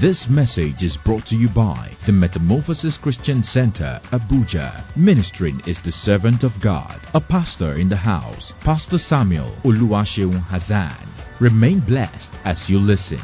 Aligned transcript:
This 0.00 0.28
message 0.28 0.82
is 0.82 0.98
brought 0.98 1.24
to 1.28 1.36
you 1.36 1.48
by 1.48 1.96
the 2.04 2.12
Metamorphosis 2.12 2.98
Christian 2.98 3.42
Center, 3.42 3.98
Abuja. 4.12 4.84
Ministering 4.94 5.62
is 5.66 5.80
the 5.80 5.90
servant 5.90 6.44
of 6.44 6.52
God, 6.62 7.00
a 7.14 7.20
pastor 7.20 7.72
in 7.76 7.88
the 7.88 7.96
house, 7.96 8.52
Pastor 8.60 8.98
Samuel 8.98 9.56
Oluwaseun 9.64 10.44
Hassan. 10.48 11.08
Remain 11.40 11.80
blessed 11.80 12.30
as 12.44 12.68
you 12.68 12.78
listen. 12.78 13.22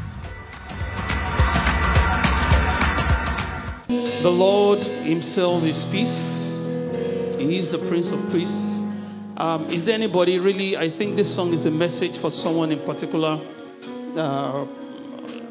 The 3.87 4.33
Lord 4.33 4.79
Himself 4.79 5.63
is 5.65 5.85
peace. 5.91 6.17
He 7.37 7.59
is 7.59 7.69
the 7.71 7.85
Prince 7.87 8.11
of 8.11 8.31
Peace. 8.31 8.79
Um, 9.37 9.67
is 9.69 9.85
there 9.85 9.93
anybody 9.93 10.39
really? 10.39 10.75
I 10.75 10.89
think 10.89 11.17
this 11.17 11.35
song 11.35 11.53
is 11.53 11.67
a 11.67 11.71
message 11.71 12.19
for 12.19 12.31
someone 12.31 12.71
in 12.71 12.83
particular, 12.83 13.37
uh, 14.17 14.82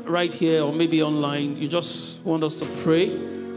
right 0.09 0.33
here 0.33 0.63
or 0.63 0.73
maybe 0.73 1.03
online. 1.03 1.57
You 1.57 1.69
just 1.69 2.21
want 2.25 2.45
us 2.45 2.57
to 2.57 2.83
pray. 2.85 3.09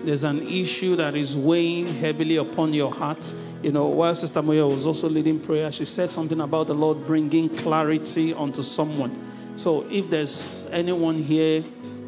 There's 0.06 0.24
an 0.24 0.48
issue 0.48 0.96
that 0.98 1.16
is 1.16 1.36
weighing 1.36 1.88
heavily 1.88 2.38
upon 2.38 2.74
your 2.74 2.92
heart. 2.92 3.24
You 3.64 3.72
know, 3.72 3.88
while 3.88 4.16
Sister 4.16 4.42
Moya 4.42 4.68
was 4.68 4.86
also 4.86 5.10
leading 5.10 5.44
prayer, 5.44 5.72
she 5.72 5.86
said 5.86 6.12
something 6.12 6.40
about 6.40 6.68
the 6.68 6.74
Lord 6.74 7.08
bringing 7.08 7.50
clarity 7.50 8.34
onto 8.34 8.62
someone. 8.62 9.56
So 9.58 9.86
if 9.90 10.10
there's 10.12 10.66
anyone 10.72 11.24
here, 11.24 11.64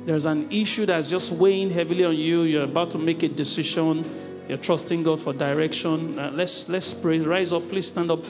there's 0.06 0.26
an 0.26 0.52
issue 0.52 0.86
that's 0.86 1.08
just 1.08 1.36
weighing 1.36 1.72
heavily 1.72 2.04
on 2.04 2.16
you, 2.16 2.44
you're 2.44 2.64
about 2.64 2.92
to 2.92 2.98
make 2.98 3.24
a 3.24 3.30
decision 3.30 4.28
you're 4.48 4.58
trusting 4.58 5.04
God 5.04 5.22
for 5.22 5.34
direction. 5.34 6.18
Uh, 6.18 6.32
let's 6.32 6.66
let's 6.70 6.94
pray. 7.02 7.20
Rise 7.20 7.52
up, 7.52 7.64
please 7.68 7.88
stand 7.88 8.10
up. 8.10 8.24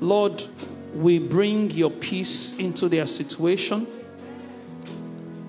Lord, 0.00 0.42
we 0.94 1.20
bring 1.20 1.70
your 1.70 1.90
peace 1.90 2.54
into 2.58 2.88
their 2.88 3.06
situation. 3.06 3.86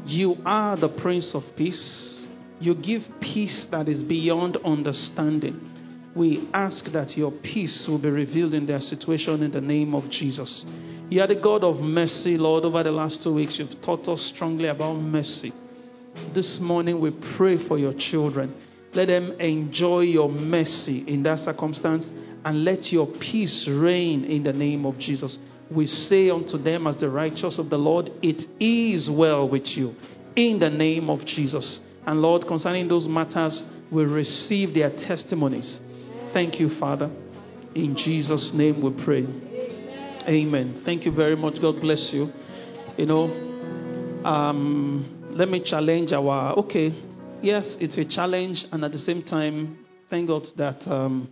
You 0.10 0.38
are 0.44 0.76
the 0.76 0.90
Prince 0.90 1.36
of 1.36 1.44
Peace. 1.56 2.26
You 2.60 2.74
give 2.74 3.04
peace 3.22 3.68
that 3.70 3.88
is 3.88 4.02
beyond 4.02 4.58
understanding. 4.66 6.12
We 6.16 6.50
ask 6.52 6.86
that 6.94 7.16
your 7.16 7.32
peace 7.32 7.86
will 7.88 8.02
be 8.02 8.10
revealed 8.10 8.56
in 8.56 8.66
their 8.66 8.82
situation 8.82 9.44
in 9.44 9.52
the 9.52 9.62
name 9.62 9.94
of 9.94 10.10
Jesus. 10.10 10.66
You 11.12 11.22
are 11.22 11.28
the 11.28 11.36
God 11.36 11.64
of 11.64 11.80
mercy, 11.82 12.40
Lord. 12.40 12.66
Over 12.66 12.82
the 12.82 12.92
last 12.92 13.22
two 13.22 13.36
weeks, 13.36 13.60
you've 13.60 13.80
taught 13.84 14.08
us 14.08 14.32
strongly 14.36 14.68
about 14.68 14.96
mercy. 14.96 15.54
This 16.34 16.60
morning, 16.60 17.00
we 17.00 17.12
pray 17.38 17.64
for 17.68 17.78
your 17.78 17.94
children. 17.94 18.56
Let 18.96 19.06
them 19.06 19.34
enjoy 19.40 20.02
your 20.02 20.28
mercy 20.28 21.04
in 21.08 21.22
that 21.24 21.38
circumstance 21.38 22.12
and 22.44 22.66
let 22.66 22.92
your 22.92 23.06
peace 23.06 23.68
reign 23.70 24.26
in 24.26 24.42
the 24.42 24.54
name 24.54 24.88
of 24.88 24.98
Jesus. 24.98 25.38
We 25.72 25.86
say 25.86 26.30
unto 26.30 26.58
them, 26.58 26.88
as 26.88 27.00
the 27.00 27.10
righteous 27.10 27.60
of 27.60 27.70
the 27.70 27.78
Lord, 27.78 28.12
it 28.22 28.48
is 28.60 29.10
well 29.10 29.48
with 29.48 29.68
you 29.78 29.96
in 30.36 30.60
the 30.60 30.70
name 30.70 31.10
of 31.10 31.26
Jesus. 31.26 31.80
And 32.06 32.22
Lord, 32.22 32.48
concerning 32.48 32.88
those 32.88 33.08
matters, 33.08 33.64
we 33.92 34.04
receive 34.04 34.74
their 34.74 34.90
testimonies. 34.90 35.80
Thank 36.34 36.60
you, 36.60 36.70
Father. 36.80 37.12
In 37.76 37.96
Jesus' 37.96 38.52
name 38.54 38.82
we 38.82 39.04
pray. 39.04 39.28
Amen. 40.28 40.82
Thank 40.86 41.06
you 41.06 41.12
very 41.12 41.36
much. 41.36 41.62
God 41.62 41.82
bless 41.82 42.12
you. 42.14 42.32
You 42.98 43.06
know, 43.06 43.26
um, 44.26 45.32
let 45.32 45.50
me 45.50 45.62
challenge 45.62 46.12
our. 46.12 46.58
Okay, 46.60 46.94
yes, 47.42 47.78
it's 47.80 47.98
a 47.98 48.06
challenge, 48.06 48.66
and 48.72 48.84
at 48.84 48.92
the 48.92 49.00
same 49.00 49.24
time, 49.24 49.86
thank 50.10 50.28
God 50.28 50.48
that 50.58 50.88
um, 50.88 51.30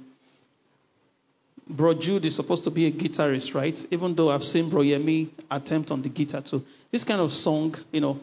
Bro 1.69 1.95
Jude 1.99 2.25
is 2.25 2.35
supposed 2.35 2.63
to 2.63 2.71
be 2.71 2.85
a 2.85 2.91
guitarist, 2.91 3.53
right? 3.53 3.77
Even 3.91 4.15
though 4.15 4.31
I've 4.31 4.43
seen 4.43 4.69
Bro 4.69 4.81
Yemi 4.81 5.29
attempt 5.51 5.91
on 5.91 6.01
the 6.01 6.09
guitar 6.09 6.41
too. 6.41 6.63
This 6.91 7.03
kind 7.03 7.19
of 7.19 7.31
song, 7.31 7.75
you 7.91 8.01
know, 8.01 8.19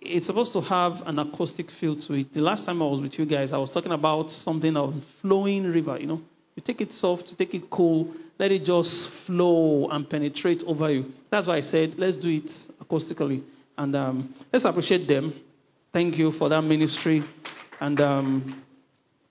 it's 0.00 0.26
supposed 0.26 0.52
to 0.52 0.60
have 0.60 1.02
an 1.06 1.18
acoustic 1.18 1.70
feel 1.70 1.96
to 2.00 2.14
it. 2.14 2.32
The 2.32 2.40
last 2.40 2.66
time 2.66 2.82
I 2.82 2.86
was 2.86 3.00
with 3.00 3.18
you 3.18 3.26
guys, 3.26 3.52
I 3.52 3.58
was 3.58 3.70
talking 3.70 3.92
about 3.92 4.30
something 4.30 4.76
of 4.76 4.94
flowing 5.20 5.64
river, 5.64 5.98
you 5.98 6.06
know. 6.06 6.20
You 6.56 6.62
take 6.62 6.80
it 6.80 6.92
soft, 6.92 7.30
you 7.30 7.36
take 7.36 7.54
it 7.54 7.68
cool, 7.70 8.14
let 8.38 8.52
it 8.52 8.64
just 8.64 9.08
flow 9.26 9.88
and 9.88 10.08
penetrate 10.08 10.62
over 10.66 10.90
you. 10.90 11.12
That's 11.30 11.46
why 11.46 11.56
I 11.56 11.60
said, 11.60 11.94
let's 11.98 12.16
do 12.16 12.28
it 12.28 12.50
acoustically. 12.82 13.42
And 13.76 13.96
um, 13.96 14.34
let's 14.52 14.64
appreciate 14.64 15.08
them. 15.08 15.34
Thank 15.92 16.16
you 16.16 16.32
for 16.32 16.48
that 16.48 16.62
ministry. 16.62 17.24
And 17.80 18.00
um, 18.00 18.62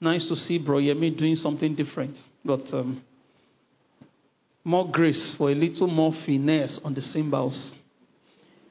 nice 0.01 0.27
to 0.27 0.35
see 0.35 0.57
Bro 0.57 0.79
Yemi 0.79 1.17
doing 1.17 1.35
something 1.35 1.75
different. 1.75 2.19
But 2.43 2.73
um, 2.73 3.01
more 4.63 4.89
grace 4.89 5.35
for 5.37 5.51
a 5.51 5.55
little 5.55 5.87
more 5.87 6.13
finesse 6.25 6.79
on 6.83 6.93
the 6.93 7.01
cymbals. 7.01 7.73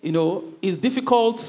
You 0.01 0.13
know, 0.13 0.53
it's 0.63 0.79
difficult 0.79 1.41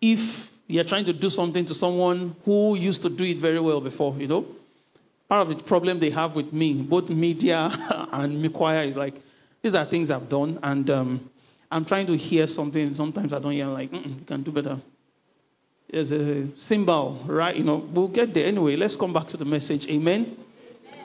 if 0.00 0.18
you're 0.66 0.84
trying 0.84 1.06
to 1.06 1.12
do 1.12 1.30
something 1.30 1.66
to 1.66 1.74
someone 1.74 2.36
who 2.44 2.76
used 2.76 3.02
to 3.02 3.08
do 3.08 3.24
it 3.24 3.40
very 3.40 3.60
well 3.60 3.80
before, 3.80 4.14
you 4.16 4.28
know. 4.28 4.46
Part 5.28 5.48
of 5.48 5.56
the 5.56 5.64
problem 5.64 6.00
they 6.00 6.10
have 6.10 6.34
with 6.34 6.52
me, 6.52 6.86
both 6.88 7.08
media 7.08 7.68
and 8.12 8.40
me 8.40 8.48
choir, 8.48 8.84
is 8.84 8.96
like, 8.96 9.14
these 9.62 9.74
are 9.74 9.88
things 9.88 10.10
I've 10.10 10.28
done, 10.28 10.60
and 10.62 10.88
um, 10.90 11.30
I'm 11.70 11.84
trying 11.84 12.06
to 12.06 12.16
hear 12.16 12.46
something. 12.46 12.94
Sometimes 12.94 13.32
I 13.32 13.38
don't 13.38 13.52
hear, 13.52 13.66
like, 13.66 13.92
you 13.92 14.24
can 14.26 14.42
do 14.42 14.52
better. 14.52 14.80
There's 15.90 16.12
a 16.12 16.54
symbol, 16.56 17.24
right? 17.26 17.56
You 17.56 17.64
know, 17.64 17.88
we'll 17.92 18.08
get 18.08 18.34
there 18.34 18.46
anyway. 18.46 18.76
Let's 18.76 18.94
come 18.94 19.12
back 19.12 19.28
to 19.28 19.36
the 19.36 19.46
message. 19.46 19.86
Amen. 19.88 20.36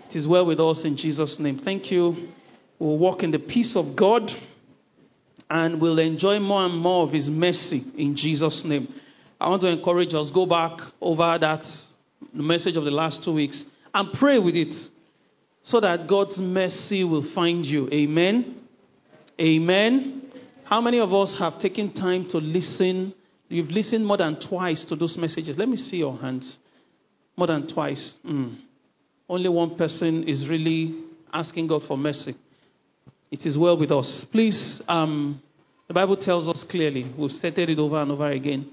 It 0.09 0.15
is 0.15 0.27
well 0.27 0.45
with 0.45 0.59
us 0.59 0.83
in 0.85 0.97
Jesus' 0.97 1.39
name. 1.39 1.59
Thank 1.63 1.91
you. 1.91 2.29
We'll 2.79 2.97
walk 2.97 3.23
in 3.23 3.31
the 3.31 3.39
peace 3.39 3.75
of 3.75 3.95
God 3.95 4.31
and 5.49 5.81
we'll 5.81 5.99
enjoy 5.99 6.39
more 6.39 6.65
and 6.65 6.77
more 6.77 7.05
of 7.05 7.13
His 7.13 7.29
mercy 7.29 7.85
in 7.97 8.15
Jesus' 8.15 8.63
name. 8.65 8.93
I 9.39 9.49
want 9.49 9.61
to 9.63 9.69
encourage 9.69 10.13
us 10.13 10.31
go 10.31 10.45
back 10.45 10.79
over 11.01 11.37
that 11.39 11.65
message 12.33 12.77
of 12.77 12.85
the 12.85 12.91
last 12.91 13.23
two 13.23 13.33
weeks 13.33 13.63
and 13.93 14.11
pray 14.13 14.39
with 14.39 14.55
it 14.55 14.73
so 15.63 15.79
that 15.79 16.07
God's 16.07 16.37
mercy 16.37 17.03
will 17.03 17.29
find 17.33 17.65
you. 17.65 17.89
Amen. 17.91 18.55
Amen. 19.39 20.31
How 20.63 20.81
many 20.81 20.99
of 20.99 21.13
us 21.13 21.35
have 21.37 21.59
taken 21.59 21.93
time 21.93 22.27
to 22.29 22.37
listen? 22.37 23.13
You've 23.49 23.69
listened 23.69 24.05
more 24.05 24.17
than 24.17 24.39
twice 24.39 24.85
to 24.85 24.95
those 24.95 25.17
messages. 25.17 25.57
Let 25.57 25.69
me 25.69 25.77
see 25.77 25.97
your 25.97 26.17
hands. 26.17 26.57
More 27.35 27.47
than 27.47 27.67
twice. 27.67 28.15
Mm. 28.25 28.57
Only 29.33 29.49
one 29.49 29.75
person 29.75 30.29
is 30.29 30.47
really 30.47 30.93
asking 31.33 31.65
God 31.65 31.81
for 31.87 31.97
mercy. 31.97 32.35
It 33.31 33.47
is 33.47 33.57
well 33.57 33.75
with 33.75 33.91
us. 33.91 34.27
Please, 34.31 34.79
um, 34.87 35.41
the 35.87 35.93
Bible 35.95 36.17
tells 36.17 36.47
us 36.47 36.63
clearly, 36.63 37.11
we've 37.17 37.31
stated 37.31 37.71
it 37.71 37.79
over 37.79 37.99
and 37.99 38.11
over 38.11 38.29
again. 38.29 38.69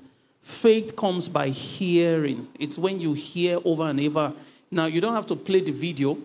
Faith 0.60 0.94
comes 0.94 1.30
by 1.30 1.48
hearing. 1.48 2.46
It's 2.58 2.76
when 2.76 3.00
you 3.00 3.14
hear 3.14 3.58
over 3.64 3.88
and 3.88 3.98
over. 4.00 4.34
Now, 4.70 4.84
you 4.84 5.00
don't 5.00 5.14
have 5.14 5.28
to 5.28 5.36
play 5.36 5.64
the 5.64 5.72
video. 5.72 6.18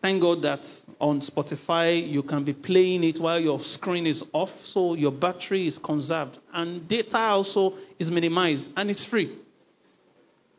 Thank 0.00 0.22
God 0.22 0.42
that 0.42 0.64
on 1.00 1.20
Spotify 1.20 2.08
you 2.08 2.22
can 2.22 2.44
be 2.44 2.52
playing 2.52 3.02
it 3.02 3.20
while 3.20 3.40
your 3.40 3.58
screen 3.58 4.06
is 4.06 4.22
off, 4.32 4.50
so 4.66 4.94
your 4.94 5.10
battery 5.10 5.66
is 5.66 5.80
conserved. 5.80 6.38
And 6.52 6.88
data 6.88 7.18
also 7.18 7.74
is 7.98 8.08
minimized, 8.08 8.66
and 8.76 8.88
it's 8.88 9.04
free. 9.04 9.36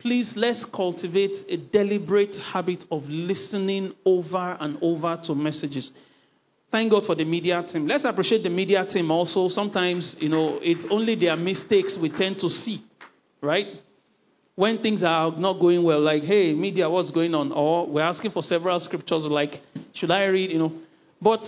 Please, 0.02 0.34
let's 0.36 0.64
cultivate 0.64 1.44
a 1.48 1.56
deliberate 1.56 2.34
habit 2.52 2.84
of 2.90 3.04
listening 3.04 3.94
over 4.04 4.56
and 4.60 4.76
over 4.82 5.18
to 5.24 5.34
messages. 5.34 5.92
Thank 6.70 6.90
God 6.90 7.06
for 7.06 7.14
the 7.14 7.24
media 7.24 7.64
team. 7.66 7.86
Let's 7.86 8.04
appreciate 8.04 8.42
the 8.42 8.50
media 8.50 8.84
team 8.84 9.10
also. 9.10 9.48
Sometimes, 9.48 10.16
you 10.18 10.28
know, 10.28 10.58
it's 10.60 10.84
only 10.90 11.14
their 11.14 11.36
mistakes 11.36 11.96
we 12.00 12.10
tend 12.10 12.40
to 12.40 12.50
see, 12.50 12.84
right? 13.40 13.66
when 14.54 14.82
things 14.82 15.02
are 15.02 15.30
not 15.36 15.58
going 15.58 15.82
well, 15.82 16.00
like, 16.00 16.22
hey, 16.22 16.52
media, 16.52 16.88
what's 16.88 17.10
going 17.10 17.34
on? 17.34 17.52
Or 17.52 17.86
we're 17.86 18.02
asking 18.02 18.32
for 18.32 18.42
several 18.42 18.78
scriptures, 18.80 19.24
like, 19.24 19.60
should 19.94 20.10
I 20.10 20.24
read, 20.26 20.50
you 20.50 20.58
know? 20.58 20.72
But 21.20 21.46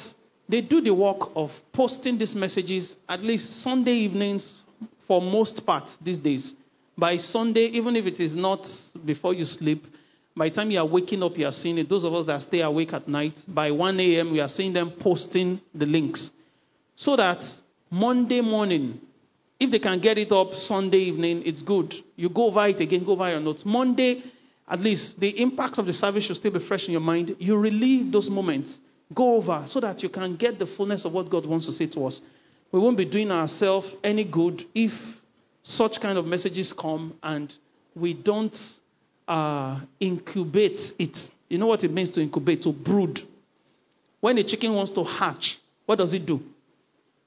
they 0.49 0.61
do 0.61 0.81
the 0.81 0.95
work 0.95 1.31
of 1.37 1.51
posting 1.73 2.19
these 2.19 2.35
messages 2.35 2.97
at 3.09 3.21
least 3.21 3.63
Sunday 3.63 3.93
evenings 3.93 4.61
for 5.07 5.21
most 5.21 5.65
parts 5.67 5.99
these 6.03 6.19
days. 6.19 6.55
By 6.97 7.17
Sunday, 7.17 7.67
even 7.73 7.97
if 7.97 8.07
it 8.07 8.21
is 8.21 8.35
not 8.37 8.69
before 9.05 9.35
you 9.35 9.45
sleep, 9.45 9.85
by 10.37 10.49
the 10.49 10.55
time 10.55 10.71
you 10.71 10.79
are 10.79 10.87
waking 10.87 11.23
up, 11.23 11.37
you 11.37 11.47
are 11.47 11.53
seeing 11.53 11.79
it. 11.79 11.89
Those 11.89 12.05
of 12.05 12.15
us 12.15 12.27
that 12.27 12.43
stay 12.43 12.61
awake 12.61 12.93
at 12.93 13.09
night, 13.09 13.39
by 13.47 13.71
1 13.71 14.01
a.m., 14.01 14.33
we 14.33 14.41
are 14.41 14.49
seeing 14.49 14.73
them 14.73 14.93
posting 15.01 15.61
the 15.75 15.87
links. 15.87 16.31
So 16.97 17.17
that 17.17 17.45
Monday 17.91 18.41
morning, 18.41 19.01
if 19.59 19.71
they 19.71 19.79
can 19.79 20.01
get 20.01 20.19
it 20.19 20.33
up 20.33 20.53
Sunday 20.55 20.99
evening, 20.99 21.43
it's 21.47 21.63
good. 21.63 21.95
You 22.17 22.29
go 22.29 22.47
over 22.47 22.67
it 22.67 22.81
again, 22.81 23.05
go 23.05 23.13
over 23.13 23.31
your 23.31 23.41
notes. 23.41 23.65
Monday, 23.65 24.23
at 24.69 24.81
least, 24.81 25.21
the 25.21 25.41
impact 25.41 25.79
of 25.79 25.87
the 25.87 25.93
service 25.93 26.25
should 26.25 26.37
still 26.37 26.53
be 26.53 26.67
fresh 26.67 26.87
in 26.87 26.93
your 26.93 27.01
mind. 27.01 27.37
You 27.39 27.57
relieve 27.57 28.11
those 28.11 28.31
moments. 28.31 28.81
Go 29.15 29.35
over 29.37 29.65
so 29.67 29.81
that 29.81 30.03
you 30.03 30.09
can 30.09 30.37
get 30.37 30.59
the 30.59 30.67
fullness 30.67 31.05
of 31.05 31.13
what 31.13 31.31
God 31.31 31.47
wants 31.47 31.67
to 31.67 31.73
say 31.73 31.87
to 31.87 32.07
us. 32.07 32.21
We 32.73 32.81
won't 32.81 32.97
be 32.97 33.05
doing 33.05 33.31
ourselves 33.31 33.95
any 34.03 34.25
good 34.25 34.65
if 34.75 34.93
such 35.65 36.01
kind 36.01 36.17
of 36.17 36.27
messages 36.27 36.73
come 36.73 37.15
and 37.23 37.53
we 37.97 38.15
don't 38.15 38.57
uh, 39.27 39.81
incubate 39.99 40.81
it. 40.99 41.19
You 41.49 41.59
know 41.59 41.67
what 41.67 41.83
it 41.83 41.91
means 41.91 42.11
to 42.13 42.21
incubate, 42.21 42.63
to 42.63 42.73
brood. 42.73 43.19
When 44.21 44.39
a 44.39 44.45
chicken 44.45 44.75
wants 44.75 44.93
to 44.93 45.03
hatch, 45.03 45.59
what 45.87 45.97
does 45.99 46.15
it 46.15 46.25
do? 46.25 46.41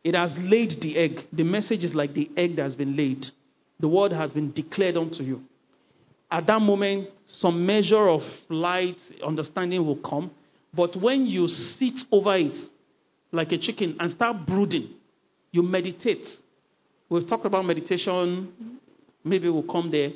It 0.03 0.15
has 0.15 0.37
laid 0.37 0.79
the 0.81 0.97
egg. 0.97 1.27
The 1.33 1.43
message 1.43 1.83
is 1.83 1.93
like 1.93 2.13
the 2.13 2.29
egg 2.37 2.55
that 2.55 2.63
has 2.63 2.75
been 2.75 2.95
laid. 2.95 3.27
the 3.79 3.87
word 3.87 4.11
has 4.11 4.33
been 4.33 4.51
declared 4.51 4.97
unto 4.97 5.23
you. 5.23 5.41
At 6.29 6.47
that 6.47 6.61
moment, 6.61 7.09
some 7.27 7.65
measure 7.65 8.09
of 8.09 8.21
light, 8.49 8.99
understanding 9.23 9.85
will 9.85 9.97
come. 9.97 10.31
But 10.73 10.95
when 10.95 11.25
you 11.25 11.47
sit 11.47 11.99
over 12.11 12.35
it 12.35 12.57
like 13.31 13.51
a 13.51 13.57
chicken 13.57 13.97
and 13.99 14.11
start 14.11 14.45
brooding, 14.45 14.89
you 15.51 15.63
meditate. 15.63 16.27
We've 17.09 17.27
talked 17.27 17.45
about 17.45 17.65
meditation, 17.65 18.79
maybe 19.23 19.49
we'll 19.49 19.63
come 19.63 19.89
there. 19.91 20.11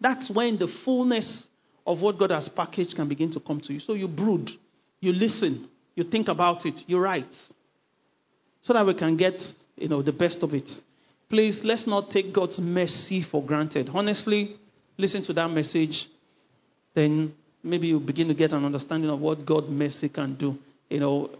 That's 0.00 0.30
when 0.30 0.58
the 0.58 0.68
fullness 0.84 1.48
of 1.86 2.02
what 2.02 2.18
God 2.18 2.30
has 2.30 2.48
packaged 2.48 2.94
can 2.94 3.08
begin 3.08 3.32
to 3.32 3.40
come 3.40 3.60
to 3.62 3.72
you. 3.72 3.80
So 3.80 3.94
you 3.94 4.06
brood, 4.06 4.50
you 5.00 5.12
listen, 5.12 5.68
you 5.94 6.04
think 6.04 6.28
about 6.28 6.66
it, 6.66 6.80
you 6.86 6.98
write, 6.98 7.34
so 8.60 8.72
that 8.74 8.86
we 8.86 8.94
can 8.94 9.16
get 9.16 9.42
you 9.76 9.88
know 9.88 10.02
the 10.02 10.12
best 10.12 10.42
of 10.42 10.52
it. 10.52 10.68
Please 11.30 11.62
let's 11.64 11.86
not 11.86 12.10
take 12.10 12.32
God's 12.34 12.60
mercy 12.60 13.22
for 13.22 13.42
granted. 13.42 13.90
Honestly, 13.92 14.56
listen 14.98 15.22
to 15.24 15.32
that 15.34 15.48
message, 15.48 16.06
then 16.94 17.34
maybe 17.62 17.88
you 17.88 18.00
begin 18.00 18.28
to 18.28 18.34
get 18.34 18.52
an 18.52 18.64
understanding 18.64 19.10
of 19.10 19.20
what 19.20 19.44
God's 19.46 19.68
mercy 19.68 20.08
can 20.08 20.36
do. 20.36 20.56
You 20.90 21.00
know, 21.00 21.30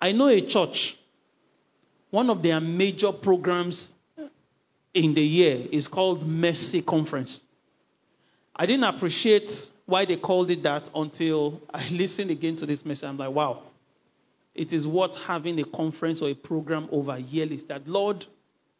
I 0.00 0.12
know 0.12 0.28
a 0.28 0.46
church. 0.46 0.97
One 2.10 2.30
of 2.30 2.42
their 2.42 2.60
major 2.60 3.12
programs 3.12 3.90
in 4.94 5.14
the 5.14 5.22
year 5.22 5.66
is 5.70 5.86
called 5.88 6.26
Mercy 6.26 6.82
Conference. 6.82 7.40
I 8.56 8.66
didn't 8.66 8.84
appreciate 8.84 9.50
why 9.86 10.04
they 10.04 10.16
called 10.16 10.50
it 10.50 10.62
that 10.64 10.90
until 10.94 11.60
I 11.72 11.88
listened 11.90 12.30
again 12.30 12.56
to 12.56 12.66
this 12.66 12.84
message. 12.84 13.04
I'm 13.04 13.18
like, 13.18 13.30
wow, 13.30 13.62
it 14.54 14.72
is 14.72 14.86
worth 14.86 15.14
having 15.14 15.58
a 15.60 15.64
conference 15.64 16.20
or 16.20 16.28
a 16.28 16.34
program 16.34 16.88
over 16.90 17.18
yearly. 17.18 17.60
That 17.68 17.86
Lord, 17.86 18.24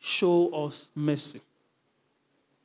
show 0.01 0.49
us 0.67 0.89
mercy. 0.95 1.41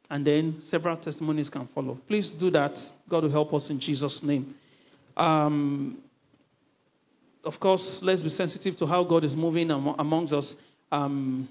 And 0.09 0.25
then 0.25 0.57
several 0.61 0.97
testimonies 0.97 1.49
can 1.49 1.67
follow. 1.67 1.97
Please 2.07 2.29
do 2.31 2.49
that. 2.51 2.77
God 3.09 3.23
will 3.23 3.31
help 3.31 3.53
us 3.53 3.69
in 3.69 3.79
Jesus' 3.79 4.21
name. 4.23 4.55
Um, 5.15 5.99
of 7.43 7.59
course, 7.59 7.99
let's 8.01 8.21
be 8.21 8.29
sensitive 8.29 8.77
to 8.77 8.85
how 8.85 9.03
God 9.03 9.23
is 9.23 9.35
moving 9.35 9.69
amongst 9.71 10.33
us. 10.33 10.55
Um, 10.91 11.49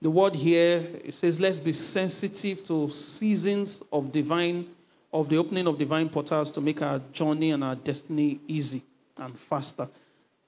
the 0.00 0.10
word 0.10 0.34
here 0.34 1.00
it 1.04 1.14
says, 1.14 1.38
let's 1.38 1.60
be 1.60 1.72
sensitive 1.72 2.64
to 2.64 2.90
seasons 2.90 3.82
of 3.92 4.12
divine, 4.12 4.68
of 5.12 5.28
the 5.28 5.36
opening 5.36 5.66
of 5.66 5.78
divine 5.78 6.08
portals 6.08 6.52
to 6.52 6.60
make 6.60 6.80
our 6.80 7.00
journey 7.12 7.50
and 7.50 7.62
our 7.64 7.76
destiny 7.76 8.40
easy 8.46 8.84
and 9.16 9.36
faster. 9.48 9.88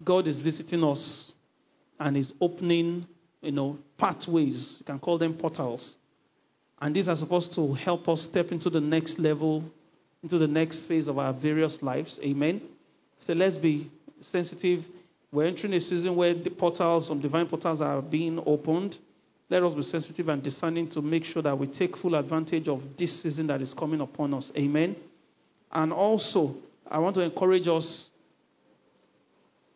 God 0.03 0.27
is 0.27 0.41
visiting 0.41 0.83
us 0.85 1.33
and 1.99 2.17
is 2.17 2.33
opening, 2.41 3.07
you 3.41 3.53
know, 3.53 3.79
pathways. 3.99 4.77
You 4.79 4.85
can 4.85 4.99
call 4.99 5.19
them 5.19 5.35
portals. 5.35 5.97
And 6.81 6.97
these 6.97 7.09
are 7.09 7.17
supposed 7.17 7.55
to 7.55 7.75
help 7.75 8.09
us 8.09 8.23
step 8.23 8.51
into 8.51 8.71
the 8.71 8.81
next 8.81 9.19
level, 9.19 9.65
into 10.23 10.39
the 10.39 10.49
next 10.49 10.87
phase 10.87 11.09
of 11.09 11.19
our 11.19 11.33
various 11.33 11.81
lives. 11.83 12.19
Amen. 12.23 12.63
So 13.21 13.35
let's 13.35 13.57
be 13.57 13.91
sensitive. 14.23 14.85
We're 15.31 15.47
entering 15.47 15.73
a 15.75 15.81
season 15.81 16.17
where 16.17 16.35
the 16.35 16.51
portals, 16.51 17.09
some 17.09 17.21
divine 17.21 17.47
portals 17.47 17.81
are 17.81 18.03
being 18.03 18.43
opened. 18.45 18.97
Let 19.49 19.63
us 19.63 19.75
be 19.75 19.83
sensitive 19.83 20.29
and 20.29 20.43
discerning 20.43 20.89
to 20.91 21.03
make 21.03 21.25
sure 21.25 21.43
that 21.43 21.59
we 21.59 21.67
take 21.67 21.97
full 21.97 22.15
advantage 22.15 22.69
of 22.69 22.83
this 22.99 23.23
season 23.23 23.47
that 23.49 23.61
is 23.61 23.75
coming 23.75 24.01
upon 24.01 24.35
us. 24.35 24.51
Amen. 24.57 24.97
And 25.71 25.93
also, 25.93 26.57
I 26.91 26.99
want 26.99 27.15
to 27.17 27.23
encourage 27.23 27.69
us 27.69 28.11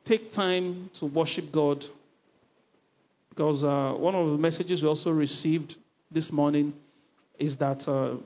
take 0.05 0.33
time 0.33 0.91
to 0.95 1.07
worship 1.07 1.53
God 1.53 1.85
because 3.29 3.63
uh, 3.65 3.93
one 3.99 4.15
of 4.15 4.31
the 4.31 4.39
messages 4.39 4.83
we 4.83 4.89
also 4.89 5.11
received 5.11 5.77
this 6.11 6.33
morning 6.33 6.73
is 7.39 7.57
that 7.59 7.87
uh, 7.87 8.17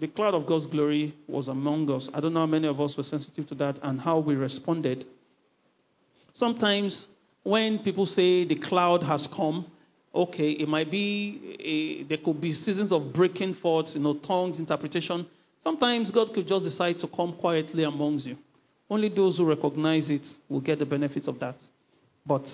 the 0.00 0.08
cloud 0.08 0.34
of 0.34 0.46
God's 0.46 0.66
glory 0.66 1.14
was 1.26 1.48
among 1.48 1.90
us. 1.90 2.08
I 2.14 2.20
don't 2.20 2.32
know 2.32 2.40
how 2.40 2.46
many 2.46 2.66
of 2.68 2.80
us 2.80 2.96
were 2.96 3.02
sensitive 3.02 3.46
to 3.48 3.54
that 3.56 3.78
and 3.82 4.00
how 4.00 4.18
we 4.18 4.34
responded. 4.34 5.04
Sometimes 6.34 7.06
when 7.42 7.78
people 7.78 8.06
say 8.06 8.44
the 8.44 8.56
cloud 8.56 9.02
has 9.02 9.28
come, 9.34 9.66
okay, 10.14 10.50
it 10.50 10.68
might 10.68 10.90
be, 10.90 11.56
a, 11.60 12.02
there 12.08 12.18
could 12.18 12.40
be 12.40 12.52
seasons 12.52 12.92
of 12.92 13.12
breaking 13.12 13.54
forth, 13.54 13.94
you 13.94 14.00
know, 14.00 14.14
tongues, 14.14 14.58
interpretation. 14.58 15.26
Sometimes 15.62 16.10
God 16.10 16.32
could 16.34 16.46
just 16.46 16.64
decide 16.64 16.98
to 16.98 17.08
come 17.08 17.34
quietly 17.34 17.84
amongst 17.84 18.26
you. 18.26 18.36
Only 18.90 19.08
those 19.08 19.38
who 19.38 19.46
recognize 19.46 20.10
it 20.10 20.26
will 20.48 20.60
get 20.60 20.78
the 20.78 20.86
benefits 20.86 21.26
of 21.26 21.40
that. 21.40 21.56
But 22.26 22.46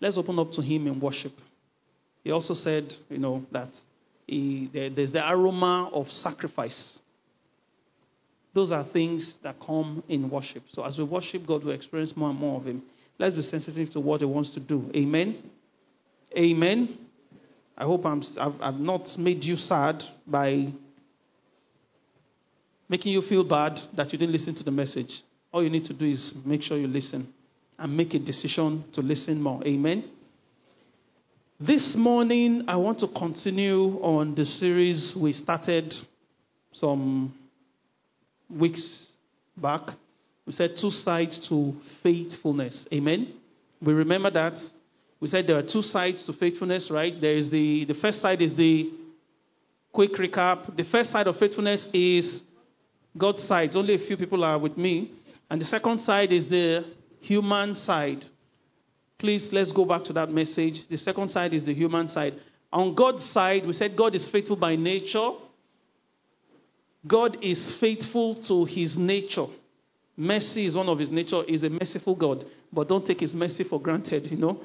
let's 0.00 0.16
open 0.16 0.38
up 0.38 0.52
to 0.52 0.62
Him 0.62 0.86
in 0.86 1.00
worship. 1.00 1.32
He 2.22 2.30
also 2.30 2.54
said, 2.54 2.94
you 3.08 3.18
know, 3.18 3.44
that 3.50 3.70
he, 4.26 4.70
there, 4.72 4.90
there's 4.90 5.12
the 5.12 5.28
aroma 5.28 5.90
of 5.92 6.10
sacrifice. 6.10 6.98
Those 8.54 8.72
are 8.72 8.84
things 8.84 9.38
that 9.42 9.56
come 9.60 10.02
in 10.08 10.28
worship. 10.28 10.64
So 10.72 10.84
as 10.84 10.98
we 10.98 11.04
worship 11.04 11.46
God, 11.46 11.64
we 11.64 11.72
experience 11.72 12.14
more 12.16 12.30
and 12.30 12.38
more 12.38 12.60
of 12.60 12.66
Him. 12.66 12.82
Let's 13.18 13.34
be 13.34 13.42
sensitive 13.42 13.90
to 13.90 14.00
what 14.00 14.20
He 14.20 14.26
wants 14.26 14.50
to 14.50 14.60
do. 14.60 14.90
Amen. 14.94 15.42
Amen. 16.36 16.98
I 17.76 17.84
hope 17.84 18.04
I'm, 18.04 18.22
I've, 18.38 18.60
I've 18.60 18.80
not 18.80 19.16
made 19.18 19.44
you 19.44 19.56
sad 19.56 20.04
by 20.26 20.72
making 22.88 23.12
you 23.12 23.22
feel 23.22 23.44
bad 23.44 23.80
that 23.96 24.12
you 24.12 24.18
didn't 24.18 24.32
listen 24.32 24.54
to 24.56 24.62
the 24.62 24.70
message. 24.70 25.22
All 25.50 25.62
you 25.62 25.70
need 25.70 25.86
to 25.86 25.94
do 25.94 26.06
is 26.06 26.32
make 26.44 26.62
sure 26.62 26.76
you 26.76 26.88
listen 26.88 27.32
and 27.78 27.96
make 27.96 28.12
a 28.14 28.18
decision 28.18 28.84
to 28.92 29.00
listen 29.00 29.40
more. 29.40 29.66
Amen. 29.66 30.04
This 31.58 31.94
morning, 31.96 32.64
I 32.68 32.76
want 32.76 32.98
to 33.00 33.08
continue 33.08 34.00
on 34.02 34.34
the 34.34 34.44
series 34.44 35.14
we 35.16 35.32
started 35.32 35.94
some 36.72 37.34
weeks 38.50 39.08
back. 39.56 39.82
We 40.46 40.52
said 40.52 40.76
two 40.76 40.90
sides 40.90 41.38
to 41.48 41.74
faithfulness. 42.02 42.86
Amen. 42.92 43.34
We 43.80 43.92
remember 43.92 44.30
that 44.30 44.58
we 45.22 45.28
said 45.28 45.46
there 45.46 45.56
are 45.56 45.62
two 45.62 45.82
sides 45.82 46.26
to 46.26 46.32
faithfulness, 46.32 46.90
right? 46.90 47.14
There 47.20 47.36
is 47.36 47.48
the, 47.48 47.84
the 47.84 47.94
first 47.94 48.20
side 48.20 48.42
is 48.42 48.56
the 48.56 48.92
quick 49.92 50.14
recap. 50.14 50.76
The 50.76 50.82
first 50.82 51.12
side 51.12 51.28
of 51.28 51.36
faithfulness 51.36 51.88
is 51.92 52.42
God's 53.16 53.44
side. 53.44 53.76
Only 53.76 53.94
a 53.94 53.98
few 53.98 54.16
people 54.16 54.42
are 54.42 54.58
with 54.58 54.76
me. 54.76 55.12
And 55.48 55.60
the 55.60 55.64
second 55.64 55.98
side 55.98 56.32
is 56.32 56.48
the 56.48 56.84
human 57.20 57.76
side. 57.76 58.24
Please, 59.16 59.50
let's 59.52 59.70
go 59.70 59.84
back 59.84 60.02
to 60.04 60.12
that 60.14 60.28
message. 60.28 60.82
The 60.90 60.96
second 60.96 61.30
side 61.30 61.54
is 61.54 61.64
the 61.64 61.74
human 61.74 62.08
side. 62.08 62.34
On 62.72 62.92
God's 62.92 63.24
side, 63.24 63.64
we 63.64 63.74
said 63.74 63.96
God 63.96 64.16
is 64.16 64.28
faithful 64.28 64.56
by 64.56 64.74
nature. 64.74 65.30
God 67.06 67.38
is 67.42 67.74
faithful 67.80 68.42
to 68.44 68.64
his 68.64 68.96
nature. 68.96 69.46
Mercy 70.16 70.66
is 70.66 70.76
one 70.76 70.88
of 70.88 70.98
his 70.98 71.10
nature. 71.10 71.42
He's 71.46 71.64
a 71.64 71.70
merciful 71.70 72.14
God. 72.14 72.44
But 72.72 72.88
don't 72.88 73.04
take 73.04 73.20
his 73.20 73.34
mercy 73.34 73.64
for 73.64 73.80
granted, 73.80 74.30
you 74.30 74.36
know. 74.36 74.60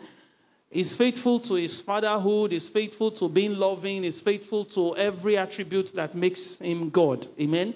He's 0.69 0.95
faithful 0.97 1.39
to 1.41 1.55
his 1.55 1.81
fatherhood, 1.81 2.51
he's 2.51 2.67
faithful 2.67 3.11
to 3.11 3.29
being 3.29 3.53
loving, 3.53 4.03
he's 4.03 4.19
faithful 4.19 4.65
to 4.65 4.97
every 4.97 5.37
attribute 5.37 5.91
that 5.95 6.13
makes 6.13 6.57
him 6.59 6.89
God. 6.89 7.25
Amen. 7.39 7.73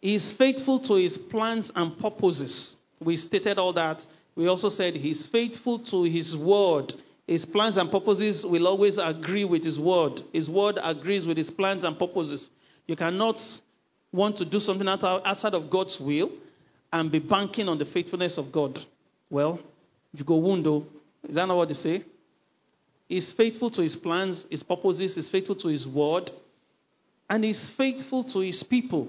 He's 0.00 0.30
faithful 0.32 0.80
to 0.80 0.94
his 0.94 1.16
plans 1.16 1.72
and 1.74 1.98
purposes. 1.98 2.76
We 3.00 3.16
stated 3.16 3.58
all 3.58 3.72
that. 3.72 4.06
We 4.34 4.48
also 4.48 4.68
said 4.68 4.94
he's 4.96 5.26
faithful 5.28 5.78
to 5.86 6.04
his 6.04 6.36
word. 6.36 6.92
His 7.26 7.46
plans 7.46 7.76
and 7.76 7.90
purposes 7.90 8.44
will 8.44 8.66
always 8.66 8.98
agree 8.98 9.44
with 9.44 9.64
his 9.64 9.78
word. 9.78 10.20
His 10.32 10.48
word 10.48 10.78
agrees 10.82 11.26
with 11.26 11.36
his 11.36 11.50
plans 11.50 11.84
and 11.84 11.98
purposes. 11.98 12.50
You 12.90 12.96
cannot 12.96 13.40
want 14.10 14.38
to 14.38 14.44
do 14.44 14.58
something 14.58 14.88
outside 14.88 15.54
of 15.54 15.70
God's 15.70 16.00
will 16.00 16.32
and 16.92 17.08
be 17.08 17.20
banking 17.20 17.68
on 17.68 17.78
the 17.78 17.84
faithfulness 17.84 18.36
of 18.36 18.50
God. 18.50 18.80
Well, 19.30 19.60
you 20.12 20.24
go 20.24 20.34
window 20.38 20.86
is 21.22 21.36
that 21.36 21.46
not 21.46 21.56
what 21.56 21.68
they 21.68 21.74
say? 21.74 22.04
He's 23.08 23.32
faithful 23.32 23.70
to 23.70 23.82
his 23.82 23.94
plans, 23.94 24.44
his 24.50 24.64
purposes, 24.64 25.14
he's 25.14 25.30
faithful 25.30 25.54
to 25.54 25.68
his 25.68 25.86
word, 25.86 26.32
and 27.28 27.44
he's 27.44 27.70
faithful 27.76 28.24
to 28.24 28.40
his 28.40 28.60
people. 28.64 29.06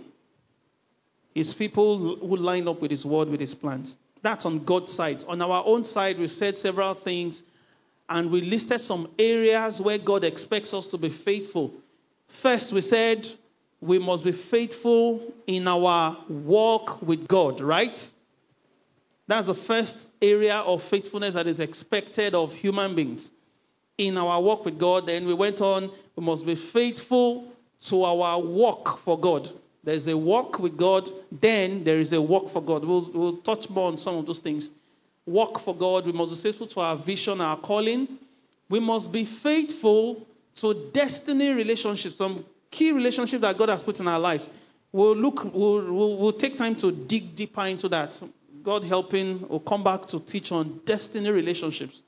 His 1.33 1.55
people 1.55 2.17
who 2.19 2.37
line 2.37 2.67
up 2.67 2.83
with 2.83 2.91
his 2.91 3.03
word, 3.03 3.29
with 3.29 3.39
his 3.39 3.55
plans. 3.55 3.95
That's 4.21 4.45
on 4.45 4.63
God's 4.63 4.93
side. 4.93 5.23
On 5.27 5.41
our 5.41 5.65
own 5.65 5.85
side, 5.85 6.19
we 6.19 6.27
said 6.27 6.55
several 6.57 6.93
things, 6.93 7.41
and 8.07 8.29
we 8.29 8.41
listed 8.41 8.81
some 8.81 9.11
areas 9.17 9.81
where 9.81 9.97
God 9.97 10.23
expects 10.23 10.71
us 10.71 10.85
to 10.89 10.99
be 10.99 11.09
faithful. 11.25 11.73
First, 12.43 12.71
we 12.71 12.81
said 12.81 13.25
we 13.81 13.97
must 13.97 14.23
be 14.23 14.31
faithful 14.31 15.33
in 15.47 15.67
our 15.67 16.17
walk 16.29 17.01
with 17.01 17.27
God, 17.27 17.59
right? 17.59 17.99
That's 19.27 19.47
the 19.47 19.55
first 19.55 19.95
area 20.21 20.55
of 20.55 20.83
faithfulness 20.89 21.33
that 21.33 21.47
is 21.47 21.59
expected 21.59 22.35
of 22.35 22.51
human 22.51 22.95
beings. 22.95 23.31
In 23.97 24.17
our 24.17 24.41
walk 24.41 24.65
with 24.65 24.79
God, 24.79 25.07
then 25.07 25.25
we 25.25 25.33
went 25.33 25.61
on, 25.61 25.91
we 26.15 26.23
must 26.23 26.45
be 26.45 26.55
faithful 26.55 27.51
to 27.89 28.03
our 28.03 28.39
walk 28.39 29.03
for 29.03 29.19
God. 29.19 29.49
There's 29.83 30.07
a 30.07 30.15
walk 30.15 30.59
with 30.59 30.77
God, 30.77 31.09
then 31.31 31.83
there 31.83 31.99
is 31.99 32.13
a 32.13 32.21
walk 32.21 32.53
for 32.53 32.61
God. 32.61 32.85
We'll, 32.85 33.11
we'll 33.11 33.37
touch 33.37 33.67
more 33.69 33.87
on 33.87 33.97
some 33.97 34.15
of 34.15 34.27
those 34.27 34.39
things. 34.39 34.69
Walk 35.25 35.63
for 35.65 35.75
God, 35.75 36.05
we 36.05 36.11
must 36.11 36.35
be 36.35 36.51
faithful 36.51 36.67
to 36.67 36.79
our 36.81 37.03
vision, 37.03 37.41
our 37.41 37.59
calling. 37.59 38.19
We 38.69 38.79
must 38.79 39.11
be 39.11 39.27
faithful 39.41 40.27
to 40.57 40.91
destiny 40.93 41.49
relationships, 41.49 42.17
some 42.17 42.45
key 42.71 42.91
relationships 42.91 43.41
that 43.41 43.57
God 43.57 43.69
has 43.69 43.81
put 43.81 43.99
in 43.99 44.07
our 44.07 44.19
lives. 44.19 44.49
We'll 44.91 45.15
look, 45.15 45.43
we'll, 45.53 45.93
we'll, 45.93 46.17
we'll 46.17 46.33
take 46.33 46.57
time 46.57 46.75
to 46.77 46.91
dig 46.91 47.35
deeper 47.35 47.67
into 47.67 47.87
that. 47.89 48.19
God 48.63 48.83
helping, 48.83 49.45
we'll 49.49 49.59
come 49.59 49.83
back 49.83 50.07
to 50.07 50.19
teach 50.19 50.51
on 50.51 50.81
destiny 50.85 51.29
relationships. 51.29 51.99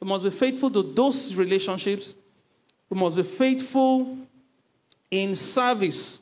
We 0.00 0.08
must 0.08 0.24
be 0.24 0.30
faithful 0.38 0.70
to 0.70 0.94
those 0.94 1.34
relationships. 1.36 2.14
We 2.90 2.98
must 2.98 3.16
be 3.16 3.36
faithful 3.38 4.18
in 5.10 5.34
service. 5.34 6.18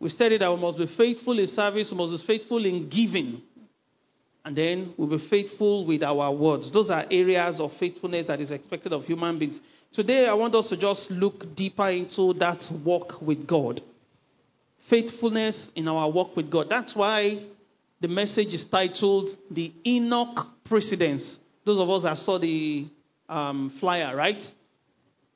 We 0.00 0.10
studied 0.10 0.40
that 0.40 0.52
we 0.52 0.60
must 0.60 0.78
be 0.78 0.86
faithful 0.86 1.38
in 1.38 1.46
service, 1.48 1.90
we 1.90 1.96
must 1.96 2.12
be 2.12 2.38
faithful 2.38 2.64
in 2.64 2.88
giving. 2.88 3.42
And 4.48 4.56
then 4.56 4.94
we'll 4.96 5.08
be 5.08 5.28
faithful 5.28 5.84
with 5.84 6.02
our 6.02 6.32
words. 6.32 6.70
Those 6.72 6.88
are 6.88 7.04
areas 7.10 7.60
of 7.60 7.70
faithfulness 7.78 8.28
that 8.28 8.40
is 8.40 8.50
expected 8.50 8.94
of 8.94 9.04
human 9.04 9.38
beings. 9.38 9.60
Today, 9.92 10.26
I 10.26 10.32
want 10.32 10.54
us 10.54 10.70
to 10.70 10.76
just 10.78 11.10
look 11.10 11.54
deeper 11.54 11.90
into 11.90 12.32
that 12.38 12.64
walk 12.82 13.20
with 13.20 13.46
God. 13.46 13.82
Faithfulness 14.88 15.70
in 15.74 15.86
our 15.86 16.10
walk 16.10 16.34
with 16.34 16.50
God. 16.50 16.68
That's 16.70 16.96
why 16.96 17.44
the 18.00 18.08
message 18.08 18.54
is 18.54 18.64
titled 18.64 19.36
The 19.50 19.70
Enoch 19.86 20.46
Precedence. 20.64 21.38
Those 21.66 21.78
of 21.78 21.90
us 21.90 22.04
that 22.04 22.16
saw 22.16 22.38
the 22.38 22.88
um, 23.28 23.76
flyer, 23.78 24.16
right? 24.16 24.42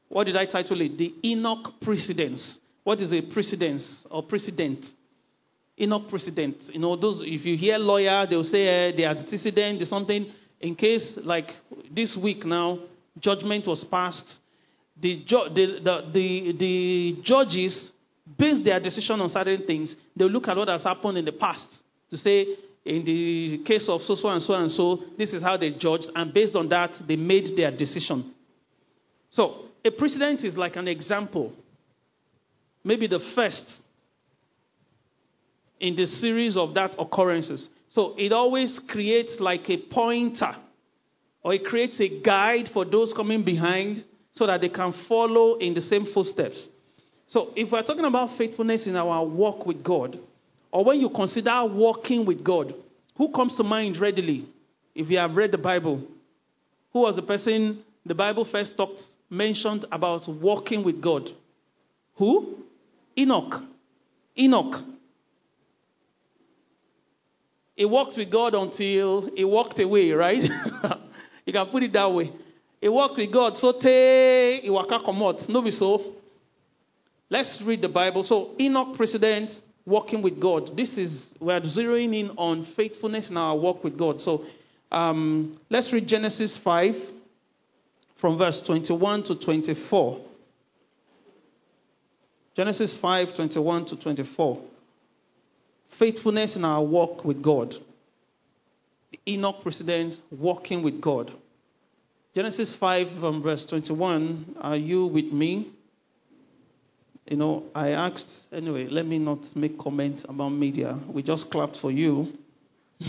What 0.09 0.25
did 0.25 0.39
I 0.39 0.47
title 0.47 0.81
it? 0.81 0.97
The 0.97 1.15
Enoch 1.23 1.75
Precedence. 1.83 2.59
What 2.83 3.03
is 3.03 3.13
a 3.13 3.21
precedence 3.21 4.07
or 4.11 4.23
precedent? 4.23 4.87
Enoch 5.81 6.09
precedent. 6.09 6.57
You 6.73 6.81
know, 6.81 6.97
those 6.97 7.21
if 7.25 7.45
you 7.45 7.57
hear 7.57 7.79
lawyer, 7.79 8.27
they'll 8.29 8.45
say 8.45 8.91
uh, 8.91 8.97
the 8.97 9.07
antecedent 9.07 9.83
is 9.83 9.89
something. 9.89 10.31
In 10.61 10.77
case 10.77 11.19
like 11.23 11.51
this 11.91 12.17
week 12.17 12.45
now, 12.45 12.79
judgment 13.19 13.67
was 13.67 13.83
passed. 13.85 14.39
The, 15.01 15.17
ju- 15.25 15.49
the, 15.53 15.67
the, 15.83 16.11
the, 16.13 16.57
the 16.59 17.17
judges 17.23 17.93
base 18.39 18.61
their 18.61 18.79
decision 18.79 19.21
on 19.21 19.29
certain 19.31 19.67
things. 19.67 19.97
They 20.15 20.25
look 20.27 20.47
at 20.49 20.57
what 20.57 20.69
has 20.69 20.85
happened 20.85 21.19
in 21.19 21.25
the 21.25 21.33
past 21.33 21.83
to 22.11 22.17
say, 22.17 22.47
in 22.85 23.05
the 23.05 23.59
case 23.65 23.89
of 23.89 24.03
so 24.03 24.15
so 24.15 24.29
and 24.29 24.43
so 24.43 24.55
and 24.55 24.71
so, 24.71 25.03
this 25.17 25.33
is 25.33 25.43
how 25.43 25.57
they 25.57 25.71
judged, 25.71 26.11
and 26.15 26.33
based 26.35 26.55
on 26.57 26.69
that, 26.69 27.01
they 27.07 27.17
made 27.17 27.57
their 27.57 27.71
decision. 27.71 28.33
So, 29.31 29.67
a 29.85 29.91
precedent 29.91 30.45
is 30.45 30.57
like 30.57 30.77
an 30.77 30.89
example, 30.89 31.53
maybe 32.85 33.07
the 33.07 33.21
first 33.35 33.81
in 35.83 35.97
the 35.97 36.07
series 36.07 36.57
of 36.57 36.75
that 36.75 36.95
occurrences. 36.99 37.69
So, 37.89 38.15
it 38.17 38.33
always 38.33 38.79
creates 38.79 39.39
like 39.41 39.69
a 39.69 39.77
pointer, 39.77 40.57
or 41.43 41.53
it 41.53 41.65
creates 41.67 42.01
a 42.01 42.21
guide 42.23 42.71
for 42.73 42.87
those 42.87 43.13
coming 43.13 43.43
behind 43.43 44.05
so 44.31 44.47
that 44.47 44.63
they 44.63 44.71
can 44.71 44.95
follow 45.09 45.59
in 45.59 45.75
the 45.75 45.83
same 45.83 46.07
footsteps. 46.07 46.69
So, 47.27 47.53
if 47.57 47.71
we're 47.71 47.83
talking 47.83 48.05
about 48.05 48.39
faithfulness 48.39 48.87
in 48.87 48.97
our 48.97 49.27
walk 49.27 49.67
with 49.67 49.83
God, 49.85 50.19
or 50.71 50.85
when 50.85 51.01
you 51.01 51.11
consider 51.11 51.65
walking 51.67 52.25
with 52.25 52.43
God, 52.43 52.75
who 53.17 53.31
comes 53.33 53.57
to 53.57 53.65
mind 53.65 53.99
readily 53.99 54.47
if 54.95 55.11
you 55.11 55.19
have 55.19 55.37
read 55.37 55.51
the 55.51 55.59
Bible? 55.59 56.03
Who 56.93 57.01
was 57.01 57.17
the 57.17 57.23
person 57.23 57.83
the 58.07 58.15
Bible 58.15 58.45
first 58.45 58.77
talked, 58.77 59.03
mentioned 59.29 59.85
about 59.91 60.29
walking 60.29 60.85
with 60.85 61.01
God? 61.01 61.29
Who? 62.17 62.59
Enoch. 63.19 63.63
Enoch. 64.39 64.83
He 67.75 67.85
walked 67.85 68.17
with 68.17 68.31
God 68.31 68.55
until 68.55 69.31
he 69.35 69.45
walked 69.45 69.81
away, 69.81 70.11
right? 70.13 70.43
you 71.47 71.53
can 71.53 71.67
put 71.67 71.83
it 71.83 71.93
that 71.95 72.13
way. 72.13 72.33
He 72.81 72.89
walked 72.89 73.17
with 73.17 73.33
God, 73.33 73.57
so 73.57 73.73
te. 73.73 74.69
No 74.69 75.63
be 75.63 75.71
so. 75.71 76.15
Let's 77.31 77.63
read 77.65 77.81
the 77.81 77.89
Bible. 77.89 78.25
So 78.25 78.55
Enoch 78.61 78.97
precedent 78.97 79.53
walking 79.87 80.23
with 80.23 80.41
God. 80.41 80.77
This 80.77 80.99
is, 80.99 81.33
we're 81.41 81.61
zeroing 81.61 82.15
in 82.15 82.31
on 82.37 82.67
faithfulness 82.77 83.31
in 83.31 83.37
our 83.37 83.57
walk 83.57 83.83
with 83.83 83.99
God. 83.99 84.21
So 84.21 84.45
um, 84.91 85.59
let's 85.71 85.93
read 85.93 86.07
Genesis 86.07 86.59
5 86.63 86.95
from 88.21 88.37
verse 88.37 88.61
21 88.67 89.25
to 89.25 89.37
24. 89.37 90.25
Genesis 92.55 92.99
5 93.01 93.35
21 93.35 93.87
to 93.87 93.97
24. 93.97 94.63
Faithfulness 95.99 96.57
in 96.57 96.65
our 96.65 96.83
walk 96.83 97.25
with 97.25 97.43
God. 97.43 97.75
Enoch 99.29 99.63
precedence, 99.63 100.21
walking 100.31 100.83
with 100.83 101.01
God. 101.01 101.33
Genesis 102.35 102.75
5 102.75 103.21
from 103.21 103.43
verse 103.43 103.65
21. 103.67 104.57
Are 104.61 104.77
you 104.77 105.07
with 105.07 105.27
me? 105.27 105.73
you 107.27 107.37
know, 107.37 107.65
I 107.75 107.91
asked, 107.91 108.29
anyway, 108.53 108.89
let 108.89 109.07
me 109.07 109.19
not 109.19 109.55
make 109.55 109.79
comments 109.79 110.25
about 110.29 110.51
media. 110.51 110.99
We 111.09 111.23
just 111.23 111.51
clapped 111.51 111.79
for 111.79 111.91
you. 111.91 112.33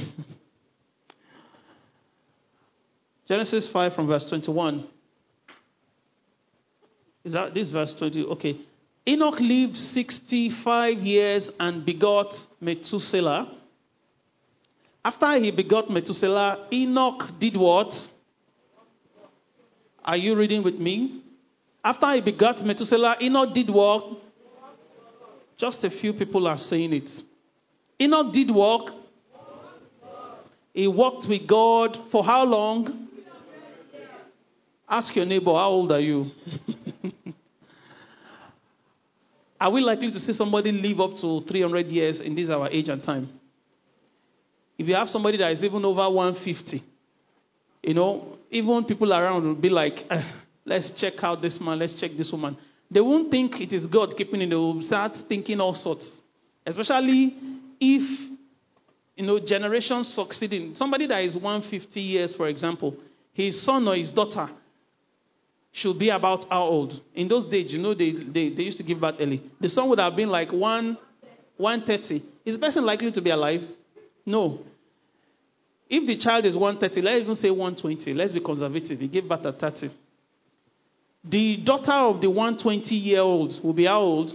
Genesis 3.27 3.67
5 3.71 3.93
from 3.93 4.07
verse 4.07 4.25
21. 4.25 4.87
Is 7.23 7.33
that 7.33 7.53
this 7.53 7.69
verse 7.71 7.93
20? 7.95 8.25
Okay. 8.25 8.61
Enoch 9.07 9.39
lived 9.39 9.75
65 9.75 10.99
years 10.99 11.51
and 11.59 11.85
begot 11.85 12.33
Methuselah. 12.61 13.57
After 15.03 15.37
he 15.39 15.51
begot 15.51 15.89
Methuselah, 15.89 16.67
Enoch 16.71 17.23
did 17.37 17.57
what? 17.57 17.93
Are 20.05 20.15
you 20.15 20.35
reading 20.35 20.63
with 20.63 20.75
me? 20.79 21.21
After 21.83 22.13
he 22.13 22.21
begot 22.21 22.63
Methuselah, 22.63 23.17
Enoch 23.21 23.53
did 23.53 23.69
what? 23.69 24.21
Just 25.57 25.83
a 25.83 25.89
few 25.89 26.13
people 26.13 26.47
are 26.47 26.57
saying 26.57 26.93
it. 26.93 27.09
Enoch 27.99 28.31
did 28.31 28.49
work. 28.49 28.91
He 30.73 30.87
walked 30.87 31.27
with 31.27 31.45
God 31.45 31.97
for 32.09 32.23
how 32.23 32.45
long? 32.45 33.09
Ask 34.89 35.15
your 35.15 35.25
neighbor, 35.25 35.53
how 35.53 35.69
old 35.69 35.91
are 35.91 35.99
you? 35.99 36.31
are 39.63 39.71
we 39.71 39.81
likely 39.81 40.11
to 40.11 40.19
see 40.19 40.33
somebody 40.33 40.71
live 40.71 40.99
up 40.99 41.15
to 41.21 41.41
300 41.47 41.87
years 41.87 42.19
in 42.19 42.35
this 42.35 42.49
our 42.49 42.69
age 42.69 42.89
and 42.89 43.03
time? 43.03 43.29
If 44.77 44.87
you 44.87 44.95
have 44.95 45.09
somebody 45.09 45.37
that 45.37 45.51
is 45.51 45.63
even 45.63 45.85
over 45.85 46.09
150, 46.09 46.83
you 47.81 47.93
know, 47.93 48.37
even 48.51 48.85
people 48.85 49.11
around 49.13 49.43
will 49.45 49.55
be 49.55 49.69
like, 49.69 49.99
eh, 50.09 50.23
Let's 50.65 50.91
check 50.91 51.13
out 51.21 51.41
this 51.41 51.59
man. 51.59 51.79
Let's 51.79 51.99
check 51.99 52.11
this 52.17 52.31
woman. 52.31 52.57
They 52.89 53.01
won't 53.01 53.31
think 53.31 53.59
it 53.59 53.73
is 53.73 53.85
God 53.87 54.15
keeping 54.17 54.41
it. 54.41 54.49
They 54.49 54.55
will 54.55 54.83
start 54.83 55.17
thinking 55.27 55.59
all 55.59 55.73
sorts. 55.73 56.21
Especially 56.65 57.35
if, 57.79 58.31
you 59.15 59.25
know, 59.25 59.39
generations 59.39 60.13
succeeding. 60.13 60.75
Somebody 60.75 61.07
that 61.07 61.23
is 61.23 61.35
150 61.35 61.99
years, 61.99 62.35
for 62.35 62.47
example, 62.47 62.95
his 63.33 63.61
son 63.65 63.87
or 63.87 63.95
his 63.95 64.11
daughter 64.11 64.49
should 65.73 65.97
be 65.97 66.09
about 66.09 66.45
how 66.49 66.63
old? 66.63 67.01
In 67.15 67.27
those 67.27 67.47
days, 67.47 67.73
you 67.73 67.79
know, 67.79 67.95
they, 67.95 68.11
they, 68.11 68.49
they 68.49 68.63
used 68.63 68.77
to 68.77 68.83
give 68.83 69.01
birth 69.01 69.15
early. 69.19 69.41
The 69.59 69.69
son 69.69 69.89
would 69.89 69.99
have 69.99 70.15
been 70.15 70.29
like 70.29 70.51
1, 70.51 70.97
130. 71.57 72.23
Is 72.45 72.55
the 72.55 72.61
person 72.61 72.85
likely 72.85 73.11
to 73.11 73.21
be 73.21 73.31
alive? 73.31 73.61
No. 74.23 74.59
If 75.89 76.05
the 76.07 76.15
child 76.17 76.45
is 76.45 76.55
130, 76.55 77.01
let's 77.01 77.21
even 77.21 77.35
say 77.35 77.49
120. 77.49 78.13
Let's 78.13 78.31
be 78.31 78.39
conservative. 78.39 78.99
He 78.99 79.07
gave 79.07 79.27
birth 79.27 79.45
at 79.47 79.59
30. 79.59 79.91
The 81.23 81.57
daughter 81.57 81.91
of 81.91 82.21
the 82.21 82.29
120 82.29 82.95
year 82.95 83.21
old 83.21 83.59
will 83.63 83.73
be 83.73 83.85
how 83.85 84.01
old? 84.01 84.33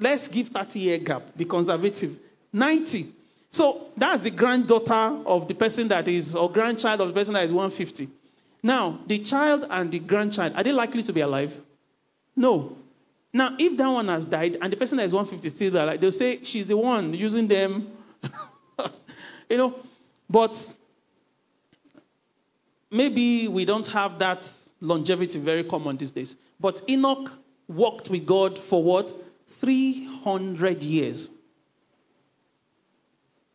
Let's 0.00 0.26
give 0.28 0.48
30 0.48 0.78
year 0.78 0.98
gap, 0.98 1.36
be 1.36 1.44
conservative. 1.44 2.16
90. 2.50 3.14
So 3.50 3.88
that's 3.94 4.22
the 4.22 4.30
granddaughter 4.30 5.22
of 5.26 5.48
the 5.48 5.54
person 5.54 5.88
that 5.88 6.08
is, 6.08 6.34
or 6.34 6.50
grandchild 6.50 7.02
of 7.02 7.08
the 7.08 7.14
person 7.14 7.34
that 7.34 7.44
is 7.44 7.52
150. 7.52 8.08
Now, 8.62 9.00
the 9.06 9.24
child 9.24 9.66
and 9.68 9.90
the 9.90 9.98
grandchild, 9.98 10.52
are 10.54 10.62
they 10.62 10.72
likely 10.72 11.02
to 11.02 11.12
be 11.12 11.20
alive? 11.20 11.52
No. 12.36 12.76
Now, 13.32 13.56
if 13.58 13.76
that 13.78 13.88
one 13.88 14.08
has 14.08 14.24
died 14.24 14.58
and 14.60 14.72
the 14.72 14.76
person 14.76 14.98
that 14.98 15.04
is 15.04 15.12
150 15.12 15.56
still 15.56 15.82
alive, 15.82 16.00
they'll 16.00 16.12
say 16.12 16.40
she's 16.44 16.68
the 16.68 16.76
one 16.76 17.14
using 17.14 17.48
them. 17.48 17.92
you 19.48 19.56
know, 19.56 19.74
but 20.28 20.54
maybe 22.90 23.48
we 23.48 23.64
don't 23.64 23.86
have 23.86 24.18
that 24.20 24.44
longevity 24.80 25.42
very 25.42 25.64
common 25.64 25.96
these 25.96 26.10
days. 26.10 26.36
But 26.60 26.82
Enoch 26.88 27.30
walked 27.68 28.10
with 28.10 28.26
God 28.26 28.58
for 28.68 28.82
what? 28.82 29.12
300 29.60 30.82
years. 30.82 31.30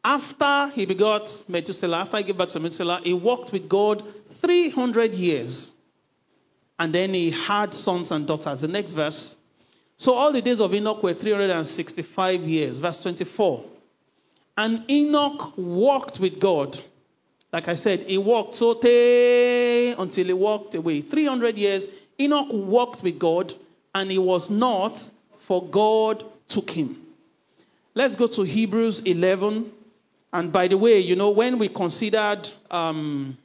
After 0.04 0.70
he 0.74 0.86
begot 0.86 1.28
Methuselah, 1.48 1.98
after 1.98 2.18
he 2.18 2.24
gave 2.24 2.38
birth 2.38 2.54
to 2.54 2.60
Methuselah, 2.60 3.02
he 3.04 3.14
walked 3.14 3.52
with 3.52 3.68
God 3.68 4.04
300 4.42 5.14
years. 5.14 5.72
And 6.80 6.94
then 6.94 7.14
he 7.14 7.32
had 7.32 7.74
sons 7.74 8.12
and 8.12 8.28
daughters. 8.28 8.62
The 8.62 8.68
next 8.68 8.92
verse. 8.92 9.36
So 9.98 10.14
all 10.14 10.32
the 10.32 10.42
days 10.42 10.62
of 10.62 10.74
Enoch 10.74 11.02
were 11.02 11.14
365 11.16 12.42
years. 12.42 12.80
Verse 12.80 13.00
24. 13.00 13.66
And 14.58 14.90
Enoch 14.90 15.54
walked 15.58 16.20
with 16.20 16.40
God 16.40 16.78
Like 17.52 17.68
I 17.70 17.76
said, 17.76 18.02
he 18.02 18.18
walked 18.18 18.56
so 18.56 18.74
te 18.74 19.92
until 19.98 20.26
he 20.26 20.34
walked 20.34 20.76
away. 20.76 21.02
300 21.02 21.58
years, 21.58 21.86
Enoch 22.20 22.48
walked 22.52 23.02
with 23.04 23.20
God 23.20 23.54
and 23.96 24.12
he 24.12 24.18
was 24.18 24.50
not, 24.50 25.00
for 25.48 25.68
God 25.68 26.24
took 26.50 26.70
him. 26.70 27.04
Let's 27.96 28.16
go 28.16 28.28
to 28.28 28.44
Hebrews 28.44 29.02
11. 29.06 29.72
And 30.34 30.52
by 30.52 30.68
the 30.68 30.78
way, 30.78 31.00
you 31.00 31.16
know, 31.16 31.30
when 31.30 31.58
we 31.58 31.70
considered 31.70 32.48
um, 32.70 33.38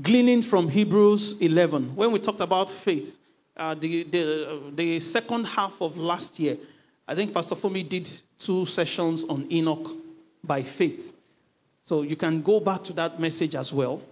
gleaning 0.00 0.42
from 0.42 0.68
Hebrews 0.68 1.36
11, 1.40 1.96
when 1.96 2.12
we 2.12 2.20
talked 2.20 2.40
about 2.40 2.70
faith, 2.84 3.08
uh, 3.56 3.74
the, 3.74 4.04
the, 4.04 4.72
the 4.74 5.00
second 5.00 5.44
half 5.44 5.72
of 5.80 5.96
last 5.96 6.38
year, 6.38 6.56
I 7.06 7.14
think 7.14 7.34
Pastor 7.34 7.56
Fomi 7.56 7.88
did 7.88 8.08
two 8.44 8.66
sessions 8.66 9.24
on 9.28 9.50
Enoch 9.50 9.90
by 10.44 10.62
faith. 10.78 11.00
So 11.84 12.02
you 12.02 12.16
can 12.16 12.42
go 12.42 12.60
back 12.60 12.84
to 12.84 12.92
that 12.94 13.20
message 13.20 13.54
as 13.54 13.72
well. 13.72 14.02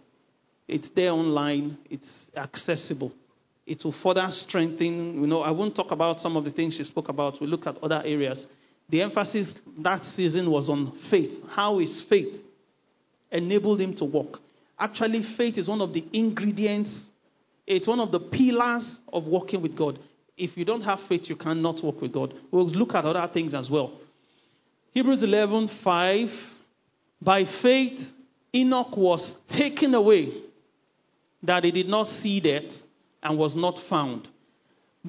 It's 0.66 0.88
there 0.90 1.12
online, 1.12 1.78
it's 1.88 2.30
accessible. 2.36 3.12
It 3.66 3.84
will 3.84 3.94
further 4.02 4.26
strengthen. 4.30 5.20
You 5.20 5.26
know, 5.26 5.42
I 5.42 5.50
won't 5.50 5.76
talk 5.76 5.90
about 5.92 6.20
some 6.20 6.36
of 6.36 6.44
the 6.44 6.50
things 6.50 6.74
she 6.76 6.84
spoke 6.84 7.08
about. 7.08 7.40
We'll 7.40 7.50
look 7.50 7.66
at 7.66 7.78
other 7.82 8.02
areas. 8.04 8.46
The 8.88 9.02
emphasis 9.02 9.54
that 9.78 10.04
season 10.04 10.50
was 10.50 10.68
on 10.68 10.98
faith. 11.10 11.30
How 11.50 11.78
is 11.78 12.02
faith 12.08 12.34
enabled 13.30 13.80
him 13.80 13.94
to 13.96 14.04
walk? 14.04 14.40
Actually, 14.78 15.24
faith 15.36 15.58
is 15.58 15.68
one 15.68 15.80
of 15.80 15.92
the 15.92 16.04
ingredients, 16.12 17.10
it's 17.66 17.86
one 17.86 18.00
of 18.00 18.12
the 18.12 18.20
pillars 18.20 19.00
of 19.12 19.24
walking 19.24 19.60
with 19.60 19.76
God. 19.76 19.98
If 20.36 20.56
you 20.56 20.64
don't 20.64 20.82
have 20.82 21.00
faith, 21.08 21.28
you 21.28 21.36
cannot 21.36 21.82
walk 21.82 22.00
with 22.00 22.12
God. 22.12 22.32
We'll 22.50 22.68
look 22.68 22.94
at 22.94 23.04
other 23.04 23.28
things 23.32 23.54
as 23.54 23.68
well. 23.68 23.98
Hebrews 24.92 25.22
11 25.22 25.68
5. 25.82 26.28
By 27.20 27.44
faith, 27.60 28.00
Enoch 28.54 28.96
was 28.96 29.34
taken 29.48 29.94
away 29.94 30.32
that 31.42 31.64
he 31.64 31.72
did 31.72 31.88
not 31.88 32.06
see 32.06 32.40
death 32.40 32.72
and 33.22 33.36
was 33.36 33.56
not 33.56 33.78
found 33.88 34.28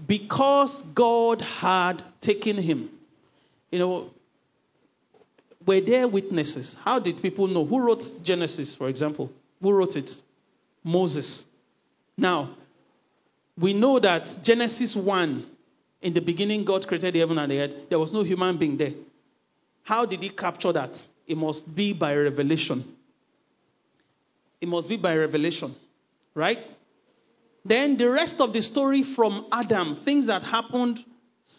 because 0.08 0.84
God 0.94 1.42
had 1.42 2.04
taken 2.22 2.58
him. 2.58 2.90
You 3.72 3.80
know, 3.80 4.10
were 5.66 5.82
there 5.82 6.08
witnesses? 6.08 6.76
How 6.84 7.00
did 7.00 7.22
people 7.22 7.48
know? 7.48 7.66
Who 7.66 7.80
wrote 7.80 8.04
Genesis, 8.24 8.76
for 8.76 8.90
example? 8.90 9.30
Who 9.62 9.72
wrote 9.72 9.96
it? 9.96 10.10
Moses. 10.84 11.46
Now, 12.18 12.56
we 13.58 13.74
know 13.74 14.00
that 14.00 14.40
Genesis 14.44 14.96
1, 14.96 15.46
in 16.02 16.14
the 16.14 16.22
beginning, 16.22 16.64
God 16.64 16.88
created 16.88 17.14
the 17.14 17.20
heaven 17.20 17.38
and 17.38 17.52
the 17.52 17.60
earth. 17.60 17.76
There 17.90 18.00
was 18.00 18.14
no 18.14 18.24
human 18.24 18.58
being 18.58 18.78
there. 18.78 18.94
How 19.84 20.06
did 20.06 20.22
he 20.22 20.30
capture 20.30 20.72
that? 20.74 20.98
It 21.28 21.38
must 21.38 21.74
be 21.76 21.94
by 21.94 22.14
revelation. 22.14 22.86
It 24.62 24.68
must 24.68 24.88
be 24.88 24.98
by 24.98 25.16
revelation. 25.16 25.76
Right? 26.34 26.60
Then 27.66 27.98
the 27.98 28.10
rest 28.10 28.38
of 28.40 28.54
the 28.54 28.62
story 28.62 29.04
from 29.16 29.48
Adam, 29.52 30.02
things 30.06 30.28
that 30.28 30.44
happened 30.44 31.00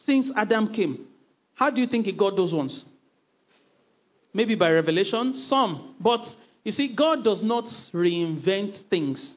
since 0.04 0.30
Adam 0.34 0.72
came. 0.72 1.06
How 1.54 1.70
do 1.70 1.80
you 1.80 1.86
think 1.86 2.06
he 2.06 2.12
got 2.12 2.36
those 2.36 2.52
ones? 2.54 2.84
Maybe 4.32 4.54
by 4.54 4.70
revelation? 4.70 5.34
Some. 5.34 5.96
But 6.00 6.26
you 6.64 6.72
see, 6.72 6.94
God 6.94 7.24
does 7.24 7.42
not 7.42 7.64
reinvent 7.92 8.88
things. 8.88 9.36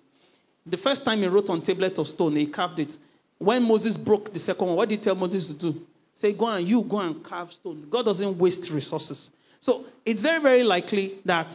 The 0.65 0.77
first 0.77 1.03
time 1.05 1.19
he 1.19 1.27
wrote 1.27 1.49
on 1.49 1.61
tablet 1.61 1.97
of 1.97 2.07
stone, 2.07 2.35
he 2.35 2.47
carved 2.47 2.79
it. 2.79 2.95
When 3.37 3.63
Moses 3.63 3.97
broke 3.97 4.33
the 4.33 4.39
second 4.39 4.67
one, 4.67 4.75
what 4.75 4.89
did 4.89 4.99
he 4.99 5.03
tell 5.03 5.15
Moses 5.15 5.47
to 5.47 5.53
do? 5.53 5.81
Say, 6.15 6.33
go 6.33 6.47
and 6.47 6.67
you 6.67 6.83
go 6.83 6.99
and 6.99 7.23
carve 7.23 7.51
stone. 7.51 7.87
God 7.89 8.03
doesn't 8.03 8.37
waste 8.37 8.69
resources. 8.69 9.29
So 9.61 9.85
it's 10.05 10.21
very, 10.21 10.41
very 10.41 10.63
likely 10.63 11.19
that 11.25 11.51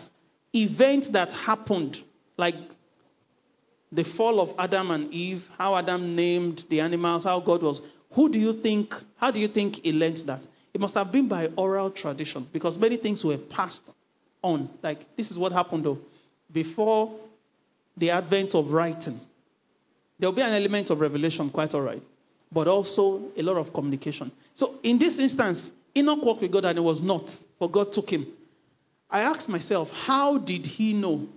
events 0.55 1.11
that 1.11 1.33
happened, 1.33 1.99
like 2.37 2.57
the 3.93 4.05
fall 4.05 4.41
of 4.41 4.55
Adam 4.59 4.91
and 4.91 5.13
Eve, 5.13 5.45
how 5.57 5.77
Adam 5.77 6.17
named 6.17 6.65
the 6.69 6.81
animals, 6.81 7.25
how 7.25 7.41
God 7.41 7.63
was, 7.63 7.81
who 8.13 8.31
do 8.31 8.39
you 8.39 8.61
think, 8.63 8.93
how 9.17 9.31
do 9.31 9.41
you 9.41 9.49
think 9.49 9.77
he 9.77 9.93
learned 9.93 10.23
that? 10.27 10.41
It 10.75 10.81
must 10.81 10.95
have 10.95 11.13
been 11.13 11.29
by 11.29 11.47
oral 11.57 11.91
tradition 11.91 12.47
because 12.53 12.77
many 12.77 12.97
things 12.97 13.25
were 13.25 13.39
passed 13.39 13.91
on. 14.43 14.71
Like, 14.83 15.17
this 15.17 15.31
is 15.31 15.39
what 15.39 15.53
happened 15.53 15.85
though. 15.85 15.99
Before 16.53 17.19
the 17.97 18.11
advent 18.11 18.55
of 18.55 18.71
writing, 18.71 19.21
there 20.19 20.29
will 20.29 20.37
be 20.37 20.43
an 20.43 20.53
element 20.53 20.91
of 20.91 21.01
revelation, 21.01 21.51
quite 21.51 21.75
all 21.75 21.83
right, 21.83 22.03
but 22.51 22.67
also 22.67 23.31
a 23.37 23.43
lot 23.43 23.57
of 23.57 23.73
communication. 23.73 24.33
So, 24.55 24.77
in 24.83 24.99
this 24.99 25.19
instance, 25.19 25.71
Enoch 25.97 26.19
walked 26.23 26.43
with 26.43 26.53
God 26.53 26.65
and 26.65 26.79
it 26.79 26.83
was 26.83 27.01
not, 27.01 27.31
for 27.59 27.71
God 27.71 27.93
took 27.93 28.11
him. 28.11 28.27
I 29.11 29.21
asked 29.21 29.49
myself, 29.49 29.89
how 29.89 30.39
did 30.39 30.67
he 30.67 30.93
know? 30.93 31.29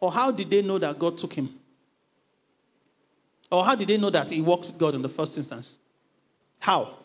Or 0.00 0.12
how 0.12 0.30
did 0.30 0.50
they 0.50 0.62
know 0.62 0.78
that 0.78 0.98
God 0.98 1.18
took 1.18 1.32
him? 1.32 1.58
Or 3.50 3.64
how 3.64 3.74
did 3.74 3.88
they 3.88 3.96
know 3.96 4.10
that 4.10 4.28
he 4.30 4.40
walked 4.40 4.66
with 4.66 4.78
God 4.78 4.94
in 4.94 5.02
the 5.02 5.08
first 5.08 5.36
instance? 5.36 5.76
How? 6.58 6.98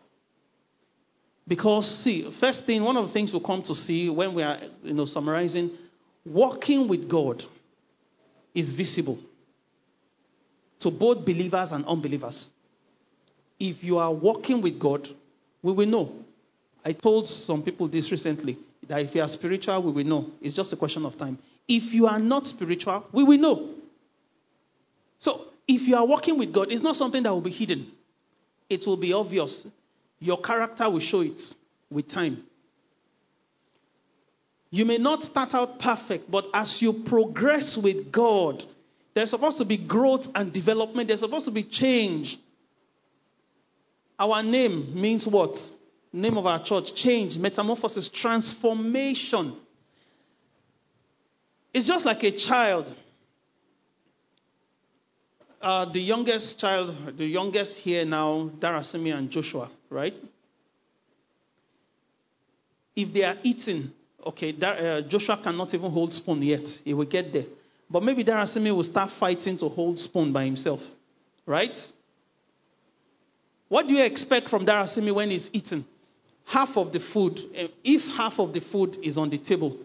Because, 1.48 2.04
see, 2.04 2.32
first 2.40 2.66
thing, 2.66 2.84
one 2.84 2.96
of 2.96 3.08
the 3.08 3.14
things 3.14 3.34
we'll 3.34 3.44
come 3.44 3.64
to 3.64 3.76
see 3.76 4.10
when 4.10 4.34
we 4.34 4.44
are, 4.44 4.60
you 4.82 4.94
know, 4.94 5.06
summarizing, 5.06 5.72
walking 6.26 6.88
with 6.88 7.10
God 7.10 7.44
is 8.54 8.72
visible 8.72 9.20
to 10.80 10.92
both 10.92 11.26
believers 11.26 11.72
and 11.72 11.86
unbelievers. 11.86 12.50
If 13.60 13.84
you 13.84 13.98
are 13.98 14.14
walking 14.14 14.62
with 14.62 14.80
God, 14.80 15.08
we 15.62 15.74
will 15.74 15.86
know. 15.86 16.14
I 16.84 16.94
told 16.94 17.28
some 17.28 17.64
people 17.64 17.88
this 17.88 18.12
recently 18.12 18.58
that 18.88 19.02
if 19.02 19.16
you 19.16 19.22
are 19.22 19.28
spiritual, 19.28 19.82
we 19.84 19.92
will 19.92 20.04
know. 20.04 20.32
It's 20.42 20.56
just 20.56 20.72
a 20.74 20.76
question 20.76 21.06
of 21.06 21.18
time. 21.18 21.40
If 21.68 21.94
you 21.94 22.08
are 22.08 22.20
not 22.20 22.46
spiritual, 22.46 23.06
we 23.14 23.24
will 23.24 23.38
know. 23.38 23.70
So, 25.20 25.46
if 25.68 25.88
you 25.88 25.96
are 25.96 26.06
walking 26.06 26.38
with 26.38 26.54
God, 26.54 26.72
it's 26.72 26.84
not 26.84 26.98
something 26.98 27.24
that 27.24 27.32
will 27.32 27.42
be 27.42 27.52
hidden, 27.52 27.92
it 28.70 28.86
will 28.86 28.98
be 28.98 29.14
obvious. 29.14 29.66
Your 30.24 30.42
character 30.42 30.90
will 30.90 31.02
show 31.02 31.20
it 31.20 31.42
with 31.92 32.08
time. 32.08 32.44
You 34.70 34.86
may 34.86 34.98
not 34.98 35.24
start 35.24 35.54
out 35.54 35.80
perfect, 35.80 36.32
but 36.32 36.46
as 36.54 36.82
you 36.82 37.04
progress 37.06 37.78
with 37.78 38.10
God, 38.10 38.64
there's 39.14 39.32
supposed 39.32 39.58
to 39.58 39.66
be 39.66 39.78
growth 39.78 40.26
and 40.34 40.54
development, 40.54 41.10
there's 41.10 41.20
supposed 41.20 41.44
to 41.46 41.52
be 41.52 41.66
change. 41.66 42.40
Our 44.18 44.42
name 44.42 44.94
means 45.00 45.28
what? 45.28 45.58
Name 46.14 46.38
of 46.38 46.46
our 46.46 46.64
church 46.64 46.96
change, 46.96 47.36
metamorphosis, 47.36 48.10
transformation. 48.10 49.58
It's 51.74 51.86
just 51.86 52.06
like 52.06 52.24
a 52.24 52.32
child. 52.32 52.96
Uh, 55.62 55.92
the 55.92 56.00
youngest 56.00 56.60
child, 56.60 57.18
the 57.18 57.26
youngest 57.26 57.74
here 57.76 58.06
now, 58.06 58.50
Darasimi 58.60 59.14
and 59.14 59.30
Joshua, 59.30 59.70
right? 59.94 60.14
If 62.96 63.14
they 63.14 63.24
are 63.24 63.38
eating, 63.44 63.92
okay, 64.26 64.54
uh, 64.62 65.02
Joshua 65.08 65.40
cannot 65.42 65.74
even 65.74 65.92
hold 65.92 66.14
spoon 66.14 66.42
yet. 66.42 66.68
He 66.84 66.94
will 66.94 67.06
get 67.06 67.32
there. 67.32 67.46
But 67.90 68.04
maybe 68.04 68.24
Darasimi 68.24 68.76
will 68.76 68.84
start 68.84 69.12
fighting 69.20 69.58
to 69.60 69.70
hold 69.70 70.00
spoon 70.00 70.34
by 70.34 70.46
himself, 70.46 70.82
right? 71.46 71.78
What 73.70 73.88
do 73.88 73.94
you 73.94 74.04
expect 74.04 74.50
from 74.50 74.66
Darasimi 74.66 75.14
when 75.14 75.30
he's 75.30 75.50
eating? 75.54 75.86
Half 76.46 76.76
of 76.76 76.92
the 76.92 77.00
food, 77.00 77.40
eh, 77.56 77.68
if 77.84 78.02
half 78.18 78.34
of 78.38 78.54
the 78.54 78.60
food 78.60 78.98
is 79.02 79.18
on 79.18 79.30
the 79.30 79.38
table, 79.38 79.78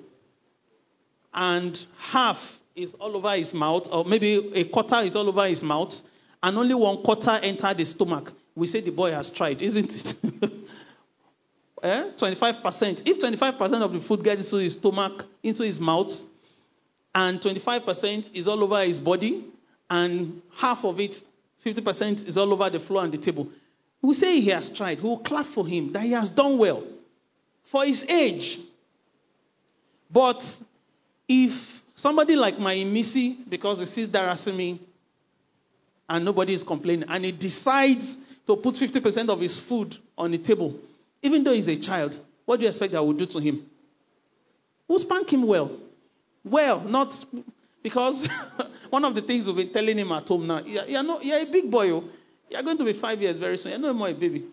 and 1.32 1.78
half 1.98 2.38
is 2.74 2.92
all 2.98 3.16
over 3.16 3.36
his 3.36 3.54
mouth, 3.54 3.86
or 3.90 4.04
maybe 4.04 4.52
a 4.54 4.64
quarter 4.68 5.02
is 5.02 5.14
all 5.14 5.28
over 5.28 5.46
his 5.46 5.62
mouth, 5.62 5.94
and 6.42 6.56
only 6.56 6.74
one 6.74 7.02
quarter 7.02 7.30
entered 7.30 7.76
the 7.76 7.84
stomach. 7.84 8.32
We 8.58 8.66
say 8.66 8.80
the 8.80 8.90
boy 8.90 9.12
has 9.12 9.30
tried, 9.30 9.62
isn't 9.62 9.92
it? 9.92 10.14
eh? 11.82 12.10
25%. 12.20 13.02
If 13.06 13.22
25% 13.22 13.82
of 13.82 13.92
the 13.92 14.00
food 14.00 14.24
gets 14.24 14.44
into 14.44 14.56
his 14.56 14.74
stomach, 14.74 15.24
into 15.42 15.62
his 15.62 15.78
mouth, 15.78 16.12
and 17.14 17.40
25% 17.40 18.34
is 18.34 18.48
all 18.48 18.62
over 18.64 18.84
his 18.84 18.98
body, 18.98 19.46
and 19.88 20.42
half 20.56 20.84
of 20.84 20.98
it, 20.98 21.14
50%, 21.64 22.26
is 22.26 22.36
all 22.36 22.52
over 22.52 22.68
the 22.68 22.80
floor 22.80 23.04
and 23.04 23.12
the 23.12 23.18
table. 23.18 23.48
We 24.02 24.14
say 24.14 24.40
he 24.40 24.50
has 24.50 24.70
tried. 24.70 24.98
We 25.02 25.08
will 25.08 25.20
clap 25.20 25.46
for 25.54 25.66
him 25.66 25.92
that 25.92 26.02
he 26.02 26.12
has 26.12 26.28
done 26.30 26.58
well 26.58 26.84
for 27.70 27.84
his 27.84 28.04
age. 28.08 28.58
But 30.10 30.42
if 31.28 31.52
somebody 31.94 32.34
like 32.34 32.58
my 32.58 32.82
Missy, 32.84 33.38
because 33.48 33.78
he 33.80 33.86
sees 33.86 34.08
Darasimi 34.08 34.80
and 36.08 36.24
nobody 36.24 36.54
is 36.54 36.62
complaining, 36.62 37.08
and 37.08 37.24
he 37.24 37.32
decides 37.32 38.16
to 38.48 38.56
put 38.56 38.76
50% 38.76 39.28
of 39.28 39.40
his 39.40 39.60
food 39.68 39.94
on 40.16 40.30
the 40.30 40.38
table, 40.38 40.74
even 41.22 41.44
though 41.44 41.52
he's 41.52 41.68
a 41.68 41.78
child, 41.78 42.18
what 42.46 42.56
do 42.56 42.62
you 42.62 42.68
expect 42.68 42.94
I 42.94 43.00
will 43.00 43.12
do 43.12 43.26
to 43.26 43.38
him? 43.38 43.66
We'll 44.88 44.98
spank 44.98 45.30
him 45.30 45.46
well. 45.46 45.78
Well, 46.42 46.80
not 46.80 47.14
because 47.82 48.26
one 48.90 49.04
of 49.04 49.14
the 49.14 49.20
things 49.20 49.46
we've 49.46 49.54
been 49.54 49.72
telling 49.72 49.98
him 49.98 50.10
at 50.12 50.26
home 50.26 50.46
now, 50.46 50.64
you're, 50.64 50.86
you're, 50.86 51.02
not, 51.02 51.22
you're 51.22 51.40
a 51.40 51.44
big 51.44 51.70
boy. 51.70 51.90
Oh. 51.90 52.04
You're 52.48 52.62
going 52.62 52.78
to 52.78 52.84
be 52.84 52.98
five 52.98 53.20
years 53.20 53.36
very 53.36 53.58
soon. 53.58 53.72
You're 53.72 53.80
no 53.80 53.92
more 53.92 54.08
a 54.08 54.14
baby. 54.14 54.46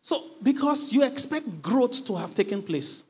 So, 0.00 0.22
because 0.42 0.88
you 0.90 1.02
expect 1.02 1.60
growth 1.60 2.06
to 2.06 2.16
have 2.16 2.34
taken 2.34 2.62
place. 2.62 3.02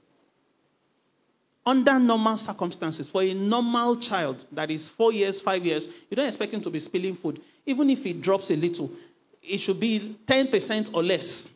Under 1.68 1.98
normal 1.98 2.38
circumstances, 2.38 3.11
for 3.11 3.22
a 3.22 3.35
normal 3.35 4.00
child 4.00 4.42
that 4.52 4.70
is 4.70 4.90
four 4.96 5.12
years, 5.12 5.38
five 5.42 5.62
years, 5.62 5.87
you 6.09 6.16
don't 6.16 6.26
expect 6.26 6.54
him 6.54 6.62
to 6.62 6.70
be 6.70 6.81
spilling 6.81 7.14
food. 7.14 7.42
Even 7.66 7.90
if 7.90 7.98
he 7.98 8.14
drops 8.14 8.50
a 8.50 8.54
little, 8.54 8.90
it 9.42 9.59
should 9.59 9.78
be 9.78 10.16
10% 10.26 10.94
or 10.94 11.02
less. 11.02 11.46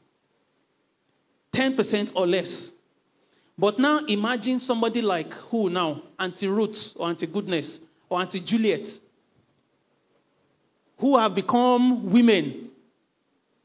10% 1.54 2.12
or 2.14 2.26
less. 2.26 2.72
But 3.56 3.78
now 3.78 4.04
imagine 4.06 4.60
somebody 4.60 5.00
like 5.00 5.32
who 5.50 5.70
now? 5.70 6.02
Auntie 6.18 6.46
Ruth 6.46 6.92
or 6.96 7.08
Auntie 7.08 7.26
Goodness 7.26 7.78
or 8.10 8.20
Auntie 8.20 8.40
Juliet, 8.40 8.86
who 10.98 11.16
have 11.16 11.34
become 11.34 12.12
women. 12.12 12.70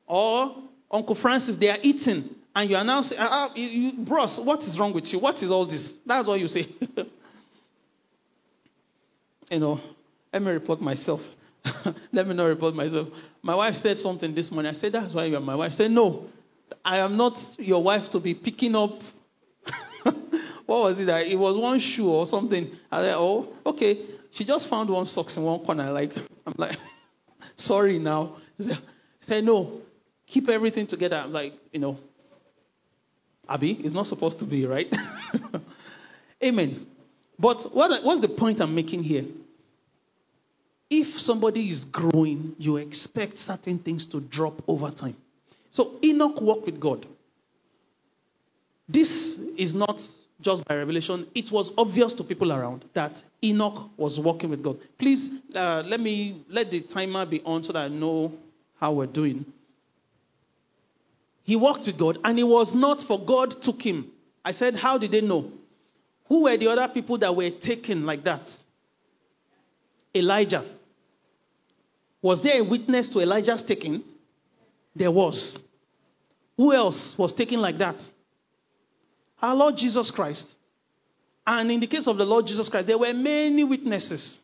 Or 0.05 0.55
Uncle 0.89 1.15
Francis, 1.15 1.57
they 1.57 1.67
are 1.69 1.79
eating. 1.81 2.36
And 2.57 2.71
you 2.71 2.75
are 2.75 2.83
now 2.83 3.03
saying, 3.03 3.21
ah, 3.23 3.51
you, 3.53 4.03
bros, 4.03 4.39
what 4.43 4.61
is 4.63 4.79
wrong 4.79 4.91
with 4.91 5.05
you? 5.13 5.19
What 5.19 5.35
is 5.43 5.51
all 5.51 5.67
this? 5.67 5.93
That's 6.07 6.27
what 6.27 6.39
you 6.39 6.47
say. 6.47 6.65
you 9.51 9.59
know, 9.59 9.79
let 10.33 10.41
me 10.41 10.49
report 10.49 10.81
myself. 10.81 11.19
let 12.11 12.27
me 12.27 12.33
not 12.33 12.45
report 12.45 12.73
myself. 12.73 13.09
My 13.43 13.53
wife 13.53 13.75
said 13.75 13.97
something 13.97 14.33
this 14.33 14.49
morning. 14.49 14.71
I 14.71 14.73
said, 14.73 14.91
That's 14.91 15.13
why 15.13 15.25
you 15.25 15.37
are 15.37 15.39
my 15.39 15.53
wife. 15.53 15.73
Said, 15.73 15.91
No, 15.91 16.29
I 16.83 16.97
am 16.97 17.15
not 17.15 17.37
your 17.59 17.83
wife 17.83 18.09
to 18.13 18.19
be 18.19 18.33
picking 18.33 18.73
up. 18.73 18.93
what 20.65 20.81
was 20.81 20.97
it? 20.99 21.05
That 21.05 21.27
it 21.27 21.35
was 21.35 21.55
one 21.55 21.79
shoe 21.79 22.09
or 22.09 22.25
something. 22.25 22.71
I 22.91 23.03
said, 23.03 23.13
Oh, 23.13 23.53
okay. 23.67 24.03
She 24.31 24.45
just 24.45 24.67
found 24.67 24.89
one 24.89 25.05
socks 25.05 25.37
in 25.37 25.43
one 25.43 25.59
corner. 25.63 25.91
Like, 25.91 26.13
I'm 26.47 26.55
like, 26.57 26.75
Sorry 27.55 27.99
now. 27.99 28.37
Said, 29.19 29.43
No, 29.43 29.81
keep 30.25 30.49
everything 30.49 30.87
together. 30.87 31.17
I'm 31.17 31.31
like, 31.31 31.53
you 31.71 31.79
know, 31.79 31.99
Abby, 33.49 33.79
it's 33.83 33.93
not 33.93 34.05
supposed 34.07 34.39
to 34.39 34.45
be, 34.45 34.65
right? 34.65 34.87
Amen. 36.43 36.87
But 37.39 37.73
what, 37.73 38.03
what's 38.03 38.21
the 38.21 38.29
point 38.29 38.61
I'm 38.61 38.75
making 38.75 39.03
here? 39.03 39.25
If 40.89 41.19
somebody 41.19 41.69
is 41.69 41.85
growing, 41.85 42.55
you 42.57 42.77
expect 42.77 43.37
certain 43.37 43.79
things 43.79 44.05
to 44.07 44.21
drop 44.21 44.61
over 44.67 44.89
time. 44.91 45.17
So 45.71 45.99
Enoch 46.03 46.39
walked 46.41 46.65
with 46.65 46.79
God. 46.79 47.05
This 48.87 49.37
is 49.57 49.73
not 49.73 49.99
just 50.39 50.65
by 50.65 50.75
revelation. 50.75 51.27
It 51.35 51.51
was 51.51 51.71
obvious 51.77 52.13
to 52.13 52.23
people 52.23 52.53
around 52.53 52.85
that 52.93 53.21
Enoch 53.43 53.89
was 53.97 54.19
walking 54.19 54.49
with 54.49 54.63
God. 54.63 54.77
Please 54.97 55.29
uh, 55.53 55.83
let 55.85 55.99
me 55.99 56.45
let 56.49 56.71
the 56.71 56.81
timer 56.81 57.25
be 57.25 57.41
on 57.41 57.63
so 57.63 57.73
that 57.73 57.79
I 57.79 57.87
know 57.89 58.31
how 58.79 58.93
we're 58.93 59.07
doing. 59.07 59.45
He 61.47 61.55
walked 61.55 61.85
with 61.87 61.97
God, 61.97 62.19
and 62.25 62.37
it 62.37 62.43
was 62.43 62.75
not 62.75 63.03
for 63.07 63.23
God 63.23 63.55
took 63.63 63.81
him. 63.81 64.11
I 64.43 64.51
said, 64.51 64.75
how 64.75 64.97
did 64.97 65.13
they 65.13 65.21
know? 65.21 65.49
Who 66.27 66.43
were 66.43 66.57
the 66.57 66.67
other 66.67 66.93
people 66.93 67.17
that 67.19 67.33
were 67.33 67.49
taken 67.49 68.05
like 68.05 68.25
that? 68.25 68.49
Elijah. 70.13 70.69
Was 72.21 72.43
there 72.43 72.59
a 72.59 72.65
witness 72.65 73.07
to 73.09 73.21
Elijah's 73.21 73.63
taking? 73.65 74.03
There 74.93 75.09
was. 75.09 75.57
Who 76.57 76.73
else 76.73 77.15
was 77.17 77.33
taken 77.33 77.61
like 77.61 77.77
that? 77.77 78.01
Our 79.41 79.55
Lord 79.55 79.77
Jesus 79.77 80.11
Christ. 80.11 80.53
And 81.45 81.71
in 81.71 81.79
the 81.79 81.87
case 81.87 82.07
of 82.07 82.17
the 82.17 82.25
Lord 82.25 82.45
Jesus 82.45 82.67
Christ, 82.67 82.87
there 82.87 82.97
were 82.97 83.13
many 83.13 83.63
witnesses. 83.63 84.37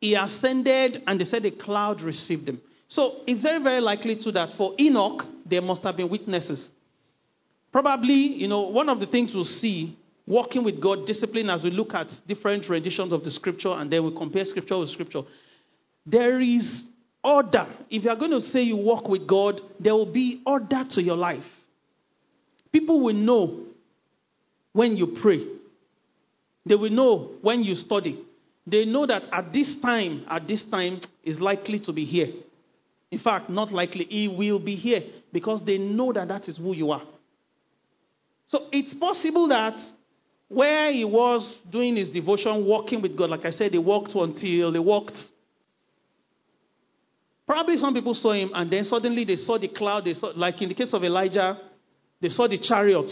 He 0.00 0.16
ascended, 0.16 1.04
and 1.06 1.20
they 1.20 1.24
said 1.24 1.46
a 1.46 1.52
cloud 1.52 2.00
received 2.00 2.48
him. 2.48 2.60
So 2.88 3.20
it's 3.28 3.42
very, 3.42 3.62
very 3.62 3.80
likely 3.80 4.16
too 4.20 4.32
that 4.32 4.54
for 4.56 4.74
Enoch, 4.80 5.22
there 5.50 5.60
must 5.60 5.82
have 5.82 5.96
been 5.96 6.08
witnesses. 6.08 6.70
Probably, 7.72 8.14
you 8.14 8.48
know, 8.48 8.62
one 8.62 8.88
of 8.88 9.00
the 9.00 9.06
things 9.06 9.34
we'll 9.34 9.44
see 9.44 9.96
walking 10.26 10.62
with 10.62 10.80
God, 10.80 11.06
discipline, 11.06 11.50
as 11.50 11.64
we 11.64 11.70
look 11.70 11.92
at 11.92 12.08
different 12.26 12.68
renditions 12.68 13.12
of 13.12 13.24
the 13.24 13.30
scripture 13.30 13.70
and 13.70 13.90
then 13.90 14.04
we 14.04 14.16
compare 14.16 14.44
scripture 14.44 14.78
with 14.78 14.88
scripture, 14.88 15.22
there 16.06 16.40
is 16.40 16.84
order. 17.22 17.66
If 17.90 18.04
you 18.04 18.10
are 18.10 18.16
going 18.16 18.30
to 18.30 18.40
say 18.40 18.62
you 18.62 18.76
walk 18.76 19.08
with 19.08 19.26
God, 19.26 19.60
there 19.78 19.94
will 19.94 20.12
be 20.12 20.42
order 20.46 20.84
to 20.90 21.02
your 21.02 21.16
life. 21.16 21.44
People 22.72 23.00
will 23.00 23.14
know 23.14 23.64
when 24.72 24.96
you 24.96 25.18
pray, 25.20 25.44
they 26.64 26.76
will 26.76 26.90
know 26.90 27.32
when 27.42 27.64
you 27.64 27.74
study. 27.74 28.24
They 28.66 28.84
know 28.84 29.06
that 29.06 29.24
at 29.32 29.52
this 29.52 29.74
time, 29.80 30.24
at 30.28 30.46
this 30.46 30.64
time 30.64 31.00
is 31.24 31.40
likely 31.40 31.80
to 31.80 31.92
be 31.92 32.04
here. 32.04 32.28
In 33.10 33.18
fact, 33.18 33.50
not 33.50 33.72
likely, 33.72 34.04
he 34.04 34.28
will 34.28 34.60
be 34.60 34.76
here 34.76 35.02
because 35.32 35.62
they 35.64 35.78
know 35.78 36.12
that 36.12 36.28
that 36.28 36.48
is 36.48 36.56
who 36.56 36.74
you 36.74 36.90
are. 36.90 37.02
So 38.46 38.66
it's 38.72 38.94
possible 38.94 39.48
that 39.48 39.78
where 40.48 40.92
he 40.92 41.04
was 41.04 41.62
doing 41.70 41.96
his 41.96 42.10
devotion, 42.10 42.64
walking 42.64 43.00
with 43.00 43.16
God, 43.16 43.30
like 43.30 43.44
I 43.44 43.50
said, 43.50 43.72
they 43.72 43.78
walked 43.78 44.14
until 44.14 44.72
they 44.72 44.78
walked 44.78 45.16
Probably 47.50 47.78
some 47.78 47.92
people 47.92 48.14
saw 48.14 48.30
him 48.30 48.52
and 48.54 48.70
then 48.70 48.84
suddenly 48.84 49.24
they 49.24 49.34
saw 49.34 49.58
the 49.58 49.66
cloud. 49.66 50.04
They 50.04 50.14
saw, 50.14 50.30
like 50.36 50.62
in 50.62 50.68
the 50.68 50.74
case 50.76 50.94
of 50.94 51.02
Elijah, 51.02 51.58
they 52.20 52.28
saw 52.28 52.46
the 52.46 52.58
chariot, 52.58 53.10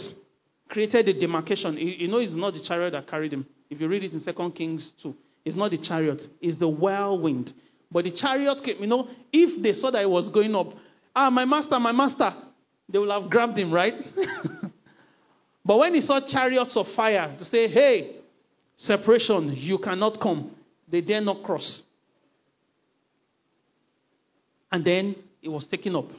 created 0.69 1.07
the 1.07 1.13
demarcation. 1.13 1.75
You 1.77 2.07
know, 2.07 2.19
it's 2.19 2.33
not 2.33 2.53
the 2.53 2.61
chariot 2.61 2.91
that 2.91 3.05
carried 3.05 3.33
him. 3.33 3.45
If 3.69 3.81
you 3.81 3.89
read 3.89 4.05
it 4.05 4.13
in 4.13 4.23
2 4.23 4.51
Kings 4.51 4.93
2, 5.03 5.13
it's 5.43 5.57
not 5.57 5.71
the 5.71 5.77
chariot, 5.77 6.25
it's 6.39 6.57
the 6.57 6.69
whirlwind. 6.69 7.51
But 7.91 8.05
the 8.05 8.11
chariot 8.11 8.63
came, 8.63 8.77
you 8.79 8.87
know, 8.87 9.09
if 9.33 9.61
they 9.61 9.73
saw 9.73 9.91
that 9.91 10.03
it 10.03 10.09
was 10.09 10.29
going 10.29 10.55
up, 10.55 10.67
ah, 11.15 11.29
my 11.29 11.45
master, 11.45 11.79
my 11.79 11.91
master, 11.91 12.33
they 12.87 12.97
will 12.97 13.11
have 13.11 13.29
grabbed 13.29 13.57
him, 13.57 13.71
right? 13.71 13.93
but 15.65 15.77
when 15.77 15.93
he 15.93 16.01
saw 16.01 16.19
chariots 16.19 16.75
of 16.75 16.87
fire 16.95 17.35
to 17.37 17.45
say, 17.45 17.67
hey, 17.67 18.15
separation, 18.77 19.53
you 19.55 19.77
cannot 19.77 20.19
come, 20.19 20.55
they 20.87 21.01
dare 21.01 21.21
not 21.21 21.43
cross. 21.43 21.83
And 24.71 24.85
then 24.85 25.15
it 25.41 25.49
was 25.49 25.67
taken 25.67 25.95
up. 25.95 26.09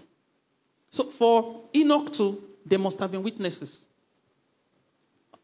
So 0.91 1.11
for 1.19 1.63
Enoch 1.75 2.13
too, 2.13 2.39
there 2.67 2.79
must 2.79 2.99
have 2.99 3.11
been 3.11 3.23
witnesses. 3.23 3.85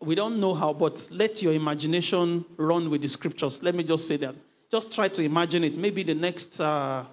We 0.00 0.14
don't 0.14 0.40
know 0.40 0.54
how, 0.54 0.72
but 0.72 0.98
let 1.10 1.40
your 1.40 1.54
imagination 1.54 2.44
run 2.56 2.90
with 2.90 3.02
the 3.02 3.08
scriptures. 3.08 3.58
Let 3.62 3.74
me 3.74 3.84
just 3.84 4.06
say 4.06 4.16
that. 4.18 4.34
Just 4.70 4.92
try 4.92 5.08
to 5.08 5.22
imagine 5.22 5.64
it. 5.64 5.76
Maybe 5.76 6.02
the 6.02 6.14
next 6.14 6.60
uh, 6.60 7.06